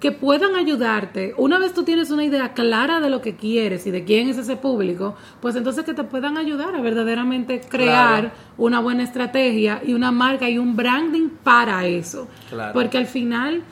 que 0.00 0.10
puedan 0.10 0.56
ayudarte. 0.56 1.32
Una 1.36 1.60
vez 1.60 1.72
tú 1.74 1.84
tienes 1.84 2.10
una 2.10 2.24
idea 2.24 2.52
clara 2.54 2.98
de 2.98 3.08
lo 3.08 3.20
que 3.20 3.36
quieres 3.36 3.86
y 3.86 3.92
de 3.92 4.02
quién 4.02 4.28
es 4.28 4.38
ese 4.38 4.56
público, 4.56 5.14
pues 5.40 5.54
entonces 5.54 5.84
que 5.84 5.94
te 5.94 6.02
puedan 6.02 6.36
ayudar 6.36 6.74
a 6.74 6.80
verdaderamente 6.80 7.60
crear 7.60 8.20
Claro. 8.22 8.30
una 8.58 8.80
buena 8.80 9.04
estrategia 9.04 9.80
y 9.86 9.92
una 9.94 10.10
marca 10.10 10.50
y 10.50 10.58
un 10.58 10.74
branding 10.74 11.28
para 11.44 11.86
eso. 11.86 12.26
Claro. 12.48 12.72
Porque 12.72 12.98
al 12.98 13.06
final, 13.06 13.62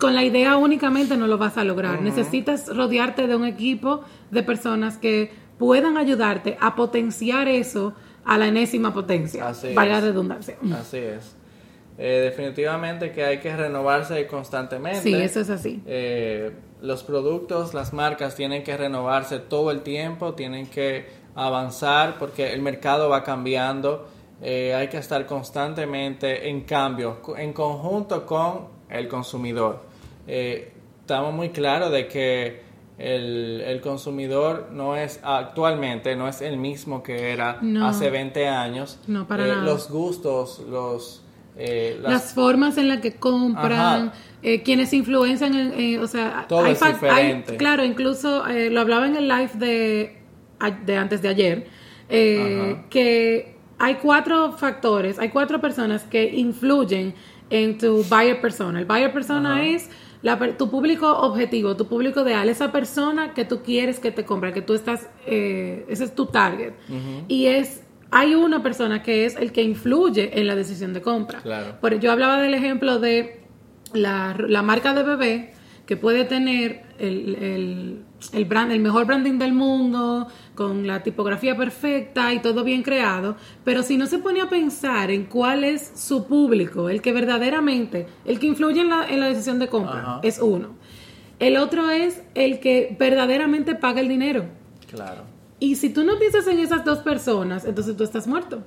con 0.00 0.14
la 0.14 0.24
idea 0.24 0.56
únicamente 0.56 1.16
no 1.16 1.26
lo 1.26 1.38
vas 1.38 1.56
a 1.56 1.64
lograr. 1.64 2.00
Necesitas 2.02 2.74
rodearte 2.74 3.26
de 3.26 3.36
un 3.36 3.44
equipo 3.44 4.02
de 4.30 4.42
personas 4.42 4.98
que 4.98 5.30
puedan 5.58 5.96
ayudarte 5.96 6.56
a 6.60 6.74
potenciar 6.74 7.48
eso 7.48 7.94
a 8.24 8.38
la 8.38 8.48
enésima 8.48 8.92
potencia. 8.92 9.48
Así 9.48 9.72
Valga 9.72 9.98
es. 9.98 10.02
la 10.02 10.08
redundancia. 10.08 10.56
Así 10.78 10.98
es. 10.98 11.36
Eh, 11.98 12.20
definitivamente 12.24 13.12
que 13.12 13.24
hay 13.24 13.38
que 13.38 13.56
renovarse 13.56 14.26
constantemente. 14.26 15.00
Sí, 15.00 15.14
eso 15.14 15.40
es 15.40 15.48
así. 15.48 15.82
Eh, 15.86 16.52
los 16.82 17.02
productos, 17.04 17.72
las 17.72 17.92
marcas 17.92 18.34
tienen 18.34 18.62
que 18.64 18.76
renovarse 18.76 19.38
todo 19.38 19.70
el 19.70 19.80
tiempo, 19.80 20.34
tienen 20.34 20.66
que 20.66 21.06
avanzar 21.34 22.18
porque 22.18 22.52
el 22.52 22.60
mercado 22.60 23.08
va 23.08 23.22
cambiando. 23.22 24.08
Eh, 24.42 24.74
hay 24.74 24.88
que 24.88 24.98
estar 24.98 25.24
constantemente 25.24 26.50
en 26.50 26.62
cambio, 26.62 27.22
en 27.38 27.54
conjunto 27.54 28.26
con 28.26 28.75
el 28.90 29.08
consumidor. 29.08 29.82
Eh, 30.26 30.72
estamos 31.00 31.32
muy 31.34 31.50
claros 31.50 31.90
de 31.92 32.08
que 32.08 32.60
el, 32.98 33.60
el 33.66 33.80
consumidor 33.80 34.68
no 34.72 34.96
es 34.96 35.20
actualmente, 35.22 36.16
no 36.16 36.28
es 36.28 36.40
el 36.40 36.56
mismo 36.56 37.02
que 37.02 37.30
era 37.32 37.58
No. 37.60 37.86
hace 37.86 38.10
20 38.10 38.48
años. 38.48 38.98
No, 39.06 39.26
para 39.26 39.44
Eh, 39.46 39.48
nada. 39.50 39.62
Los 39.62 39.90
gustos, 39.90 40.62
los... 40.68 41.22
eh, 41.58 41.98
las- 42.02 42.12
las 42.12 42.34
formas 42.34 42.76
en 42.78 42.88
las 42.88 43.00
que 43.00 43.14
compran, 43.16 44.12
eh, 44.42 44.62
quienes 44.62 44.92
influencian, 44.92 45.54
en, 45.54 46.00
o 46.00 46.06
sea, 46.06 46.46
Todo 46.48 46.64
hay 46.64 46.72
es 46.72 46.80
diferente. 46.80 47.52
hay- 47.52 47.58
claro, 47.58 47.84
incluso 47.84 48.44
lo 48.46 48.80
hablaba 48.80 49.06
en 49.06 49.16
el 49.16 49.28
live 49.28 49.50
de, 49.54 50.18
de 50.86 50.96
antes 50.96 51.20
de 51.22 51.28
ayer, 51.28 51.66
que 52.90 53.56
hay 53.78 53.94
cuatro 53.96 54.52
factores, 54.52 55.18
hay 55.18 55.28
cuatro 55.30 55.60
personas 55.60 56.02
que 56.04 56.24
influyen 56.24 57.14
en 57.50 57.78
tu 57.78 58.02
buyer 58.04 58.40
persona. 58.40 58.78
El 58.78 58.84
buyer 58.86 59.12
persona 59.12 59.54
Ajá. 59.56 59.64
es 59.64 59.88
la 60.22 60.38
tu 60.56 60.70
público 60.70 61.08
objetivo, 61.18 61.76
tu 61.76 61.86
público 61.86 62.22
ideal, 62.22 62.48
esa 62.48 62.72
persona 62.72 63.32
que 63.34 63.44
tú 63.44 63.62
quieres 63.62 64.00
que 64.00 64.10
te 64.10 64.24
compre, 64.24 64.52
que 64.52 64.62
tú 64.62 64.74
estás, 64.74 65.08
eh, 65.26 65.84
ese 65.88 66.04
es 66.04 66.14
tu 66.14 66.26
target. 66.26 66.72
Y 67.28 67.46
es, 67.46 67.84
hay 68.10 68.34
una 68.34 68.62
persona 68.62 69.02
que 69.02 69.24
es 69.26 69.36
el 69.36 69.52
que 69.52 69.62
influye 69.62 70.40
en 70.40 70.46
la 70.46 70.56
decisión 70.56 70.92
de 70.92 71.02
compra. 71.02 71.40
Claro. 71.42 71.76
Por- 71.80 72.00
yo 72.00 72.10
hablaba 72.10 72.40
del 72.40 72.54
ejemplo 72.54 72.98
de 72.98 73.42
la, 73.92 74.36
la 74.48 74.62
marca 74.62 74.94
de 74.94 75.02
bebé 75.04 75.52
que 75.86 75.96
puede 75.96 76.24
tener 76.24 76.82
el, 76.98 77.36
el, 77.36 78.02
el 78.32 78.44
brand, 78.46 78.72
el 78.72 78.80
mejor 78.80 79.04
branding 79.06 79.38
del 79.38 79.52
mundo, 79.52 80.26
con 80.56 80.86
la 80.88 81.04
tipografía 81.04 81.56
perfecta 81.56 82.34
y 82.34 82.40
todo 82.40 82.64
bien 82.64 82.82
creado, 82.82 83.36
pero 83.62 83.84
si 83.84 83.96
no 83.96 84.06
se 84.06 84.18
pone 84.18 84.40
a 84.40 84.48
pensar 84.48 85.12
en 85.12 85.26
cuál 85.26 85.62
es 85.62 85.92
su 85.94 86.26
público, 86.26 86.88
el 86.88 87.00
que 87.00 87.12
verdaderamente, 87.12 88.08
el 88.24 88.40
que 88.40 88.48
influye 88.48 88.80
en 88.80 88.88
la, 88.88 89.06
en 89.08 89.20
la 89.20 89.28
decisión 89.28 89.60
de 89.60 89.68
compra, 89.68 90.00
Ajá. 90.00 90.20
es 90.24 90.40
uno. 90.40 90.70
El 91.38 91.58
otro 91.58 91.90
es 91.90 92.22
el 92.34 92.58
que 92.58 92.96
verdaderamente 92.98 93.74
paga 93.74 94.00
el 94.00 94.08
dinero. 94.08 94.46
Claro. 94.90 95.22
Y 95.60 95.76
si 95.76 95.90
tú 95.90 96.02
no 96.04 96.18
piensas 96.18 96.46
en 96.48 96.58
esas 96.58 96.84
dos 96.84 96.98
personas, 96.98 97.64
entonces 97.64 97.96
tú 97.96 98.04
estás 98.04 98.26
muerto. 98.26 98.62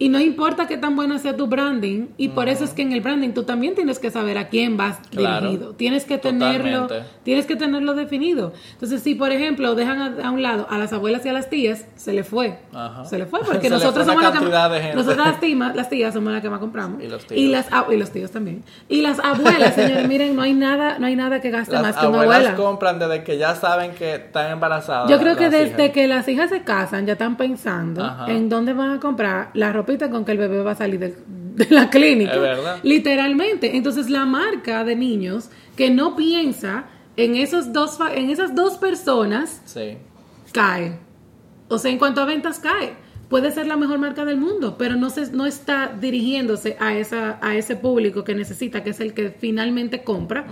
Y 0.00 0.08
no 0.08 0.18
importa 0.18 0.66
qué 0.66 0.78
tan 0.78 0.96
bueno 0.96 1.18
sea 1.18 1.36
tu 1.36 1.46
branding, 1.46 2.06
y 2.16 2.30
por 2.30 2.48
eso 2.48 2.64
es 2.64 2.70
que 2.70 2.80
en 2.80 2.92
el 2.92 3.02
branding 3.02 3.32
tú 3.32 3.42
también 3.42 3.74
tienes 3.74 3.98
que 3.98 4.10
saber 4.10 4.38
a 4.38 4.48
quién 4.48 4.76
vas 4.78 4.98
Claro. 5.10 5.46
dirigido. 5.50 5.74
Tienes 5.74 6.06
que 6.06 6.16
tenerlo, 6.16 6.82
Totalmente. 6.88 7.12
tienes 7.22 7.44
que 7.46 7.54
tenerlo 7.54 7.92
definido. 7.94 8.54
Entonces, 8.72 9.02
si 9.02 9.14
por 9.14 9.30
ejemplo 9.30 9.74
dejan 9.74 10.00
a, 10.00 10.26
a 10.26 10.30
un 10.30 10.42
lado 10.42 10.66
a 10.70 10.78
las 10.78 10.92
abuelas 10.94 11.24
y 11.26 11.28
a 11.28 11.34
las 11.34 11.50
tías, 11.50 11.84
se 11.96 12.14
le 12.14 12.24
fue. 12.24 12.58
Ajá. 12.72 13.04
Se 13.04 13.18
le 13.18 13.26
fue 13.26 13.40
porque 13.46 13.68
Se 13.68 13.74
nosotros 13.74 14.06
fue 14.06 14.14
somos 14.14 14.22
las 14.22 14.32
que 14.32 14.38
nosotras 14.94 15.18
las 15.18 15.40
tías, 15.40 15.74
las 15.76 15.88
tías 15.90 16.14
somos 16.14 16.32
las 16.32 16.40
que 16.40 16.48
más 16.48 16.60
compramos. 16.60 17.02
Y 17.02 17.06
los 17.06 17.26
tíos. 17.26 17.50
las 17.52 17.70
ab- 17.70 17.92
y 17.92 17.98
los 17.98 18.10
tíos 18.10 18.30
también. 18.30 18.64
Y 18.88 19.02
las 19.02 19.18
abuelas, 19.20 19.74
señores, 19.74 20.08
miren, 20.08 20.34
no 20.34 20.40
hay 20.40 20.54
nada, 20.54 20.98
no 20.98 21.04
hay 21.06 21.14
nada 21.16 21.42
que 21.42 21.50
gaste 21.50 21.74
Las 21.74 21.82
más 21.82 21.96
que 21.98 22.06
una 22.06 22.22
abuelas 22.22 22.36
abuela. 22.38 22.56
compran 22.56 22.98
desde 22.98 23.22
que 23.22 23.36
ya 23.36 23.54
saben 23.54 23.92
que 23.92 24.14
están 24.14 24.50
embarazadas. 24.50 25.10
Yo 25.10 25.18
creo 25.18 25.36
que 25.36 25.42
las 25.44 25.52
desde 25.52 25.82
hijas. 25.84 25.90
que 25.92 26.06
las 26.08 26.26
hijas 26.28 26.48
se 26.48 26.62
casan 26.62 27.04
ya 27.04 27.12
están 27.12 27.36
pensando 27.36 28.10
en 28.28 28.48
dónde 28.48 28.72
van 28.72 28.92
a 28.92 28.98
comprar 28.98 29.50
la 29.52 29.72
con 29.98 30.24
que 30.24 30.32
el 30.32 30.38
bebé 30.38 30.62
va 30.62 30.72
a 30.72 30.76
salir 30.76 31.00
de, 31.00 31.14
la 31.70 31.90
clínica. 31.90 32.34
Es 32.34 32.40
verdad. 32.40 32.78
Literalmente. 32.82 33.76
Entonces 33.76 34.08
la 34.08 34.24
marca 34.24 34.84
de 34.84 34.96
niños 34.96 35.50
que 35.76 35.90
no 35.90 36.16
piensa 36.16 36.86
en 37.16 37.36
esos 37.36 37.72
dos 37.72 37.98
en 38.14 38.30
esas 38.30 38.54
dos 38.54 38.78
personas 38.78 39.60
Sí. 39.64 39.98
cae. 40.52 40.98
O 41.68 41.78
sea, 41.78 41.90
en 41.90 41.98
cuanto 41.98 42.20
a 42.20 42.24
ventas 42.24 42.58
cae. 42.58 42.94
Puede 43.30 43.52
ser 43.52 43.66
la 43.68 43.76
mejor 43.76 43.98
marca 44.00 44.24
del 44.24 44.36
mundo, 44.38 44.76
pero 44.76 44.96
no 44.96 45.08
se, 45.08 45.30
no 45.30 45.46
está 45.46 45.96
dirigiéndose 46.00 46.76
a 46.80 46.94
esa 46.98 47.38
a 47.40 47.54
ese 47.54 47.76
público 47.76 48.24
que 48.24 48.34
necesita, 48.34 48.82
que 48.82 48.90
es 48.90 48.98
el 48.98 49.14
que 49.14 49.30
finalmente 49.30 50.02
compra, 50.02 50.46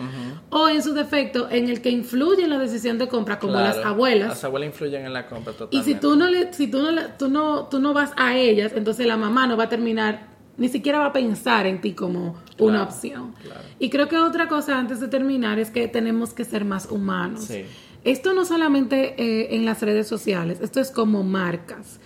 o 0.51 0.69
en 0.69 0.81
su 0.83 0.95
defecto 0.95 1.49
en 1.51 1.69
el 1.69 1.81
que 1.83 1.91
influye 1.91 2.45
en 2.45 2.51
la 2.51 2.59
decisión 2.59 2.97
de 2.97 3.09
compra, 3.09 3.41
como 3.41 3.55
las 3.55 3.77
abuelas. 3.79 4.29
Las 4.29 4.45
abuelas 4.45 4.69
influyen 4.69 5.05
en 5.05 5.12
la 5.12 5.27
compra 5.27 5.53
Y 5.53 5.57
totalmente. 5.57 5.93
si 5.93 5.99
tú 5.99 6.14
no 6.17 6.29
le, 6.31 6.53
si 6.53 6.69
tú 6.69 6.79
no, 6.81 6.93
le- 6.93 7.09
tú 7.19 7.29
no, 7.29 7.67
tú 7.67 7.81
no 7.81 7.93
vas 7.93 8.12
a 8.17 8.37
ellas, 8.37 8.73
entonces 8.75 9.07
la 9.09 9.17
mamá 9.17 9.49
no 9.49 9.57
va 9.57 9.64
a 9.64 9.69
terminar, 9.69 10.29
ni 10.57 10.69
siquiera 10.69 11.01
va 11.01 11.07
a 11.07 11.12
pensar 11.12 11.67
en 11.67 11.81
ti 11.81 11.95
como 11.95 12.37
una 12.59 12.85
opción. 12.85 13.35
claro. 13.43 13.61
Y 13.81 13.91
creo 13.91 14.07
que 14.09 14.19
otra 14.19 14.47
cosa 14.47 14.79
antes 14.79 15.01
de 15.01 15.09
terminar 15.09 15.59
es 15.59 15.71
que 15.73 15.88
tenemos 15.88 16.33
que 16.33 16.45
ser 16.45 16.64
más 16.64 16.87
humanos. 16.91 17.45
Sí. 17.47 17.64
Esto 18.05 18.35
no 18.35 18.45
solamente 18.45 19.14
eh, 19.21 19.57
en 19.57 19.64
las 19.64 19.83
redes 19.83 20.07
sociales, 20.07 20.61
esto 20.62 20.79
es 20.79 20.93
como 20.93 21.25
marcas. 21.25 21.99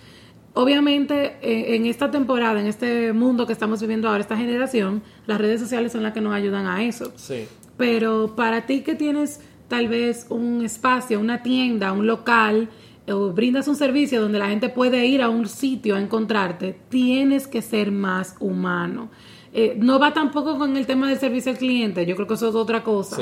Obviamente, 0.55 1.37
eh, 1.41 1.75
en 1.75 1.85
esta 1.87 2.11
temporada, 2.11 2.59
en 2.59 2.67
este 2.67 3.11
mundo 3.11 3.47
que 3.47 3.53
estamos 3.53 3.81
viviendo 3.81 4.07
ahora, 4.07 4.21
esta 4.21 4.37
generación, 4.37 5.01
las 5.25 5.39
redes 5.39 5.59
sociales 5.59 5.91
son 5.91 6.03
las 6.03 6.13
que 6.13 6.21
nos 6.21 6.33
ayudan 6.33 6.67
a 6.67 6.83
eso. 6.83 7.11
Sí. 7.15 7.47
Pero 7.75 8.35
para 8.35 8.65
ti 8.67 8.81
que 8.81 8.93
tienes 8.93 9.39
tal 9.67 9.87
vez 9.87 10.27
un 10.29 10.63
espacio, 10.63 11.19
una 11.19 11.41
tienda, 11.41 11.91
un 11.91 12.05
local, 12.05 12.69
o 13.07 13.31
brindas 13.31 13.67
un 13.67 13.75
servicio 13.75 14.21
donde 14.21 14.39
la 14.39 14.47
gente 14.47 14.69
puede 14.69 15.05
ir 15.07 15.21
a 15.21 15.29
un 15.29 15.47
sitio 15.47 15.95
a 15.95 15.99
encontrarte, 15.99 16.77
tienes 16.89 17.47
que 17.47 17.61
ser 17.61 17.91
más 17.91 18.35
humano. 18.39 19.09
eh, 19.55 19.75
no 19.77 19.99
va 19.99 20.13
tampoco 20.13 20.57
con 20.57 20.77
el 20.77 20.85
tema 20.85 21.09
del 21.09 21.19
servicio 21.19 21.51
al 21.51 21.57
cliente, 21.57 22.05
yo 22.05 22.15
creo 22.15 22.27
que 22.27 22.33
eso 22.35 22.49
es 22.49 22.55
otra 22.55 22.83
cosa, 22.83 23.17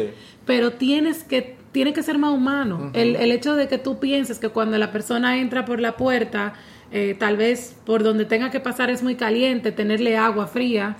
pero 0.46 0.72
tienes 0.72 1.24
que, 1.24 1.58
tiene 1.72 1.92
que 1.94 2.04
ser 2.04 2.18
más 2.18 2.32
humano. 2.34 2.92
el, 2.94 3.16
el 3.16 3.32
hecho 3.32 3.56
de 3.56 3.68
que 3.68 3.78
tú 3.78 4.00
pienses 4.00 4.40
que 4.40 4.50
cuando 4.50 4.78
la 4.78 4.92
persona 4.92 5.40
entra 5.40 5.66
por 5.66 5.80
la 5.82 5.98
puerta, 5.98 6.54
eh, 6.92 7.16
tal 7.18 7.38
vez 7.38 7.76
por 7.86 8.04
donde 8.04 8.26
tenga 8.26 8.52
que 8.52 8.60
pasar 8.60 8.90
es 8.90 9.02
muy 9.02 9.16
caliente, 9.16 9.72
tenerle 9.72 10.18
agua 10.18 10.48
fría, 10.48 10.98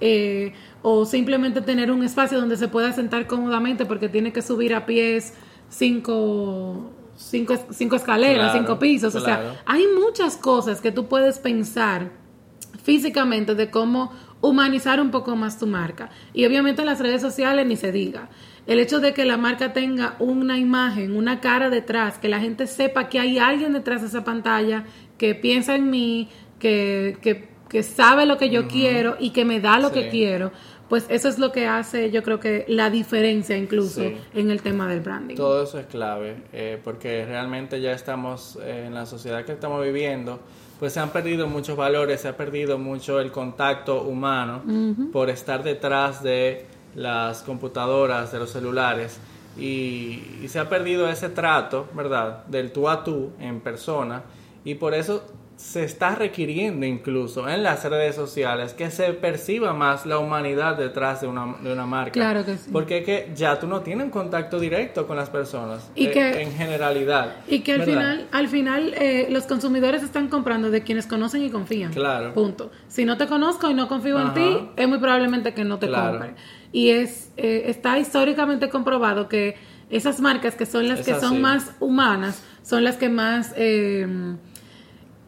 eh, 0.00 0.54
o 0.82 1.04
simplemente 1.04 1.60
tener 1.60 1.90
un 1.90 2.02
espacio 2.02 2.40
donde 2.40 2.56
se 2.56 2.68
pueda 2.68 2.92
sentar 2.92 3.26
cómodamente 3.26 3.84
porque 3.84 4.08
tiene 4.08 4.32
que 4.32 4.40
subir 4.40 4.74
a 4.74 4.86
pies 4.86 5.34
cinco, 5.68 6.90
cinco, 7.16 7.54
cinco 7.70 7.96
escaleras, 7.96 8.52
cinco 8.52 8.78
pisos. 8.78 9.14
O 9.14 9.20
sea, 9.20 9.60
hay 9.66 9.84
muchas 9.98 10.36
cosas 10.36 10.80
que 10.80 10.92
tú 10.92 11.06
puedes 11.06 11.38
pensar 11.38 12.12
físicamente 12.82 13.54
de 13.54 13.70
cómo 13.70 14.12
humanizar 14.40 15.00
un 15.00 15.10
poco 15.10 15.36
más 15.36 15.58
tu 15.58 15.66
marca. 15.66 16.10
Y 16.32 16.46
obviamente 16.46 16.82
en 16.82 16.86
las 16.86 17.00
redes 17.00 17.20
sociales 17.20 17.66
ni 17.66 17.76
se 17.76 17.92
diga. 17.92 18.28
El 18.66 18.80
hecho 18.80 18.98
de 19.00 19.14
que 19.14 19.24
la 19.24 19.36
marca 19.36 19.72
tenga 19.72 20.16
una 20.18 20.58
imagen, 20.58 21.16
una 21.16 21.40
cara 21.40 21.70
detrás, 21.70 22.18
que 22.18 22.28
la 22.28 22.40
gente 22.40 22.66
sepa 22.66 23.08
que 23.08 23.20
hay 23.20 23.38
alguien 23.38 23.72
detrás 23.72 24.00
de 24.02 24.08
esa 24.08 24.24
pantalla 24.24 24.84
que 25.18 25.34
piensa 25.34 25.74
en 25.74 25.90
mí, 25.90 26.28
que, 26.58 27.16
que, 27.20 27.82
sabe 27.82 28.24
lo 28.24 28.38
que 28.38 28.48
yo 28.48 28.68
quiero 28.68 29.16
y 29.18 29.30
que 29.30 29.44
me 29.44 29.60
da 29.60 29.78
lo 29.78 29.92
que 29.92 30.08
quiero, 30.08 30.50
pues 30.88 31.04
eso 31.08 31.28
es 31.28 31.38
lo 31.38 31.52
que 31.52 31.66
hace, 31.66 32.10
yo 32.10 32.22
creo 32.22 32.38
que 32.38 32.64
la 32.68 32.90
diferencia 32.90 33.56
incluso 33.56 34.02
en 34.02 34.50
el 34.50 34.62
tema 34.62 34.88
del 34.88 35.00
branding. 35.00 35.34
Todo 35.34 35.64
eso 35.64 35.78
es 35.78 35.86
clave, 35.86 36.36
eh, 36.52 36.80
porque 36.82 37.26
realmente 37.26 37.80
ya 37.80 37.92
estamos 37.92 38.58
eh, 38.62 38.84
en 38.86 38.94
la 38.94 39.04
sociedad 39.04 39.44
que 39.44 39.52
estamos 39.52 39.84
viviendo, 39.84 40.40
pues 40.78 40.92
se 40.92 41.00
han 41.00 41.10
perdido 41.10 41.48
muchos 41.48 41.76
valores, 41.76 42.20
se 42.20 42.28
ha 42.28 42.36
perdido 42.36 42.78
mucho 42.78 43.20
el 43.20 43.32
contacto 43.32 44.02
humano 44.02 44.62
por 45.12 45.28
estar 45.28 45.62
detrás 45.62 46.22
de 46.22 46.66
las 46.94 47.42
computadoras, 47.42 48.30
de 48.32 48.38
los 48.38 48.50
celulares. 48.50 49.18
Y, 49.58 50.22
y, 50.42 50.48
se 50.48 50.58
ha 50.58 50.68
perdido 50.68 51.08
ese 51.08 51.30
trato, 51.30 51.88
¿verdad? 51.94 52.44
Del 52.46 52.72
tú 52.72 52.90
a 52.90 53.02
tú 53.02 53.30
en 53.40 53.60
persona 53.60 54.22
y 54.66 54.74
por 54.74 54.94
eso 54.94 55.22
se 55.54 55.84
está 55.84 56.16
requiriendo 56.16 56.84
incluso 56.84 57.48
en 57.48 57.62
las 57.62 57.84
redes 57.84 58.16
sociales 58.16 58.74
que 58.74 58.90
se 58.90 59.12
perciba 59.12 59.72
más 59.72 60.04
la 60.04 60.18
humanidad 60.18 60.76
detrás 60.76 61.20
de 61.20 61.28
una, 61.28 61.54
de 61.62 61.72
una 61.72 61.86
marca. 61.86 62.10
Claro 62.10 62.44
que 62.44 62.58
sí. 62.58 62.68
Porque 62.72 62.98
es 62.98 63.04
que 63.04 63.30
ya 63.34 63.60
tú 63.60 63.68
no 63.68 63.80
tienes 63.80 64.06
un 64.06 64.10
contacto 64.10 64.58
directo 64.58 65.06
con 65.06 65.16
las 65.16 65.30
personas 65.30 65.88
y 65.94 66.06
eh, 66.06 66.10
que, 66.10 66.42
en 66.42 66.52
generalidad. 66.52 67.36
Y 67.46 67.60
que 67.60 67.74
al 67.74 67.82
final, 67.84 68.26
al 68.32 68.48
final 68.48 68.92
eh, 68.98 69.28
los 69.30 69.44
consumidores 69.44 70.02
están 70.02 70.28
comprando 70.28 70.70
de 70.72 70.82
quienes 70.82 71.06
conocen 71.06 71.44
y 71.44 71.50
confían. 71.50 71.92
Claro. 71.92 72.34
Punto. 72.34 72.72
Si 72.88 73.04
no 73.04 73.16
te 73.16 73.28
conozco 73.28 73.70
y 73.70 73.74
no 73.74 73.86
confío 73.86 74.20
en 74.20 74.34
ti, 74.34 74.68
es 74.74 74.88
muy 74.88 74.98
probablemente 74.98 75.54
que 75.54 75.62
no 75.62 75.78
te 75.78 75.88
compre. 75.88 76.34
Y 76.72 76.90
es 76.90 77.30
eh, 77.36 77.66
está 77.66 78.00
históricamente 78.00 78.68
comprobado 78.68 79.28
que 79.28 79.54
esas 79.90 80.20
marcas 80.20 80.56
que 80.56 80.66
son 80.66 80.88
las 80.88 81.02
que 81.02 81.14
son 81.14 81.40
más 81.40 81.70
humanas 81.78 82.42
son 82.64 82.82
las 82.82 82.96
que 82.96 83.08
más 83.08 83.54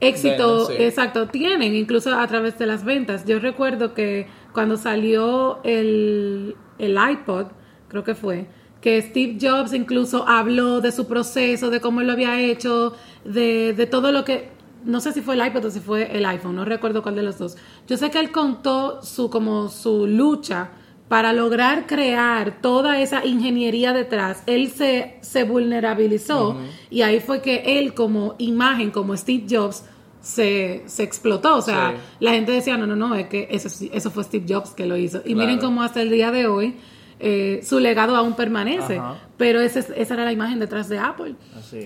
éxito, 0.01 0.71
exacto, 0.71 1.29
tienen, 1.29 1.75
incluso 1.75 2.15
a 2.15 2.27
través 2.27 2.59
de 2.59 2.67
las 2.67 2.85
ventas. 2.85 3.25
Yo 3.25 3.39
recuerdo 3.39 3.95
que 3.95 4.29
cuando 4.53 4.77
salió 4.77 5.61
el, 5.65 6.57
el 6.79 6.97
iPod, 7.11 7.47
creo 7.89 8.05
que 8.05 8.15
fue, 8.15 8.47
que 8.81 9.03
Steve 9.03 9.39
Jobs 9.41 9.73
incluso 9.73 10.27
habló 10.29 10.81
de 10.81 10.93
su 10.93 11.07
proceso, 11.07 11.71
de 11.71 11.81
cómo 11.81 12.01
él 12.01 12.07
lo 12.07 12.13
había 12.13 12.41
hecho, 12.41 12.95
de, 13.25 13.73
de 13.73 13.87
todo 13.87 14.13
lo 14.13 14.25
que, 14.25 14.51
no 14.85 15.01
sé 15.01 15.13
si 15.13 15.21
fue 15.21 15.35
el 15.35 15.45
iPod 15.47 15.65
o 15.65 15.71
si 15.71 15.81
fue 15.81 16.17
el 16.17 16.25
iPhone, 16.27 16.55
no 16.55 16.65
recuerdo 16.65 17.03
cuál 17.03 17.17
de 17.17 17.23
los 17.23 17.39
dos. 17.39 17.57
Yo 17.89 17.97
sé 17.97 18.11
que 18.11 18.21
él 18.21 18.31
contó 18.31 19.03
su, 19.03 19.31
como 19.31 19.69
su 19.69 20.07
lucha 20.07 20.71
para 21.09 21.33
lograr 21.33 21.87
crear 21.87 22.61
toda 22.61 23.01
esa 23.01 23.25
ingeniería 23.25 23.93
detrás, 23.93 24.43
él 24.47 24.71
se, 24.71 25.17
se 25.23 25.45
vulnerabilizó 25.45 26.57
y 26.91 27.03
ahí 27.03 27.21
fue 27.21 27.41
que 27.41 27.79
él 27.79 27.95
como 27.95 28.35
imagen, 28.39 28.91
como 28.91 29.17
Steve 29.17 29.47
Jobs, 29.49 29.85
se, 30.21 30.83
se 30.87 31.03
explotó. 31.03 31.57
O 31.57 31.63
sea, 31.63 31.95
la 32.21 32.33
gente 32.33 32.53
decía, 32.53 32.77
no, 32.77 32.87
no, 32.87 32.97
no, 32.97 33.15
es 33.15 33.29
que 33.29 33.49
eso, 33.51 33.69
eso 33.93 34.11
fue 34.11 34.25
Steve 34.25 34.45
Jobs 34.49 34.71
que 34.71 34.87
lo 34.87 34.97
hizo. 34.97 35.23
Y 35.25 35.35
miren 35.35 35.59
cómo 35.59 35.83
hasta 35.83 36.03
el 36.03 36.11
día 36.11 36.31
de 36.31 36.47
hoy 36.47 36.77
eh, 37.21 37.61
su 37.65 37.81
legado 37.81 38.17
aún 38.17 38.35
permanece. 38.35 39.01
Pero 39.37 39.61
esa 39.61 39.93
era 39.95 40.25
la 40.25 40.33
imagen 40.33 40.59
detrás 40.59 40.89
de 40.89 40.99
Apple. 40.99 41.35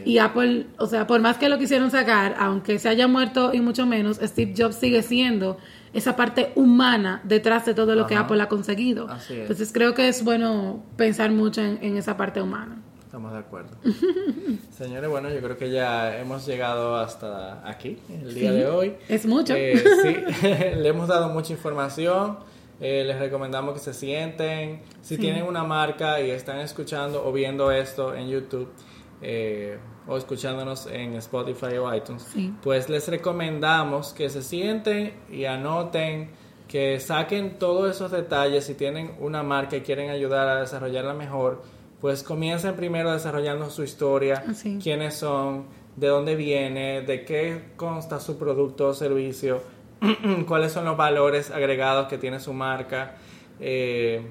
Y 0.05 0.19
Apple, 0.19 0.67
o 0.79 0.87
sea, 0.87 1.07
por 1.07 1.21
más 1.21 1.39
que 1.39 1.49
lo 1.49 1.59
quisieron 1.59 1.91
sacar, 1.91 2.35
aunque 2.39 2.79
se 2.79 2.89
haya 2.89 3.09
muerto 3.09 3.53
y 3.55 3.61
mucho 3.61 3.87
menos, 3.87 4.19
Steve 4.23 4.55
Jobs 4.57 4.77
sigue 4.77 5.03
siendo 5.03 5.59
esa 5.93 6.17
parte 6.17 6.53
humana 6.55 7.21
detrás 7.25 7.67
de 7.67 7.75
todo 7.75 7.95
lo 7.95 8.07
que 8.07 8.15
Apple 8.15 8.41
ha 8.43 8.49
conseguido. 8.49 9.09
Entonces 9.29 9.73
creo 9.73 9.95
que 9.95 10.09
es 10.09 10.25
bueno 10.25 10.83
pensar 10.97 11.31
mucho 11.31 11.61
en, 11.61 11.97
esa 11.97 12.17
parte 12.17 12.41
humana. 12.41 12.83
Estamos 13.05 13.33
de 13.33 13.39
acuerdo. 13.39 13.77
Señores, 14.71 15.11
bueno, 15.11 15.29
yo 15.29 15.43
creo 15.43 15.59
que 15.59 15.71
ya 15.71 16.19
hemos 16.19 16.47
llegado 16.47 16.97
hasta 16.97 17.69
aquí, 17.69 17.99
el 18.09 18.35
día 18.35 18.53
de 18.53 18.67
hoy. 18.67 18.95
Es 19.09 19.27
mucho. 19.27 19.55
Eh, 19.55 19.85
sí, 20.03 20.47
le 20.77 20.89
hemos 20.89 21.09
dado 21.09 21.29
mucha 21.29 21.53
información. 21.53 22.39
Eh, 22.81 23.05
les 23.05 23.19
recomendamos 23.19 23.75
que 23.75 23.81
se 23.81 23.93
sienten. 23.93 24.81
Si 25.03 25.19
tienen 25.19 25.45
una 25.45 25.63
marca 25.63 26.21
y 26.23 26.31
están 26.31 26.59
escuchando 26.61 27.25
o 27.25 27.33
viendo 27.33 27.71
esto 27.71 28.15
en 28.15 28.29
YouTube, 28.29 28.73
eh, 29.21 29.79
o 30.07 30.17
escuchándonos 30.17 30.87
en 30.87 31.15
Spotify 31.15 31.77
o 31.79 31.95
iTunes, 31.95 32.27
pues 32.63 32.89
les 32.89 33.09
recomendamos 33.09 34.13
que 34.13 34.29
se 34.29 34.43
sienten 34.43 35.15
y 35.31 35.45
anoten, 35.45 36.31
que 36.69 36.99
saquen 36.99 37.59
todos 37.59 37.91
esos 37.91 38.11
detalles. 38.11 38.65
Si 38.65 38.75
tienen 38.75 39.15
una 39.21 39.43
marca 39.43 39.77
y 39.77 39.83
quieren 39.83 40.11
ayudar 40.11 40.49
a 40.49 40.61
desarrollarla 40.61 41.15
mejor, 41.15 41.63
pues 42.01 42.23
comiencen 42.23 42.75
primero 42.75 43.13
desarrollando 43.13 43.71
su 43.71 43.85
historia, 43.85 44.43
quiénes 44.83 45.15
son, 45.15 45.67
de 45.97 46.09
dónde 46.09 46.35
viene, 46.35 47.03
de 47.03 47.25
qué 47.25 47.71
consta 47.77 48.19
su 48.19 48.39
producto 48.39 48.89
o 48.89 48.95
servicio, 48.95 49.63
cuáles 50.49 50.73
son 50.73 50.85
los 50.85 50.97
valores 50.97 51.51
agregados 51.51 52.09
que 52.09 52.19
tiene 52.19 52.41
su 52.41 52.53
marca, 52.53 53.17
eh, 53.61 54.27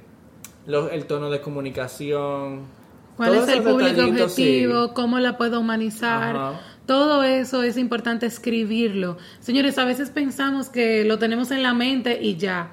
el 0.67 1.05
tono 1.05 1.30
de 1.30 1.39
comunicación, 1.39 2.65
¿Cuál 3.30 3.36
es 3.36 3.47
el 3.49 3.63
público 3.63 4.01
objetivo? 4.01 4.93
¿Cómo 4.93 5.19
la 5.19 5.38
puedo 5.38 5.59
humanizar? 5.59 6.59
Todo 6.86 7.24
eso 7.24 7.63
es 7.63 7.78
importante 7.78 8.26
escribirlo. 8.26 9.17
Señores, 9.39 9.78
a 9.78 9.86
veces 9.86 10.09
pensamos 10.09 10.69
que 10.69 11.05
lo 11.05 11.19
tenemos 11.19 11.51
en 11.51 11.63
la 11.63 11.74
mente 11.74 12.22
y 12.22 12.38
ya. 12.38 12.72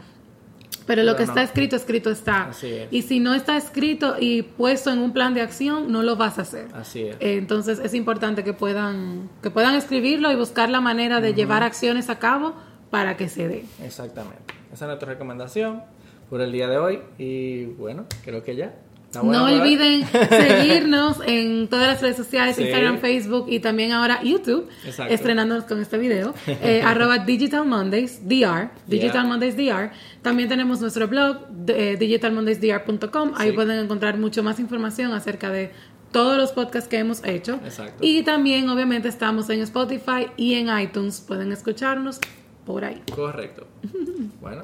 Pero, 0.86 1.03
lo 1.03 1.16
que 1.16 1.22
está 1.22 1.42
escrito, 1.42 1.76
escrito 1.76 2.11
está. 2.11 2.51
Y 2.90 3.03
si 3.03 3.20
no 3.20 3.34
está 3.34 3.59
escrito 3.59 4.16
y 4.18 4.40
puesto 4.40 4.90
en 4.90 5.01
un 5.01 5.12
plan 5.12 5.34
de 5.34 5.42
acción, 5.42 5.92
no 5.92 6.03
lo 6.03 6.16
vas 6.16 6.38
a 6.38 6.42
hacer. 6.42 6.68
Así 6.72 7.03
es. 7.03 7.16
entonces 7.20 7.78
es 7.78 7.92
importante 7.92 8.42
que 8.42 8.55
puedan, 8.55 9.28
que 9.42 9.51
puedan 9.51 9.74
escribirlo 9.74 10.32
y 10.32 10.36
buscar 10.36 10.70
la 10.70 10.80
manera 10.80 11.20
de 11.20 11.34
llevar 11.34 11.62
acciones 11.62 12.09
a 12.09 12.18
cabo 12.18 12.55
para 12.90 13.18
que 13.18 13.28
se 13.28 13.49
dé. 13.49 13.64
Exactamente. 13.84 14.55
Esa 14.72 14.86
es 14.86 14.88
nuestra 14.88 15.09
recomendación 15.09 15.82
por 16.30 16.40
el 16.40 16.53
día 16.53 16.68
de 16.68 16.78
hoy. 16.78 17.01
Y 17.18 17.66
bueno, 17.66 18.07
creo 18.24 18.42
que 18.42 18.57
ya 18.57 18.74
no 19.15 19.45
olviden 19.45 20.07
seguirnos 20.07 21.19
en 21.27 21.69
todas 21.69 21.89
las 21.89 22.03
redes 22.03 22.17
sociales, 22.17 22.59
Instagram, 22.59 22.99
Facebook 22.99 23.47
y 23.49 23.61
también 23.61 23.93
ahora 23.93 24.23
YouTube, 24.23 24.69
estrenándonos 25.09 25.65
con 25.65 25.81
este 25.81 25.99
video, 25.99 26.35
eh, 26.47 26.83
arroba 26.85 27.19
Digital 27.19 27.67
Mondays, 27.67 28.21
DR, 28.29 28.71
Digital 28.87 29.27
Mondays 29.27 29.57
DR. 29.57 29.91
También 30.23 30.49
tenemos 30.49 30.81
nuestro 30.81 31.09
blog, 31.09 31.39
eh, 31.69 31.97
digitalmondaysdr.com, 31.99 33.33
ahí 33.37 33.53
pueden 33.53 33.79
encontrar 33.79 34.19
mucho 34.19 34.43
más 34.43 34.61
información 34.61 35.13
acerca 35.13 35.51
de 35.51 35.73
todos 36.13 36.37
los 36.37 36.53
podcasts 36.53 36.89
que 36.89 36.99
hemos 36.99 37.25
hecho. 37.25 37.61
Y 38.01 38.23
también, 38.23 38.69
obviamente, 38.69 39.09
estamos 39.09 39.51
en 39.51 39.61
Spotify 39.61 40.29
y 40.37 40.55
en 40.55 40.77
iTunes, 40.79 41.21
pueden 41.21 41.53
escucharnos 41.53 42.19
por 42.65 42.85
ahí. 42.85 43.03
Correcto. 43.15 43.67
bueno. 44.41 44.63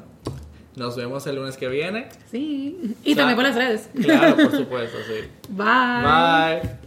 Nos 0.76 0.96
vemos 0.96 1.26
el 1.26 1.36
lunes 1.36 1.56
que 1.56 1.68
viene. 1.68 2.08
Sí. 2.30 2.96
Y 3.04 3.14
también 3.14 3.36
por 3.36 3.44
las 3.44 3.54
redes. 3.54 3.88
Claro, 4.02 4.36
por 4.36 4.50
supuesto, 4.56 4.98
sí. 5.06 5.28
Bye. 5.48 6.02
Bye. 6.02 6.83